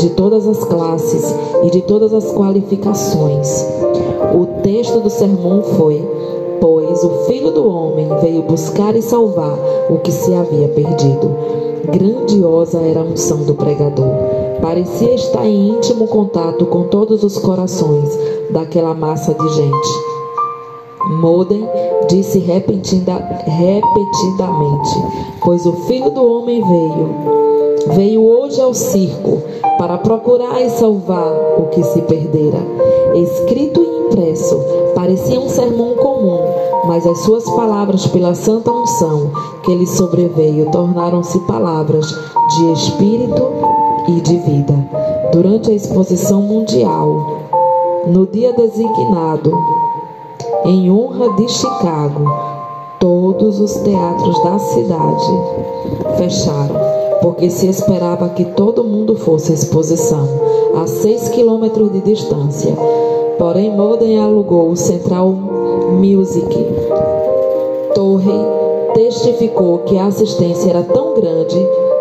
de 0.00 0.10
todas 0.10 0.46
as 0.48 0.64
classes 0.64 1.34
e 1.62 1.70
de 1.70 1.82
todas 1.82 2.14
as 2.14 2.32
qualificações. 2.32 3.66
O 4.34 4.62
texto 4.62 5.00
do 5.00 5.10
sermão 5.10 5.62
foi: 5.62 6.02
Pois 6.60 7.04
o 7.04 7.10
Filho 7.26 7.50
do 7.50 7.68
Homem 7.68 8.08
veio 8.20 8.42
buscar 8.42 8.96
e 8.96 9.02
salvar 9.02 9.56
o 9.90 9.98
que 9.98 10.10
se 10.10 10.32
havia 10.32 10.68
perdido. 10.68 11.30
Grandiosa 11.90 12.78
era 12.80 13.00
a 13.00 13.04
unção 13.04 13.44
do 13.44 13.54
pregador. 13.54 14.12
Parecia 14.60 15.14
estar 15.14 15.46
em 15.46 15.70
íntimo 15.70 16.06
contato 16.06 16.66
com 16.66 16.84
todos 16.84 17.22
os 17.22 17.38
corações 17.38 18.08
daquela 18.50 18.94
massa 18.94 19.34
de 19.34 19.54
gente. 19.54 19.88
Modem 21.20 21.66
disse 22.08 22.38
repentina, 22.38 23.16
repetidamente: 23.46 24.90
Pois 25.42 25.66
o 25.66 25.72
filho 25.86 26.10
do 26.10 26.24
homem 26.24 26.62
veio, 26.62 27.96
veio 27.96 28.22
hoje 28.22 28.60
ao 28.60 28.74
circo 28.74 29.42
para 29.80 29.96
procurar 29.96 30.60
e 30.60 30.68
salvar 30.68 31.32
o 31.56 31.68
que 31.70 31.82
se 31.82 32.02
perdera. 32.02 32.58
Escrito 33.14 33.80
e 33.80 34.08
impresso, 34.08 34.60
parecia 34.94 35.40
um 35.40 35.48
sermão 35.48 35.94
comum, 35.94 36.38
mas 36.84 37.06
as 37.06 37.20
suas 37.20 37.44
palavras, 37.44 38.06
pela 38.08 38.34
santa 38.34 38.70
unção 38.70 39.30
que 39.62 39.74
lhe 39.74 39.86
sobreveio, 39.86 40.70
tornaram-se 40.70 41.38
palavras 41.46 42.06
de 42.06 42.72
espírito 42.72 43.42
e 44.06 44.20
de 44.20 44.36
vida. 44.36 44.74
Durante 45.32 45.70
a 45.70 45.74
exposição 45.74 46.42
mundial, 46.42 47.38
no 48.06 48.26
dia 48.26 48.52
designado, 48.52 49.50
em 50.66 50.90
honra 50.90 51.32
de 51.36 51.48
Chicago, 51.48 52.30
todos 52.98 53.58
os 53.58 53.72
teatros 53.76 54.44
da 54.44 54.58
cidade 54.58 55.40
fecharam, 56.18 56.89
porque 57.20 57.50
se 57.50 57.66
esperava 57.66 58.28
que 58.30 58.44
todo 58.44 58.84
mundo 58.84 59.16
fosse 59.16 59.52
à 59.52 59.54
exposição, 59.54 60.28
a 60.80 60.86
seis 60.86 61.28
quilômetros 61.28 61.92
de 61.92 62.00
distância. 62.00 62.74
Porém, 63.38 63.74
Molden 63.74 64.18
alugou 64.18 64.70
o 64.70 64.76
Central 64.76 65.28
Music. 65.28 66.66
Torre 67.94 68.60
testificou 68.94 69.78
que 69.78 69.96
a 69.96 70.06
assistência 70.06 70.70
era 70.70 70.82
tão 70.82 71.14
grande 71.14 71.58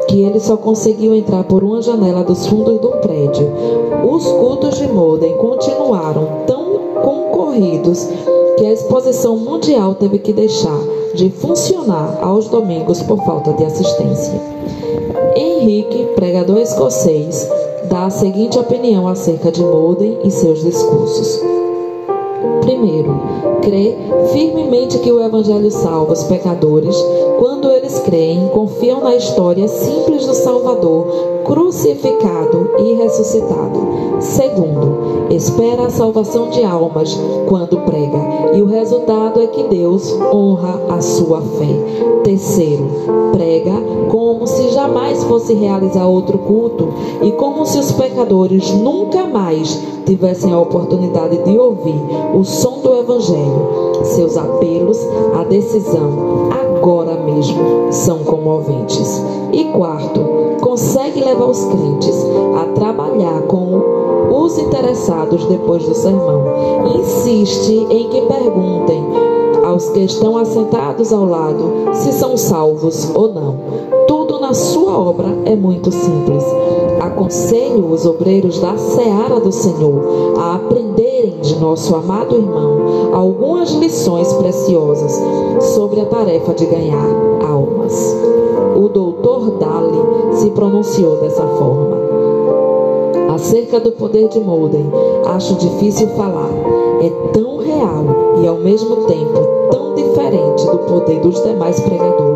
que 0.08 0.22
ele 0.22 0.40
só 0.40 0.58
conseguiu 0.58 1.14
entrar 1.14 1.44
por 1.44 1.64
uma 1.64 1.82
janela 1.82 2.24
dos 2.24 2.48
fundos 2.48 2.80
do 2.80 2.90
prédio. 2.98 3.48
Os 4.10 4.26
cultos 4.26 4.78
de 4.78 4.88
Molden 4.88 5.34
continuaram 5.38 6.28
tão 6.48 6.80
concorridos 7.02 8.08
que 8.58 8.66
a 8.66 8.74
exposição 8.74 9.38
mundial 9.38 9.96
teve 9.96 10.20
que 10.20 10.34
deixar 10.34 10.80
de 11.14 11.30
funcionar 11.30 12.20
aos 12.22 12.48
domingos 12.48 13.02
por 13.02 13.24
falta 13.24 13.54
de 13.54 13.66
assistência. 13.66 14.40
Henrique, 15.70 16.04
pregador 16.16 16.58
escocês, 16.58 17.48
dá 17.88 18.08
a 18.08 18.10
seguinte 18.10 18.58
opinião 18.58 19.08
acerca 19.08 19.52
de 19.52 19.62
Molden 19.62 20.18
e 20.24 20.32
seus 20.32 20.64
discursos. 20.64 21.40
Primeiro, 22.62 23.22
crê 23.62 23.96
firmemente 24.34 24.98
que 24.98 25.12
o 25.12 25.24
Evangelho 25.24 25.70
salva 25.70 26.14
os 26.14 26.24
pecadores 26.24 26.96
quando 27.40 27.72
eles 27.72 27.98
creem 28.00 28.50
confiam 28.50 29.00
na 29.00 29.16
história 29.16 29.66
simples 29.70 30.28
do 30.28 30.34
Salvador, 30.34 31.08
crucificado 31.46 32.72
e 32.78 32.96
ressuscitado. 32.96 34.20
Segundo, 34.20 35.34
espera 35.34 35.86
a 35.86 35.90
salvação 35.90 36.50
de 36.50 36.62
almas 36.66 37.18
quando 37.48 37.80
prega, 37.86 38.58
e 38.58 38.62
o 38.62 38.66
resultado 38.66 39.42
é 39.42 39.48
que 39.48 39.64
Deus 39.64 40.12
honra 40.34 40.82
a 40.90 41.00
sua 41.00 41.40
fé. 41.40 42.20
Terceiro, 42.26 42.86
prega 43.32 43.72
como 44.10 44.46
se 44.46 44.72
jamais 44.72 45.24
fosse 45.24 45.54
realizar 45.54 46.06
outro 46.08 46.38
culto 46.40 46.90
e 47.22 47.32
como 47.32 47.66
se 47.66 47.80
os 47.80 47.94
pecadores 47.94 48.70
nunca 48.74 49.26
mais 49.26 49.80
tivessem 50.06 50.52
a 50.52 50.60
oportunidade 50.60 51.38
de 51.38 51.58
ouvir 51.58 52.02
o 52.34 52.44
som 52.44 52.80
do 52.80 53.00
Evangelho. 53.00 53.80
Seus 54.04 54.36
apelos 54.36 54.98
à 55.40 55.44
decisão 55.46 56.50
agora 56.80 57.16
mesmo 57.26 57.92
são 57.92 58.20
comoventes. 58.20 59.22
E 59.52 59.66
quarto, 59.66 60.22
consegue 60.62 61.22
levar 61.22 61.46
os 61.46 61.66
crentes 61.66 62.26
a 62.58 62.66
trabalhar 62.74 63.42
com 63.44 63.82
os 64.32 64.58
interessados 64.58 65.44
depois 65.46 65.84
do 65.84 65.94
sermão. 65.94 66.42
Insiste 66.98 67.86
em 67.90 68.10
que 68.10 68.22
perguntem 68.22 69.04
aos 69.66 69.90
que 69.90 70.00
estão 70.00 70.38
assentados 70.38 71.12
ao 71.12 71.26
lado 71.26 71.74
se 71.94 72.14
são 72.14 72.38
salvos 72.38 73.14
ou 73.14 73.34
não. 73.34 73.56
Tudo 74.08 74.40
na 74.40 74.54
sua 74.54 74.98
obra 74.98 75.28
é 75.46 75.56
muito 75.56 75.92
simples. 75.92 76.44
Aconselho 77.10 77.92
os 77.92 78.06
obreiros 78.06 78.60
da 78.60 78.78
seara 78.78 79.40
do 79.40 79.52
Senhor 79.52 80.36
a 80.38 80.56
aprenderem 80.56 81.40
de 81.42 81.56
nosso 81.56 81.96
amado 81.96 82.36
irmão 82.36 83.14
algumas 83.14 83.72
lições 83.72 84.32
preciosas 84.34 85.20
sobre 85.74 86.02
a 86.02 86.06
tarefa 86.06 86.54
de 86.54 86.68
ganhar 86.68 87.08
almas. 87.42 88.16
O 88.76 88.88
doutor 88.90 89.52
Daly 89.58 90.36
se 90.36 90.52
pronunciou 90.52 91.18
dessa 91.18 91.46
forma. 91.48 91.98
Acerca 93.34 93.80
do 93.80 93.92
poder 93.94 94.28
de 94.28 94.40
Molden, 94.40 94.86
acho 95.26 95.56
difícil 95.56 96.08
falar. 96.10 96.52
É 97.02 97.10
tão 97.34 97.58
real 97.58 98.06
e 98.44 98.48
ao 98.48 98.58
mesmo 98.58 99.08
tempo 99.08 99.40
tão 99.72 99.96
diferente 99.96 100.64
do 100.68 100.78
poder 100.80 101.20
dos 101.22 101.42
demais 101.42 101.80
pregadores 101.80 102.29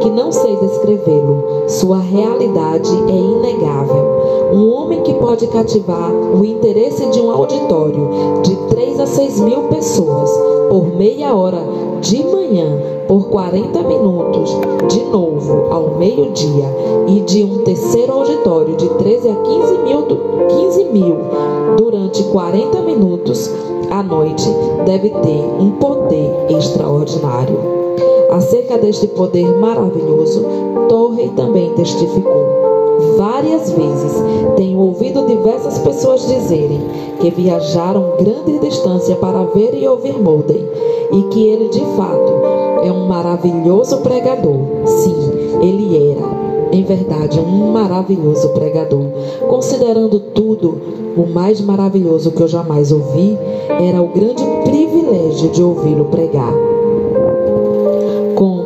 que 0.00 0.10
não 0.10 0.30
sei 0.30 0.56
descrevê-lo. 0.56 1.44
Sua 1.68 1.98
realidade 1.98 2.90
é 3.08 3.16
inegável. 3.16 4.50
Um 4.52 4.72
homem 4.72 5.02
que 5.02 5.14
pode 5.14 5.46
cativar 5.48 6.12
o 6.12 6.44
interesse 6.44 7.06
de 7.06 7.20
um 7.20 7.30
auditório 7.30 8.08
de 8.42 8.54
3 8.68 9.00
a 9.00 9.06
6 9.06 9.40
mil 9.40 9.62
pessoas 9.64 10.30
por 10.68 10.86
meia 10.96 11.34
hora 11.34 11.58
de 12.00 12.22
manhã, 12.24 12.78
por 13.08 13.28
40 13.28 13.82
minutos, 13.82 14.50
de 14.88 15.00
novo 15.04 15.72
ao 15.72 15.96
meio-dia, 15.98 16.66
e 17.08 17.20
de 17.20 17.44
um 17.44 17.58
terceiro 17.64 18.12
auditório 18.12 18.76
de 18.76 18.88
13 18.88 19.28
a 19.28 19.34
15 19.34 19.78
mil, 19.78 20.06
15 20.48 20.84
mil 20.84 21.16
durante 21.76 22.22
40 22.24 22.80
minutos 22.82 23.50
à 23.90 24.02
noite, 24.02 24.48
deve 24.84 25.10
ter 25.10 25.44
um 25.58 25.72
poder 25.72 26.46
extraordinário. 26.50 27.83
Acerca 28.34 28.76
deste 28.76 29.06
poder 29.06 29.46
maravilhoso, 29.58 30.44
Torrey 30.88 31.28
também 31.36 31.70
testificou. 31.74 32.44
Várias 33.16 33.70
vezes 33.70 34.12
tenho 34.56 34.80
ouvido 34.80 35.24
diversas 35.24 35.78
pessoas 35.78 36.26
dizerem 36.26 36.80
que 37.20 37.30
viajaram 37.30 38.16
grande 38.18 38.58
distância 38.58 39.14
para 39.14 39.44
ver 39.44 39.80
e 39.80 39.86
ouvir 39.86 40.20
Molden 40.20 40.68
e 41.12 41.22
que 41.30 41.46
ele 41.46 41.68
de 41.68 41.78
fato 41.96 42.32
é 42.82 42.90
um 42.90 43.06
maravilhoso 43.06 43.98
pregador. 43.98 44.58
Sim, 44.84 45.14
ele 45.62 46.10
era 46.10 46.44
em 46.72 46.82
verdade, 46.82 47.38
um 47.38 47.70
maravilhoso 47.70 48.48
pregador. 48.48 49.06
Considerando 49.48 50.18
tudo, 50.18 50.76
o 51.16 51.24
mais 51.24 51.60
maravilhoso 51.60 52.32
que 52.32 52.42
eu 52.42 52.48
jamais 52.48 52.90
ouvi 52.90 53.38
era 53.80 54.02
o 54.02 54.08
grande 54.08 54.42
privilégio 54.64 55.50
de 55.50 55.62
ouvi-lo 55.62 56.06
pregar. 56.06 56.73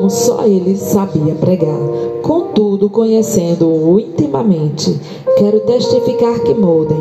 Como 0.09 0.21
só 0.21 0.47
ele 0.47 0.75
sabia 0.79 1.35
pregar. 1.35 1.79
Contudo, 2.23 2.89
conhecendo-o 2.89 4.01
intimamente, 4.01 4.99
quero 5.37 5.61
testificar 5.61 6.41
que 6.41 6.55
Molden 6.55 6.97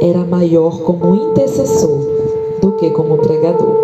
era 0.00 0.24
maior 0.24 0.82
como 0.82 1.12
intercessor 1.12 1.98
do 2.60 2.70
que 2.76 2.90
como 2.90 3.18
pregador. 3.18 3.74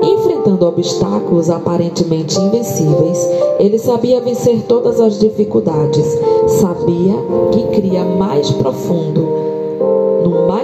Enfrentando 0.00 0.64
obstáculos 0.64 1.50
aparentemente 1.50 2.38
invencíveis, 2.38 3.18
ele 3.58 3.80
sabia 3.80 4.20
vencer 4.20 4.62
todas 4.68 5.00
as 5.00 5.18
dificuldades. 5.18 6.06
Sabia 6.46 7.16
que 7.50 7.80
cria 7.80 8.04
mais 8.04 8.48
profundo, 8.52 9.26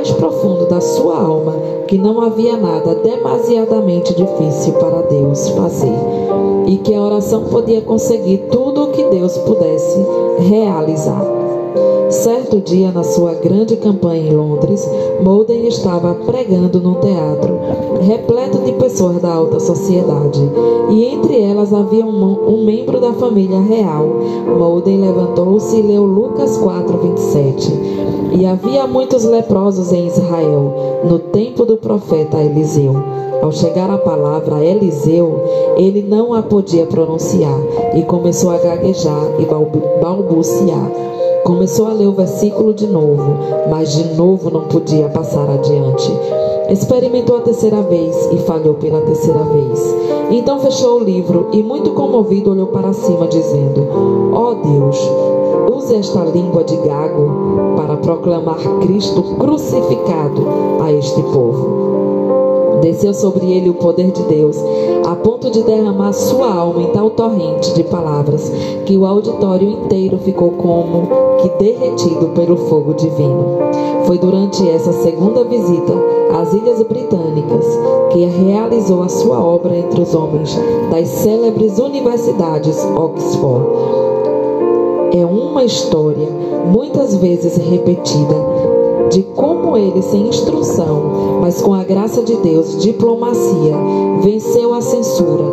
mais 0.01 0.13
profundo 0.13 0.65
da 0.65 0.81
sua 0.81 1.15
alma, 1.15 1.53
que 1.87 1.99
não 1.99 2.23
havia 2.23 2.57
nada 2.57 2.95
demasiadamente 2.95 4.15
difícil 4.15 4.73
para 4.75 5.03
Deus 5.03 5.51
fazer 5.51 5.93
e 6.67 6.79
que 6.79 6.95
a 6.95 7.03
oração 7.03 7.45
podia 7.45 7.83
conseguir 7.83 8.39
tudo 8.51 8.85
o 8.85 8.93
que 8.93 9.05
Deus 9.05 9.37
pudesse 9.37 9.99
realizar. 10.39 11.23
Certo 12.09 12.61
dia, 12.63 12.91
na 12.91 13.03
sua 13.05 13.35
grande 13.35 13.77
campanha 13.77 14.31
em 14.31 14.35
Londres, 14.35 14.89
Molden 15.23 15.69
estava 15.69 16.15
pregando 16.15 16.81
num 16.81 16.95
teatro 16.95 17.59
repleto 18.01 18.59
de 18.61 18.73
pessoas 18.73 19.21
da 19.21 19.31
alta 19.31 19.61
sociedade, 19.61 20.41
e 20.89 21.05
entre 21.05 21.43
elas 21.43 21.75
havia 21.75 22.07
um, 22.07 22.49
um 22.49 22.65
membro 22.65 22.99
da 22.99 23.13
família 23.13 23.61
real. 23.61 24.07
Molden 24.59 25.03
levantou-se 25.03 25.77
e 25.77 25.83
leu 25.83 26.05
Lucas 26.05 26.57
4:27. 26.57 28.20
E 28.33 28.47
havia 28.47 28.87
muitos 28.87 29.25
leprosos 29.25 29.93
em 29.93 30.07
Israel, 30.07 31.03
no 31.05 31.19
tempo 31.19 31.65
do 31.65 31.77
profeta 31.77 32.39
Eliseu. 32.39 32.95
Ao 33.43 33.51
chegar 33.51 33.91
a 33.91 33.99
palavra 33.99 34.65
Eliseu, 34.65 35.43
ele 35.77 36.03
não 36.03 36.35
a 36.35 36.43
podia 36.43 36.87
pronunciar 36.87 37.59
e 37.95 38.03
começou 38.03 38.51
a 38.51 38.59
gaguejar 38.59 39.33
e 39.39 39.47
balbuciar. 40.01 40.91
Começou 41.45 41.87
a 41.87 41.93
ler 41.93 42.07
o 42.07 42.13
versículo 42.13 42.75
de 42.75 42.87
novo, 42.87 43.37
mas 43.71 43.93
de 43.93 44.15
novo 44.15 44.51
não 44.51 44.65
podia 44.69 45.09
passar 45.09 45.49
adiante. 45.49 46.13
Experimentou 46.69 47.39
a 47.39 47.41
terceira 47.41 47.83
vez 47.83 48.15
e 48.31 48.37
falhou 48.39 48.75
pela 48.75 49.01
terceira 49.01 49.43
vez. 49.43 49.97
Então 50.31 50.61
fechou 50.61 51.01
o 51.01 51.05
livro 51.05 51.49
e, 51.53 51.63
muito 51.63 51.91
comovido, 51.91 52.53
olhou 52.53 52.69
para 52.69 52.93
cima, 52.93 53.27
dizendo: 53.27 53.89
Ó 54.33 54.51
oh 54.51 54.55
Deus, 54.55 54.99
use 55.69 55.95
esta 55.95 56.25
língua 56.25 56.65
de 56.65 56.77
gago 56.77 57.77
para 57.77 57.97
proclamar 57.97 58.59
Cristo 58.81 59.23
crucificado 59.39 60.47
a 60.81 60.93
este 60.93 61.23
povo. 61.23 62.81
Desceu 62.81 63.13
sobre 63.13 63.53
ele 63.53 63.69
o 63.69 63.75
poder 63.75 64.11
de 64.11 64.23
Deus, 64.23 64.57
a 65.07 65.15
ponto 65.15 65.51
de 65.51 65.63
derramar 65.63 66.13
sua 66.13 66.53
alma 66.53 66.83
em 66.83 66.87
tal 66.93 67.11
torrente 67.11 67.75
de 67.75 67.85
palavras 67.85 68.51
que 68.87 68.97
o 68.97 69.05
auditório 69.05 69.69
inteiro 69.69 70.19
ficou 70.19 70.53
como 70.53 71.09
que 71.43 71.49
derretido 71.63 72.29
pelo 72.29 72.57
fogo 72.57 72.95
divino. 72.95 73.59
Foi 74.07 74.19
durante 74.19 74.67
essa 74.69 74.93
segunda 74.93 75.45
visita 75.45 75.93
às 76.41 76.53
Ilhas 76.55 76.83
Britânicas 76.83 77.67
que 78.13 78.25
realizou 78.25 79.03
a 79.03 79.09
sua 79.09 79.45
obra 79.45 79.77
entre 79.77 80.01
os 80.01 80.15
homens 80.15 80.59
das 80.91 81.09
célebres 81.09 81.79
universidades 81.79 82.83
Oxford. 82.97 84.10
É 85.13 85.25
uma 85.27 85.65
história 85.65 86.29
muitas 86.67 87.17
vezes 87.17 87.57
repetida 87.57 88.35
de 89.11 89.23
como 89.23 89.77
ele, 89.77 90.01
sem 90.03 90.29
instrução, 90.29 91.39
mas 91.41 91.61
com 91.61 91.75
a 91.75 91.83
graça 91.83 92.23
de 92.23 92.37
Deus, 92.37 92.81
diplomacia, 92.81 93.75
venceu 94.23 94.73
a 94.73 94.81
censura 94.81 95.45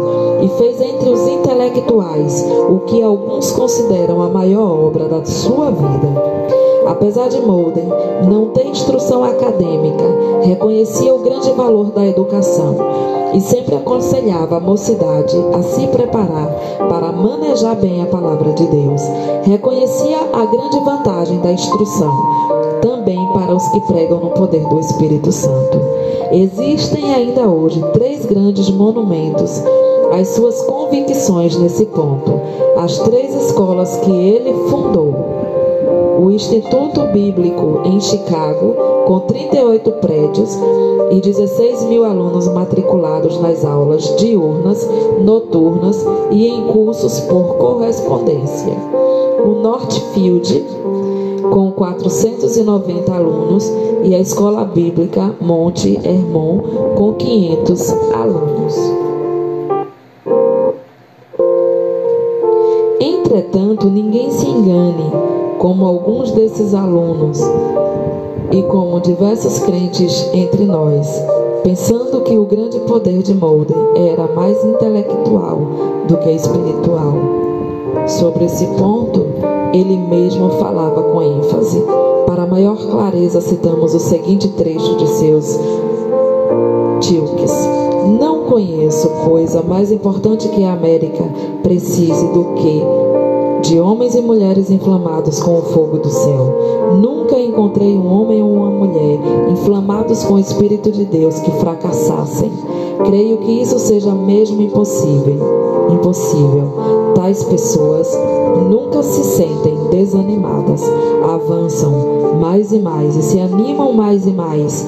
e 0.43 0.47
fez 0.49 0.79
entre 0.79 1.09
os 1.09 1.27
intelectuais 1.27 2.45
o 2.69 2.79
que 2.81 3.01
alguns 3.01 3.51
consideram 3.51 4.21
a 4.21 4.29
maior 4.29 4.87
obra 4.87 5.07
da 5.07 5.25
sua 5.25 5.71
vida. 5.71 6.37
Apesar 6.87 7.27
de 7.27 7.41
Molden 7.41 7.87
não 8.27 8.47
ter 8.47 8.65
instrução 8.65 9.23
acadêmica, 9.23 10.05
reconhecia 10.43 11.13
o 11.13 11.19
grande 11.19 11.51
valor 11.51 11.91
da 11.91 12.07
educação 12.07 12.75
e 13.33 13.41
sempre 13.41 13.75
aconselhava 13.75 14.55
a 14.55 14.59
mocidade 14.59 15.35
a 15.53 15.61
se 15.61 15.85
preparar 15.87 16.49
para 16.89 17.11
manejar 17.11 17.75
bem 17.75 18.01
a 18.01 18.05
palavra 18.05 18.53
de 18.53 18.65
Deus. 18.67 19.01
Reconhecia 19.43 20.17
a 20.33 20.45
grande 20.45 20.79
vantagem 20.79 21.39
da 21.41 21.51
instrução, 21.51 22.13
também 22.81 23.19
para 23.33 23.53
os 23.53 23.67
que 23.67 23.81
pregam 23.81 24.19
no 24.19 24.29
poder 24.31 24.65
do 24.67 24.79
Espírito 24.79 25.31
Santo. 25.31 25.79
Existem 26.31 27.13
ainda 27.13 27.47
hoje 27.47 27.83
três 27.93 28.25
grandes 28.25 28.69
monumentos 28.69 29.61
às 30.11 30.29
suas 30.29 30.61
convicções 30.61 31.57
nesse 31.57 31.85
ponto, 31.85 32.39
as 32.77 32.97
três 32.99 33.35
escolas 33.35 33.97
que 33.97 34.11
ele 34.11 34.53
fundou 34.69 35.36
o 36.17 36.31
Instituto 36.31 37.01
Bíblico 37.13 37.81
em 37.85 38.01
Chicago, 38.01 38.75
com 39.05 39.19
38 39.19 39.91
prédios 39.93 40.57
e 41.11 41.21
16 41.21 41.83
mil 41.83 42.03
alunos 42.03 42.47
matriculados 42.47 43.39
nas 43.39 43.63
aulas 43.63 44.15
diurnas, 44.17 44.87
noturnas 45.23 46.03
e 46.31 46.47
em 46.47 46.63
cursos 46.67 47.19
por 47.21 47.55
correspondência. 47.57 48.73
O 49.45 49.61
Northfield, 49.61 50.65
com 51.51 51.71
490 51.71 53.13
alunos, 53.13 53.71
e 54.03 54.15
a 54.15 54.19
Escola 54.19 54.65
Bíblica 54.65 55.35
Monte 55.39 55.99
Hermon, 56.03 56.59
com 56.95 57.13
500 57.13 57.91
alunos. 58.13 58.75
Entretanto, 62.99 63.87
ninguém 63.87 64.31
se 64.31 64.47
engane, 64.47 65.36
como 65.57 65.85
alguns 65.85 66.31
desses 66.31 66.73
alunos 66.73 67.39
e 68.51 68.61
como 68.63 68.99
diversos 68.99 69.59
crentes 69.59 70.29
entre 70.33 70.65
nós, 70.65 71.07
pensando 71.63 72.21
que 72.21 72.37
o 72.37 72.45
grande 72.45 72.79
poder 72.81 73.21
de 73.23 73.33
Molden 73.33 73.77
era 73.95 74.27
mais 74.27 74.63
intelectual 74.63 75.59
do 76.07 76.17
que 76.17 76.31
espiritual. 76.31 77.13
Sobre 78.07 78.45
esse 78.45 78.65
ponto, 78.77 79.25
ele 79.73 79.97
mesmo 79.97 80.49
falava 80.51 81.03
com 81.03 81.21
ênfase. 81.21 81.83
Para 82.25 82.45
maior 82.45 82.77
clareza, 82.77 83.41
citamos 83.41 83.93
o 83.93 83.99
seguinte 83.99 84.47
trecho 84.49 84.95
de 84.97 85.07
seus 85.07 85.59
Tilques. 87.01 87.51
Não 88.19 88.45
conheço 88.45 89.09
coisa 89.25 89.61
mais 89.61 89.91
importante 89.91 90.47
que 90.49 90.63
a 90.63 90.73
América 90.73 91.23
precise 91.61 92.27
do 92.27 92.53
que 92.55 92.81
de 93.67 93.81
homens 93.81 94.15
e 94.15 94.21
mulheres 94.21 94.71
inflamados 94.71 95.41
com 95.41 95.59
o 95.59 95.61
fogo 95.61 95.97
do 95.97 96.09
céu. 96.09 96.95
Nunca 97.01 97.37
encontrei 97.37 97.97
um 97.97 98.07
homem 98.07 98.41
ou 98.41 98.53
uma 98.53 98.69
mulher 98.69 99.19
inflamados 99.51 100.23
com 100.23 100.35
o 100.35 100.39
Espírito 100.39 100.89
de 100.89 101.03
Deus 101.03 101.37
que 101.39 101.51
fracassassem. 101.51 102.49
Creio 103.05 103.37
que 103.39 103.61
isso 103.61 103.77
seja 103.77 104.13
mesmo 104.13 104.61
impossível. 104.61 105.37
Impossível. 105.91 106.73
Tais 107.13 107.43
pessoas 107.43 108.07
nunca 108.69 109.03
se 109.03 109.23
sentem 109.23 109.75
desanimadas, 109.91 110.81
avançam 111.23 111.91
mais 112.39 112.71
e 112.71 112.79
mais 112.79 113.17
e 113.17 113.21
se 113.21 113.39
animam 113.39 113.91
mais 113.91 114.25
e 114.25 114.31
mais. 114.31 114.87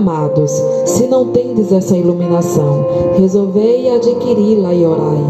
Amados, 0.00 0.50
se 0.86 1.06
não 1.08 1.26
tendes 1.26 1.70
essa 1.70 1.94
iluminação, 1.94 2.86
resolvei 3.18 3.94
adquiri-la 3.94 4.72
e 4.72 4.86
orai. 4.86 5.22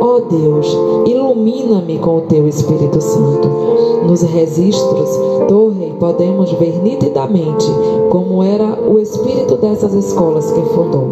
Ó 0.00 0.16
oh 0.16 0.20
Deus, 0.20 0.66
ilumina-me 1.06 1.96
com 2.00 2.16
o 2.16 2.20
teu 2.22 2.48
Espírito 2.48 3.00
Santo. 3.00 3.48
Nos 4.04 4.22
registros 4.22 5.10
rei 5.78 5.92
podemos 5.92 6.50
ver 6.54 6.82
nitidamente 6.82 7.66
como 8.10 8.42
era 8.42 8.76
o 8.82 8.98
espírito 8.98 9.56
dessas 9.58 9.94
escolas 9.94 10.50
que 10.50 10.60
fundou. 10.74 11.06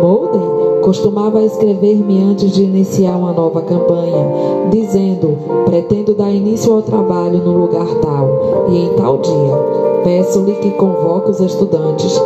Molden 0.00 0.80
costumava 0.82 1.42
escrever-me 1.42 2.22
antes 2.22 2.52
de 2.52 2.62
iniciar 2.62 3.18
uma 3.18 3.34
nova 3.34 3.60
campanha, 3.60 4.70
dizendo: 4.70 5.36
pretendo 5.66 6.14
dar 6.14 6.32
início 6.32 6.72
ao 6.72 6.80
trabalho 6.80 7.36
no 7.36 7.52
lugar 7.58 7.86
tal 8.00 8.66
e 8.70 8.78
em 8.78 8.88
tal 8.94 9.18
dia. 9.18 9.76
Peço-lhe 10.04 10.54
que 10.54 10.70
convoque 10.70 11.32
os 11.32 11.40
estudantes 11.40 12.16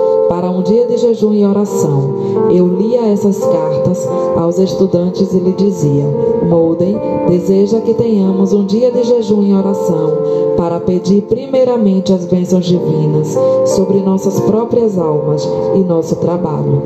para 0.41 0.51
um 0.51 0.63
dia 0.63 0.87
de 0.87 0.97
jejum 0.97 1.35
e 1.35 1.45
oração. 1.45 2.15
Eu 2.51 2.67
lia 2.67 3.13
essas 3.13 3.39
cartas 3.41 4.09
aos 4.35 4.59
estudantes 4.59 5.35
e 5.35 5.39
lhe 5.39 5.53
dizia: 5.53 6.07
Molden 6.49 6.99
deseja 7.29 7.79
que 7.83 7.93
tenhamos 7.93 8.55
um 8.55 8.65
dia 8.65 8.91
de 8.91 9.03
jejum 9.05 9.43
e 9.43 9.53
oração 9.53 10.17
para 10.57 10.81
pedir 10.81 11.23
primeiramente 11.25 12.11
as 12.15 12.25
bênçãos 12.25 12.65
divinas 12.65 13.37
sobre 13.67 13.99
nossas 13.99 14.41
próprias 14.41 14.97
almas 14.97 15.47
e 15.75 15.81
nosso 15.81 16.17
trabalho. 16.17 16.81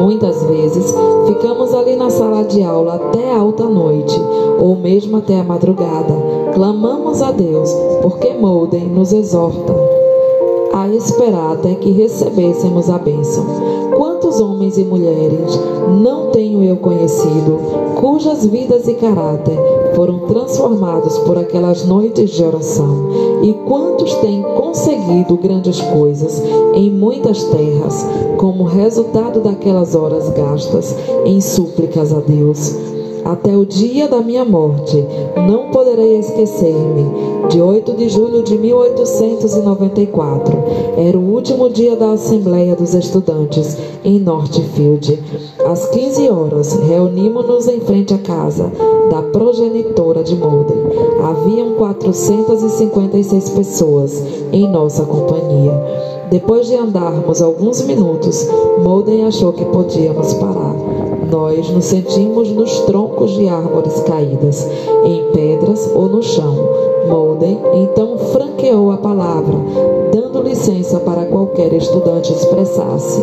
Muitas 0.00 0.42
vezes 0.44 0.94
ficamos 1.26 1.74
ali 1.74 1.94
na 1.94 2.08
sala 2.08 2.42
de 2.42 2.62
aula 2.62 2.94
até 2.94 3.34
alta 3.34 3.64
noite, 3.64 4.18
ou 4.58 4.74
mesmo 4.76 5.18
até 5.18 5.38
a 5.38 5.44
madrugada. 5.44 6.14
Clamamos 6.54 7.20
a 7.20 7.32
Deus, 7.32 7.70
porque 8.00 8.32
Molden 8.32 8.86
nos 8.86 9.12
exorta 9.12 9.85
a 10.86 10.94
esperar 10.94 11.52
até 11.52 11.74
que 11.74 11.90
recebêssemos 11.90 12.88
a 12.88 12.98
bênção. 12.98 13.44
Quantos 13.96 14.40
homens 14.40 14.78
e 14.78 14.84
mulheres 14.84 15.58
não 16.02 16.30
tenho 16.30 16.62
eu 16.62 16.76
conhecido, 16.76 17.58
cujas 17.96 18.46
vidas 18.46 18.86
e 18.86 18.94
caráter 18.94 19.58
foram 19.94 20.20
transformados 20.20 21.18
por 21.20 21.38
aquelas 21.38 21.84
noites 21.84 22.30
de 22.30 22.44
oração? 22.44 23.10
E 23.42 23.52
quantos 23.52 24.14
têm 24.16 24.42
conseguido 24.42 25.36
grandes 25.36 25.80
coisas 25.80 26.42
em 26.74 26.90
muitas 26.90 27.42
terras, 27.44 28.06
como 28.36 28.64
resultado 28.64 29.40
daquelas 29.40 29.94
horas 29.94 30.28
gastas 30.30 30.94
em 31.24 31.40
súplicas 31.40 32.12
a 32.12 32.20
Deus? 32.20 32.74
até 33.26 33.56
o 33.56 33.66
dia 33.66 34.06
da 34.06 34.20
minha 34.20 34.44
morte. 34.44 35.04
Não 35.48 35.70
poderei 35.70 36.18
esquecer-me 36.18 37.35
de 37.48 37.60
8 37.60 37.92
de 37.94 38.08
julho 38.08 38.42
de 38.42 38.56
1894. 38.58 40.56
Era 40.96 41.18
o 41.18 41.32
último 41.32 41.68
dia 41.68 41.94
da 41.96 42.12
Assembleia 42.12 42.74
dos 42.74 42.94
Estudantes 42.94 43.76
em 44.04 44.18
Northfield. 44.18 45.22
Às 45.64 45.86
15 45.88 46.30
horas, 46.30 46.72
reunimos-nos 46.88 47.68
em 47.68 47.80
frente 47.80 48.14
à 48.14 48.18
casa 48.18 48.70
da 49.10 49.22
progenitora 49.22 50.22
de 50.22 50.34
Molden. 50.34 50.76
Haviam 51.22 51.74
456 51.74 53.50
pessoas 53.50 54.22
em 54.52 54.68
nossa 54.68 55.04
companhia. 55.04 55.72
Depois 56.30 56.66
de 56.66 56.74
andarmos 56.74 57.40
alguns 57.40 57.82
minutos, 57.82 58.48
Molden 58.82 59.24
achou 59.24 59.52
que 59.52 59.64
podíamos 59.64 60.34
parar. 60.34 60.85
Nós 61.30 61.68
nos 61.70 61.86
sentimos 61.86 62.50
nos 62.52 62.80
troncos 62.80 63.32
de 63.32 63.48
árvores 63.48 64.00
caídas, 64.00 64.66
em 65.04 65.24
pedras 65.32 65.90
ou 65.94 66.08
no 66.08 66.22
chão. 66.22 66.54
Molden 67.08 67.58
então 67.74 68.16
franqueou 68.18 68.90
a 68.92 68.96
palavra, 68.96 69.54
dando 70.12 70.42
licença 70.42 71.00
para 71.00 71.24
qualquer 71.26 71.72
estudante 71.72 72.32
expressasse. 72.32 73.20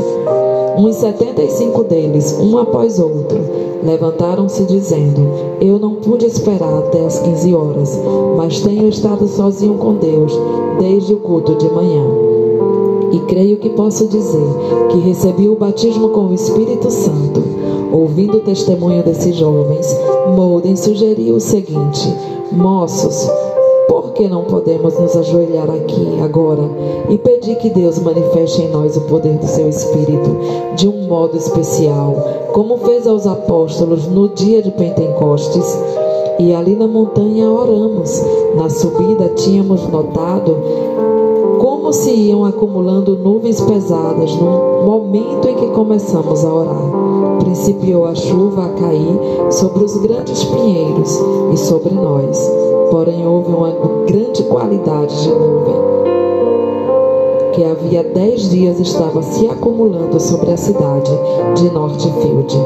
Uns 0.78 0.96
setenta 0.96 1.42
e 1.42 1.50
cinco 1.50 1.84
deles, 1.84 2.38
um 2.40 2.58
após 2.58 3.00
outro, 3.00 3.40
levantaram-se 3.84 4.64
dizendo: 4.66 5.22
Eu 5.62 5.80
não 5.80 5.96
pude 5.96 6.26
esperar 6.26 6.80
até 6.80 7.06
as 7.06 7.20
quinze 7.20 7.54
horas, 7.54 8.00
mas 8.36 8.60
tenho 8.60 8.90
estado 8.90 9.28
sozinho 9.28 9.76
com 9.76 9.94
Deus 9.96 10.38
desde 10.80 11.14
o 11.14 11.18
culto 11.18 11.56
de 11.56 11.70
manhã. 11.70 12.06
E 13.12 13.20
creio 13.28 13.58
que 13.58 13.70
posso 13.70 14.08
dizer 14.08 14.48
que 14.90 14.98
recebi 14.98 15.48
o 15.48 15.56
batismo 15.56 16.10
com 16.10 16.28
o 16.28 16.34
Espírito 16.34 16.90
Santo 16.90 17.63
Ouvindo 17.94 18.38
o 18.38 18.40
testemunho 18.40 19.04
desses 19.04 19.36
jovens, 19.36 19.86
Molden 20.36 20.76
sugeriu 20.76 21.36
o 21.36 21.40
seguinte: 21.40 22.12
Moços, 22.52 23.30
por 23.88 24.14
que 24.14 24.28
não 24.28 24.46
podemos 24.46 24.98
nos 24.98 25.16
ajoelhar 25.16 25.70
aqui 25.70 26.20
agora 26.20 26.64
e 27.08 27.20
pedir 27.20 27.56
que 27.58 27.70
Deus 27.70 28.00
manifeste 28.00 28.64
em 28.64 28.70
nós 28.70 28.98
o 28.98 29.02
poder 29.02 29.38
do 29.38 29.46
seu 29.46 29.70
Espírito 29.70 30.36
de 30.76 30.90
um 30.90 31.06
modo 31.06 31.38
especial, 31.38 32.16
como 32.52 32.78
fez 32.78 33.06
aos 33.06 33.28
apóstolos 33.28 34.08
no 34.08 34.28
dia 34.30 34.64
de 34.64 34.72
Pentecostes? 34.72 35.78
E 36.40 36.52
ali 36.52 36.76
na 36.76 36.88
montanha 36.88 37.48
oramos. 37.48 38.20
Na 38.56 38.72
subida 38.72 39.30
tínhamos 39.36 39.88
notado 39.88 40.58
como 41.60 41.94
se 41.94 42.10
iam 42.10 42.44
acumulando 42.44 43.16
nuvens 43.16 43.62
pesadas 43.62 44.34
no 44.36 44.84
momento 44.84 45.48
em 45.48 45.56
que 45.56 45.68
começamos 45.68 46.44
a 46.44 46.52
orar 46.52 47.43
principiou 47.54 48.06
a 48.06 48.16
chuva 48.16 48.66
a 48.66 48.70
cair 48.70 49.52
sobre 49.52 49.84
os 49.84 49.96
grandes 49.98 50.44
pinheiros 50.44 51.20
e 51.54 51.58
sobre 51.58 51.94
nós. 51.94 52.52
Porém, 52.90 53.26
houve 53.28 53.52
uma 53.52 53.72
grande 54.08 54.42
qualidade 54.44 55.22
de 55.22 55.30
nuvem 55.30 55.94
que 57.54 57.64
havia 57.64 58.04
dez 58.04 58.50
dias 58.50 58.80
estava 58.80 59.22
se 59.22 59.48
acumulando 59.48 60.20
sobre 60.20 60.52
a 60.52 60.58
cidade 60.58 61.12
de 61.56 61.70
Northfield. 61.72 62.58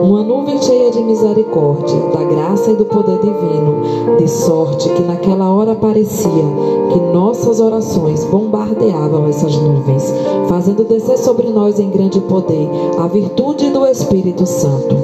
Uma 0.00 0.22
nuvem 0.22 0.62
cheia 0.62 0.90
de 0.92 1.00
misericórdia, 1.02 1.98
da 2.12 2.22
graça 2.22 2.70
e 2.70 2.76
do 2.76 2.84
poder 2.84 3.18
divino, 3.18 4.16
de 4.18 4.28
sorte 4.28 4.88
que 4.90 5.02
naquela 5.02 5.52
hora 5.52 5.74
parecia 5.74 6.44
que 6.92 7.00
nossas 7.12 7.60
orações 7.60 8.24
bombardeavam 8.24 9.26
essas 9.26 9.56
nuvens, 9.56 10.14
fazendo 10.48 10.84
descer 10.84 11.18
sobre 11.18 11.48
nós 11.48 11.80
em 11.80 11.90
grande 11.90 12.20
poder 12.20 12.68
a 12.98 13.08
virtude 13.08 13.65
Espírito 13.88 14.46
Santo. 14.46 14.94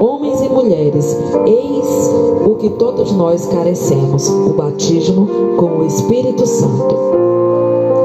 Homens 0.00 0.40
e 0.40 0.48
mulheres, 0.48 1.16
eis 1.46 2.10
o 2.44 2.56
que 2.56 2.70
todos 2.70 3.12
nós 3.12 3.46
carecemos: 3.46 4.28
o 4.28 4.50
batismo 4.50 5.26
com 5.56 5.78
o 5.78 5.86
Espírito 5.86 6.46
Santo. 6.46 6.96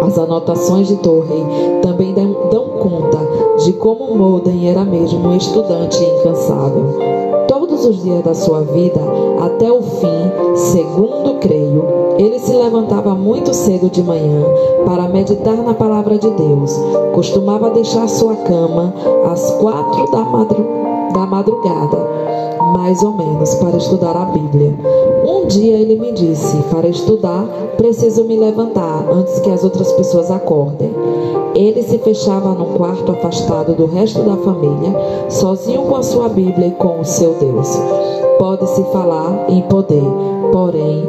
As 0.06 0.18
anotações 0.18 0.88
de 0.88 0.96
Torrey 0.98 1.44
também 1.82 2.14
dão, 2.14 2.50
dão 2.50 2.66
conta 2.80 3.20
de 3.64 3.74
como 3.74 4.16
Molden 4.16 4.70
era 4.70 4.84
mesmo 4.86 5.28
um 5.28 5.36
estudante 5.36 6.04
incansável. 6.04 6.86
Todos 7.48 7.86
os 7.86 8.04
dias 8.04 8.24
da 8.24 8.34
sua 8.34 8.62
vida, 8.62 9.02
até 9.42 9.72
o 9.72 9.82
fim, 9.82 10.56
segundo 10.56 11.40
creio, 11.40 11.97
Ele 12.18 12.40
se 12.40 12.52
levantava 12.52 13.14
muito 13.14 13.54
cedo 13.54 13.90
de 13.90 14.02
manhã 14.02 14.44
para 14.86 15.08
meditar 15.08 15.58
na 15.58 15.74
palavra 15.74 16.18
de 16.18 16.30
Deus. 16.32 16.74
Costumava 17.14 17.70
deixar 17.70 18.08
sua 18.08 18.36
cama 18.36 18.94
às 19.32 19.52
quatro 19.52 20.12
da, 20.12 20.24
madru 20.24 20.66
da 21.14 21.26
madrugada, 21.26 21.98
mais 22.74 23.04
ou 23.04 23.12
menos, 23.12 23.54
para 23.56 23.78
estudar 23.78 24.16
a 24.16 24.26
Bíblia. 24.26 24.76
Um 25.26 25.46
dia 25.46 25.78
ele 25.78 25.96
me 25.96 26.12
disse: 26.12 26.58
Para 26.72 26.88
estudar, 26.88 27.46
preciso 27.78 28.24
me 28.24 28.36
levantar 28.36 29.06
antes 29.12 29.40
que 29.40 29.52
as 29.52 29.64
outras 29.64 29.92
pessoas 29.92 30.32
acordem. 30.32 30.92
Ele 31.54 31.82
se 31.82 31.98
fechava 32.00 32.54
num 32.54 32.74
quarto 32.74 33.12
afastado 33.12 33.74
do 33.74 33.86
resto 33.86 34.22
da 34.22 34.38
família, 34.38 34.96
sozinho 35.30 35.84
com 35.84 35.96
a 35.96 36.04
sua 36.04 36.30
Bíblia 36.30 36.68
e 36.68 36.72
com 36.72 37.00
o 37.00 37.06
seu 37.06 37.34
Deus. 37.34 37.70
Pode-se 38.38 38.84
falar 38.92 39.46
em 39.50 39.62
poder, 39.64 40.04
porém, 40.52 41.04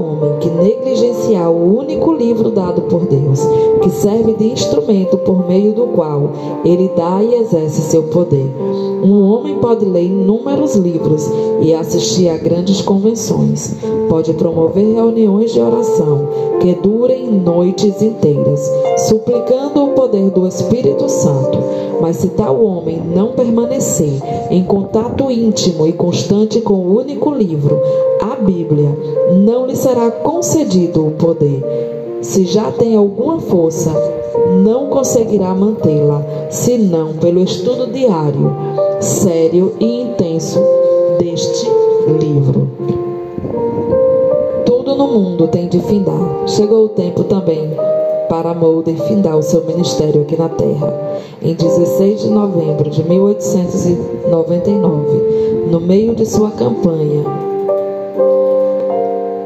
homem 0.00 0.38
que 0.40 0.48
negligenciar 0.48 1.50
o 1.50 1.78
único 1.78 2.12
livro 2.12 2.50
dado 2.50 2.82
por 2.82 3.06
Deus, 3.06 3.40
que 3.82 3.90
serve 3.90 4.34
de 4.34 4.52
instrumento 4.52 5.18
por 5.18 5.46
meio 5.46 5.72
do 5.72 5.86
qual 5.88 6.30
ele 6.64 6.90
dá 6.96 7.22
e 7.22 7.34
exerce 7.34 7.82
seu 7.82 8.04
poder. 8.04 8.50
Um 9.02 9.22
homem 9.30 9.56
pode 9.58 9.84
ler 9.84 10.04
inúmeros 10.04 10.76
livros 10.76 11.30
e 11.60 11.72
assistir 11.72 12.28
a 12.28 12.36
grandes 12.36 12.82
convenções, 12.82 13.74
pode 14.08 14.32
promover 14.34 14.94
reuniões 14.94 15.52
de 15.52 15.60
oração 15.60 16.28
que 16.60 16.74
durem 16.74 17.30
noites 17.30 18.02
inteiras, 18.02 18.60
suplicando 19.08 19.84
o 19.84 19.88
poder 19.88 20.30
do 20.30 20.46
Espírito 20.46 21.08
Santo. 21.08 21.58
Mas 22.00 22.16
se 22.16 22.28
tal 22.28 22.62
homem 22.62 23.00
não 23.14 23.32
permanecer 23.32 24.20
em 24.50 24.64
contato 24.64 25.30
íntimo 25.30 25.86
e 25.86 25.92
constante 25.92 26.60
com 26.60 26.74
o 26.74 26.96
único 26.96 27.30
livro, 27.30 27.78
a 28.22 28.36
Bíblia, 28.36 28.96
não 29.44 29.66
lhe 29.66 29.76
será 29.76 29.89
concedido 30.22 31.06
o 31.06 31.10
poder. 31.12 31.62
Se 32.22 32.44
já 32.44 32.70
tem 32.70 32.94
alguma 32.96 33.40
força, 33.40 33.90
não 34.62 34.86
conseguirá 34.86 35.52
mantê-la, 35.54 36.24
senão 36.50 37.14
pelo 37.14 37.42
estudo 37.42 37.92
diário, 37.92 38.54
sério 39.00 39.74
e 39.80 40.02
intenso 40.02 40.60
deste 41.18 41.66
livro. 42.20 42.68
Tudo 44.64 44.94
no 44.94 45.08
mundo 45.08 45.48
tem 45.48 45.66
de 45.68 45.80
findar. 45.80 46.44
Chegou 46.46 46.84
o 46.84 46.90
tempo 46.90 47.24
também 47.24 47.72
para 48.28 48.54
Mulder 48.54 48.94
findar 49.08 49.36
o 49.36 49.42
seu 49.42 49.64
ministério 49.64 50.22
aqui 50.22 50.36
na 50.36 50.48
Terra. 50.48 51.18
Em 51.42 51.54
16 51.54 52.20
de 52.20 52.30
novembro 52.30 52.88
de 52.88 53.02
1899, 53.02 55.66
no 55.70 55.80
meio 55.80 56.14
de 56.14 56.24
sua 56.26 56.50
campanha 56.50 57.49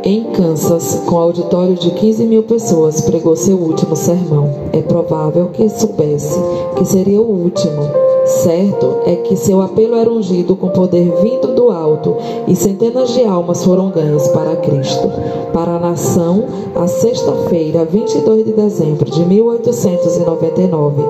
em 0.05 0.23
Kansas, 0.25 1.01
com 1.07 1.17
auditório 1.17 1.75
de 1.77 1.91
15 1.91 2.27
mil 2.27 2.43
pessoas, 2.43 3.01
pregou 3.01 3.35
seu 3.35 3.57
último 3.57 3.97
sermão. 3.97 4.51
É 4.71 4.83
provável 4.83 5.49
que 5.51 5.67
soubesse 5.71 6.39
que 6.77 6.85
seria 6.85 7.23
o 7.23 7.43
último. 7.43 7.83
Certo 8.27 8.99
é 9.07 9.17
que 9.17 9.35
seu 9.35 9.63
apelo 9.63 9.97
era 9.97 10.11
ungido 10.11 10.57
com 10.57 10.69
poder 10.69 11.11
vindo 11.23 11.55
do 11.55 11.71
alto 11.71 12.17
e 12.47 12.55
centenas 12.55 13.15
de 13.15 13.25
almas 13.25 13.65
foram 13.65 13.89
ganhas 13.91 14.29
para 14.29 14.57
Cristo. 14.57 15.11
Para 15.55 15.77
a 15.77 15.79
nação, 15.79 16.45
a 16.75 16.87
sexta-feira, 16.87 17.87
22 17.87 18.45
de 18.45 18.53
dezembro 18.53 19.11
de 19.11 19.25
1899, 19.25 21.03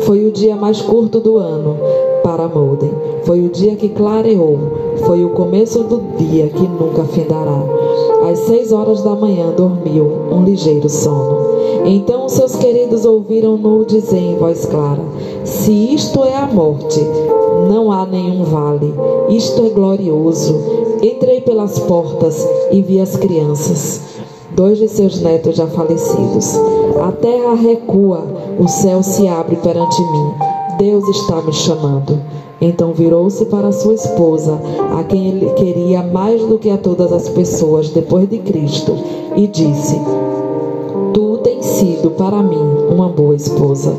foi 0.00 0.24
o 0.24 0.30
dia 0.30 0.54
mais 0.54 0.80
curto 0.80 1.18
do 1.18 1.36
ano 1.36 1.76
para 2.22 2.46
Molden. 2.46 2.92
Foi 3.24 3.40
o 3.40 3.48
dia 3.48 3.74
que 3.74 3.88
clareou, 3.88 4.58
foi 5.04 5.24
o 5.24 5.30
começo 5.30 5.82
do 5.82 6.00
dia 6.16 6.48
que 6.48 6.62
nunca 6.62 7.02
findará. 7.04 7.85
Às 8.28 8.40
seis 8.40 8.72
horas 8.72 9.02
da 9.02 9.14
manhã 9.14 9.52
dormiu 9.56 10.04
um 10.32 10.42
ligeiro 10.42 10.88
sono. 10.88 11.46
Então 11.84 12.28
seus 12.28 12.56
queridos 12.56 13.04
ouviram-no 13.04 13.84
dizer 13.84 14.18
em 14.18 14.36
voz 14.36 14.66
clara: 14.66 15.02
Se 15.44 15.70
isto 15.94 16.24
é 16.24 16.34
a 16.34 16.46
morte, 16.46 17.00
não 17.70 17.92
há 17.92 18.04
nenhum 18.04 18.42
vale. 18.42 18.92
Isto 19.28 19.64
é 19.66 19.68
glorioso. 19.68 20.56
Entrei 21.00 21.40
pelas 21.40 21.78
portas 21.78 22.44
e 22.72 22.82
vi 22.82 23.00
as 23.00 23.16
crianças, 23.16 24.00
dois 24.56 24.78
de 24.78 24.88
seus 24.88 25.20
netos 25.20 25.54
já 25.54 25.68
falecidos. 25.68 26.56
A 27.06 27.12
terra 27.12 27.54
recua, 27.54 28.24
o 28.58 28.66
céu 28.66 29.04
se 29.04 29.28
abre 29.28 29.54
perante 29.54 30.00
mim. 30.00 30.45
Deus 30.78 31.08
está 31.08 31.40
me 31.42 31.52
chamando. 31.52 32.20
Então 32.60 32.92
virou-se 32.92 33.44
para 33.46 33.72
sua 33.72 33.94
esposa, 33.94 34.58
a 34.98 35.04
quem 35.04 35.28
ele 35.28 35.50
queria 35.50 36.02
mais 36.02 36.42
do 36.42 36.58
que 36.58 36.70
a 36.70 36.78
todas 36.78 37.12
as 37.12 37.28
pessoas 37.28 37.90
depois 37.90 38.28
de 38.28 38.38
Cristo, 38.38 38.96
e 39.36 39.46
disse: 39.46 40.00
Tu 41.12 41.38
tens 41.38 41.64
sido 41.66 42.10
para 42.10 42.42
mim 42.42 42.62
uma 42.90 43.08
boa 43.08 43.34
esposa. 43.34 43.94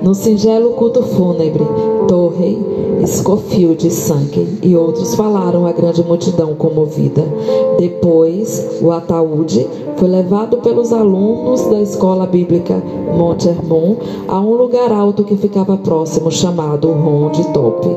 No 0.00 0.14
singelo 0.14 0.70
culto 0.70 1.02
fúnebre, 1.02 1.66
Torrey, 2.06 2.58
Scofield, 3.04 3.90
Sanken 3.90 4.46
e 4.62 4.76
outros 4.76 5.14
falaram 5.16 5.66
à 5.66 5.72
grande 5.72 6.04
multidão 6.04 6.54
comovida. 6.54 7.24
Depois, 7.78 8.78
o 8.80 8.92
ataúde 8.92 9.66
foi 9.96 10.08
levado 10.08 10.58
pelos 10.58 10.92
alunos 10.92 11.62
da 11.62 11.80
escola 11.82 12.26
bíblica 12.26 12.80
Monte 13.16 13.48
Hermon 13.48 13.96
a 14.28 14.40
um 14.40 14.54
lugar 14.54 14.92
alto 14.92 15.24
que 15.24 15.36
ficava 15.36 15.76
próximo, 15.76 16.30
chamado 16.30 16.92
Ronde 16.92 17.42
Top. 17.52 17.88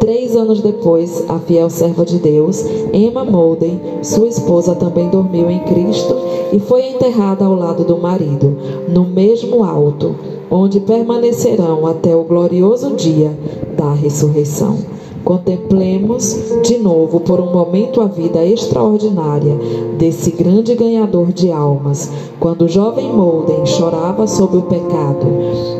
Três 0.00 0.36
anos 0.36 0.60
depois, 0.60 1.24
a 1.28 1.38
fiel 1.38 1.70
serva 1.70 2.04
de 2.04 2.18
Deus, 2.18 2.64
Emma 2.92 3.24
Molden, 3.24 3.80
sua 4.02 4.28
esposa, 4.28 4.74
também 4.74 5.08
dormiu 5.08 5.48
em 5.50 5.60
Cristo 5.60 6.14
e 6.52 6.58
foi 6.60 6.88
enterrada 6.88 7.44
ao 7.44 7.54
lado 7.54 7.84
do 7.84 7.96
marido, 7.96 8.56
no 8.88 9.04
mesmo 9.04 9.64
alto, 9.64 10.14
onde 10.50 10.80
permanecerão 10.80 11.86
até 11.86 12.14
o 12.14 12.24
glorioso 12.24 12.94
dia 12.94 13.36
da 13.76 13.92
ressurreição. 13.92 14.78
Contemplemos 15.24 16.36
de 16.62 16.78
novo 16.78 17.18
por 17.18 17.40
um 17.40 17.52
momento 17.52 18.00
a 18.00 18.06
vida 18.06 18.46
extraordinária 18.46 19.58
desse 19.98 20.30
grande 20.30 20.72
ganhador 20.76 21.32
de 21.32 21.50
almas, 21.50 22.08
quando 22.38 22.62
o 22.62 22.68
jovem 22.68 23.12
Molden 23.12 23.66
chorava 23.66 24.28
sob 24.28 24.56
o 24.56 24.62
pecado, 24.62 25.26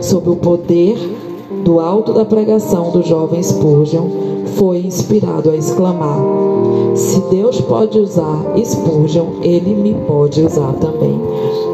sob 0.00 0.30
o 0.30 0.36
poder 0.36 0.98
do 1.62 1.78
alto 1.78 2.12
da 2.12 2.24
pregação 2.24 2.90
do 2.90 3.04
jovem 3.04 3.40
Spurgeon, 3.40 4.08
foi 4.56 4.78
inspirado 4.78 5.50
a 5.50 5.56
exclamar: 5.56 6.18
Se 6.96 7.20
Deus 7.30 7.60
pode 7.60 7.98
usar 7.98 8.54
Spurgeon, 8.64 9.26
ele 9.42 9.74
me 9.74 9.92
pode 10.06 10.42
usar 10.42 10.72
também. 10.74 11.20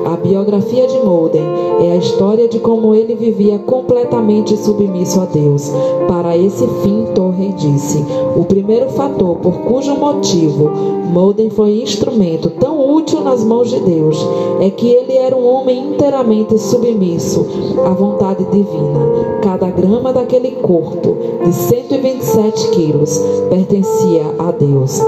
A 0.04 0.16
biografia 0.16 0.84
de 0.88 0.98
Molden 0.98 1.46
é 1.80 1.92
a 1.92 1.96
história 1.96 2.48
de 2.48 2.58
como 2.58 2.92
ele 2.92 3.14
vivia 3.14 3.56
completamente 3.60 4.56
submisso 4.56 5.20
a 5.20 5.24
Deus. 5.26 5.70
Para 6.08 6.36
esse 6.36 6.66
fim, 6.82 7.06
Torrey 7.14 7.52
disse: 7.52 8.04
o 8.36 8.44
primeiro 8.44 8.90
fator 8.90 9.36
por 9.36 9.52
cujo 9.60 9.94
motivo 9.94 10.70
Molden 11.12 11.50
foi 11.50 11.82
instrumento 11.82 12.50
tão 12.50 12.94
útil 12.94 13.20
nas 13.20 13.44
mãos 13.44 13.70
de 13.70 13.78
Deus 13.78 14.16
é 14.60 14.70
que 14.70 14.88
ele 14.88 15.16
era 15.18 15.36
um 15.36 15.46
homem 15.46 15.92
inteiramente 15.92 16.58
submisso 16.58 17.46
à 17.84 17.90
vontade 17.90 18.44
divina. 18.44 19.38
Cada 19.62 19.76
grama 19.76 20.12
daquele 20.12 20.50
corpo 20.56 21.16
de 21.44 21.52
127 21.52 22.70
quilos 22.70 23.16
pertencia 23.48 24.24
a 24.36 24.50
Deus 24.50 25.00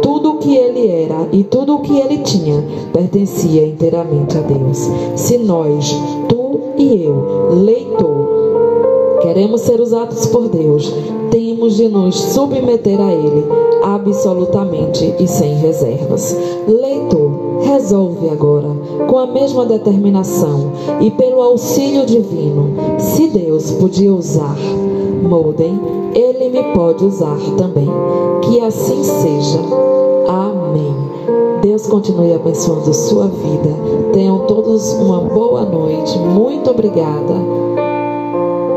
tudo 0.00 0.30
o 0.30 0.38
que 0.38 0.56
ele 0.56 0.88
era 0.88 1.28
e 1.30 1.44
tudo 1.44 1.74
o 1.74 1.80
que 1.80 1.98
ele 1.98 2.16
tinha 2.22 2.64
pertencia 2.90 3.66
inteiramente 3.66 4.38
a 4.38 4.40
Deus. 4.40 4.78
Se 5.14 5.36
nós, 5.36 5.94
tu 6.26 6.58
e 6.78 7.04
eu, 7.04 7.52
leitor, 7.62 9.18
queremos 9.20 9.60
ser 9.60 9.78
usados 9.78 10.24
por 10.28 10.48
Deus, 10.48 10.90
temos 11.30 11.76
de 11.76 11.88
nos 11.88 12.14
submeter 12.18 12.98
a 12.98 13.12
Ele 13.12 13.44
absolutamente 13.82 15.14
e 15.18 15.28
sem 15.28 15.56
reservas. 15.56 16.34
Leitor, 16.66 17.37
resolve 17.62 18.28
agora, 18.28 18.70
com 19.08 19.18
a 19.18 19.26
mesma 19.26 19.66
determinação 19.66 20.72
e 21.00 21.10
pelo 21.10 21.40
auxílio 21.40 22.06
divino, 22.06 22.70
se 22.98 23.28
Deus 23.28 23.70
podia 23.72 24.12
usar 24.12 24.56
Molden, 25.22 25.80
Ele 26.14 26.48
me 26.48 26.62
pode 26.74 27.04
usar 27.04 27.38
também. 27.56 27.88
Que 28.42 28.60
assim 28.60 29.02
seja. 29.02 29.60
Amém. 30.26 30.94
Deus 31.62 31.86
continue 31.86 32.32
abençoando 32.32 32.94
sua 32.94 33.26
vida. 33.26 33.74
Tenham 34.12 34.40
todos 34.46 34.92
uma 34.94 35.20
boa 35.20 35.64
noite. 35.64 36.18
Muito 36.18 36.70
obrigada 36.70 37.34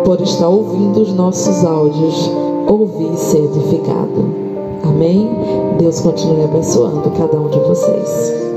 por 0.04 0.20
estar 0.22 0.50
ouvindo 0.50 1.02
os 1.02 1.14
nossos 1.14 1.64
áudios. 1.64 2.30
Ouvir 2.68 3.14
e 3.14 3.18
ser 3.18 3.44
edificado. 3.46 4.42
Amém? 4.84 5.30
Deus 5.78 6.00
continue 6.00 6.44
abençoando 6.44 7.10
cada 7.12 7.40
um 7.40 7.50
de 7.50 7.60
vocês. 7.60 8.51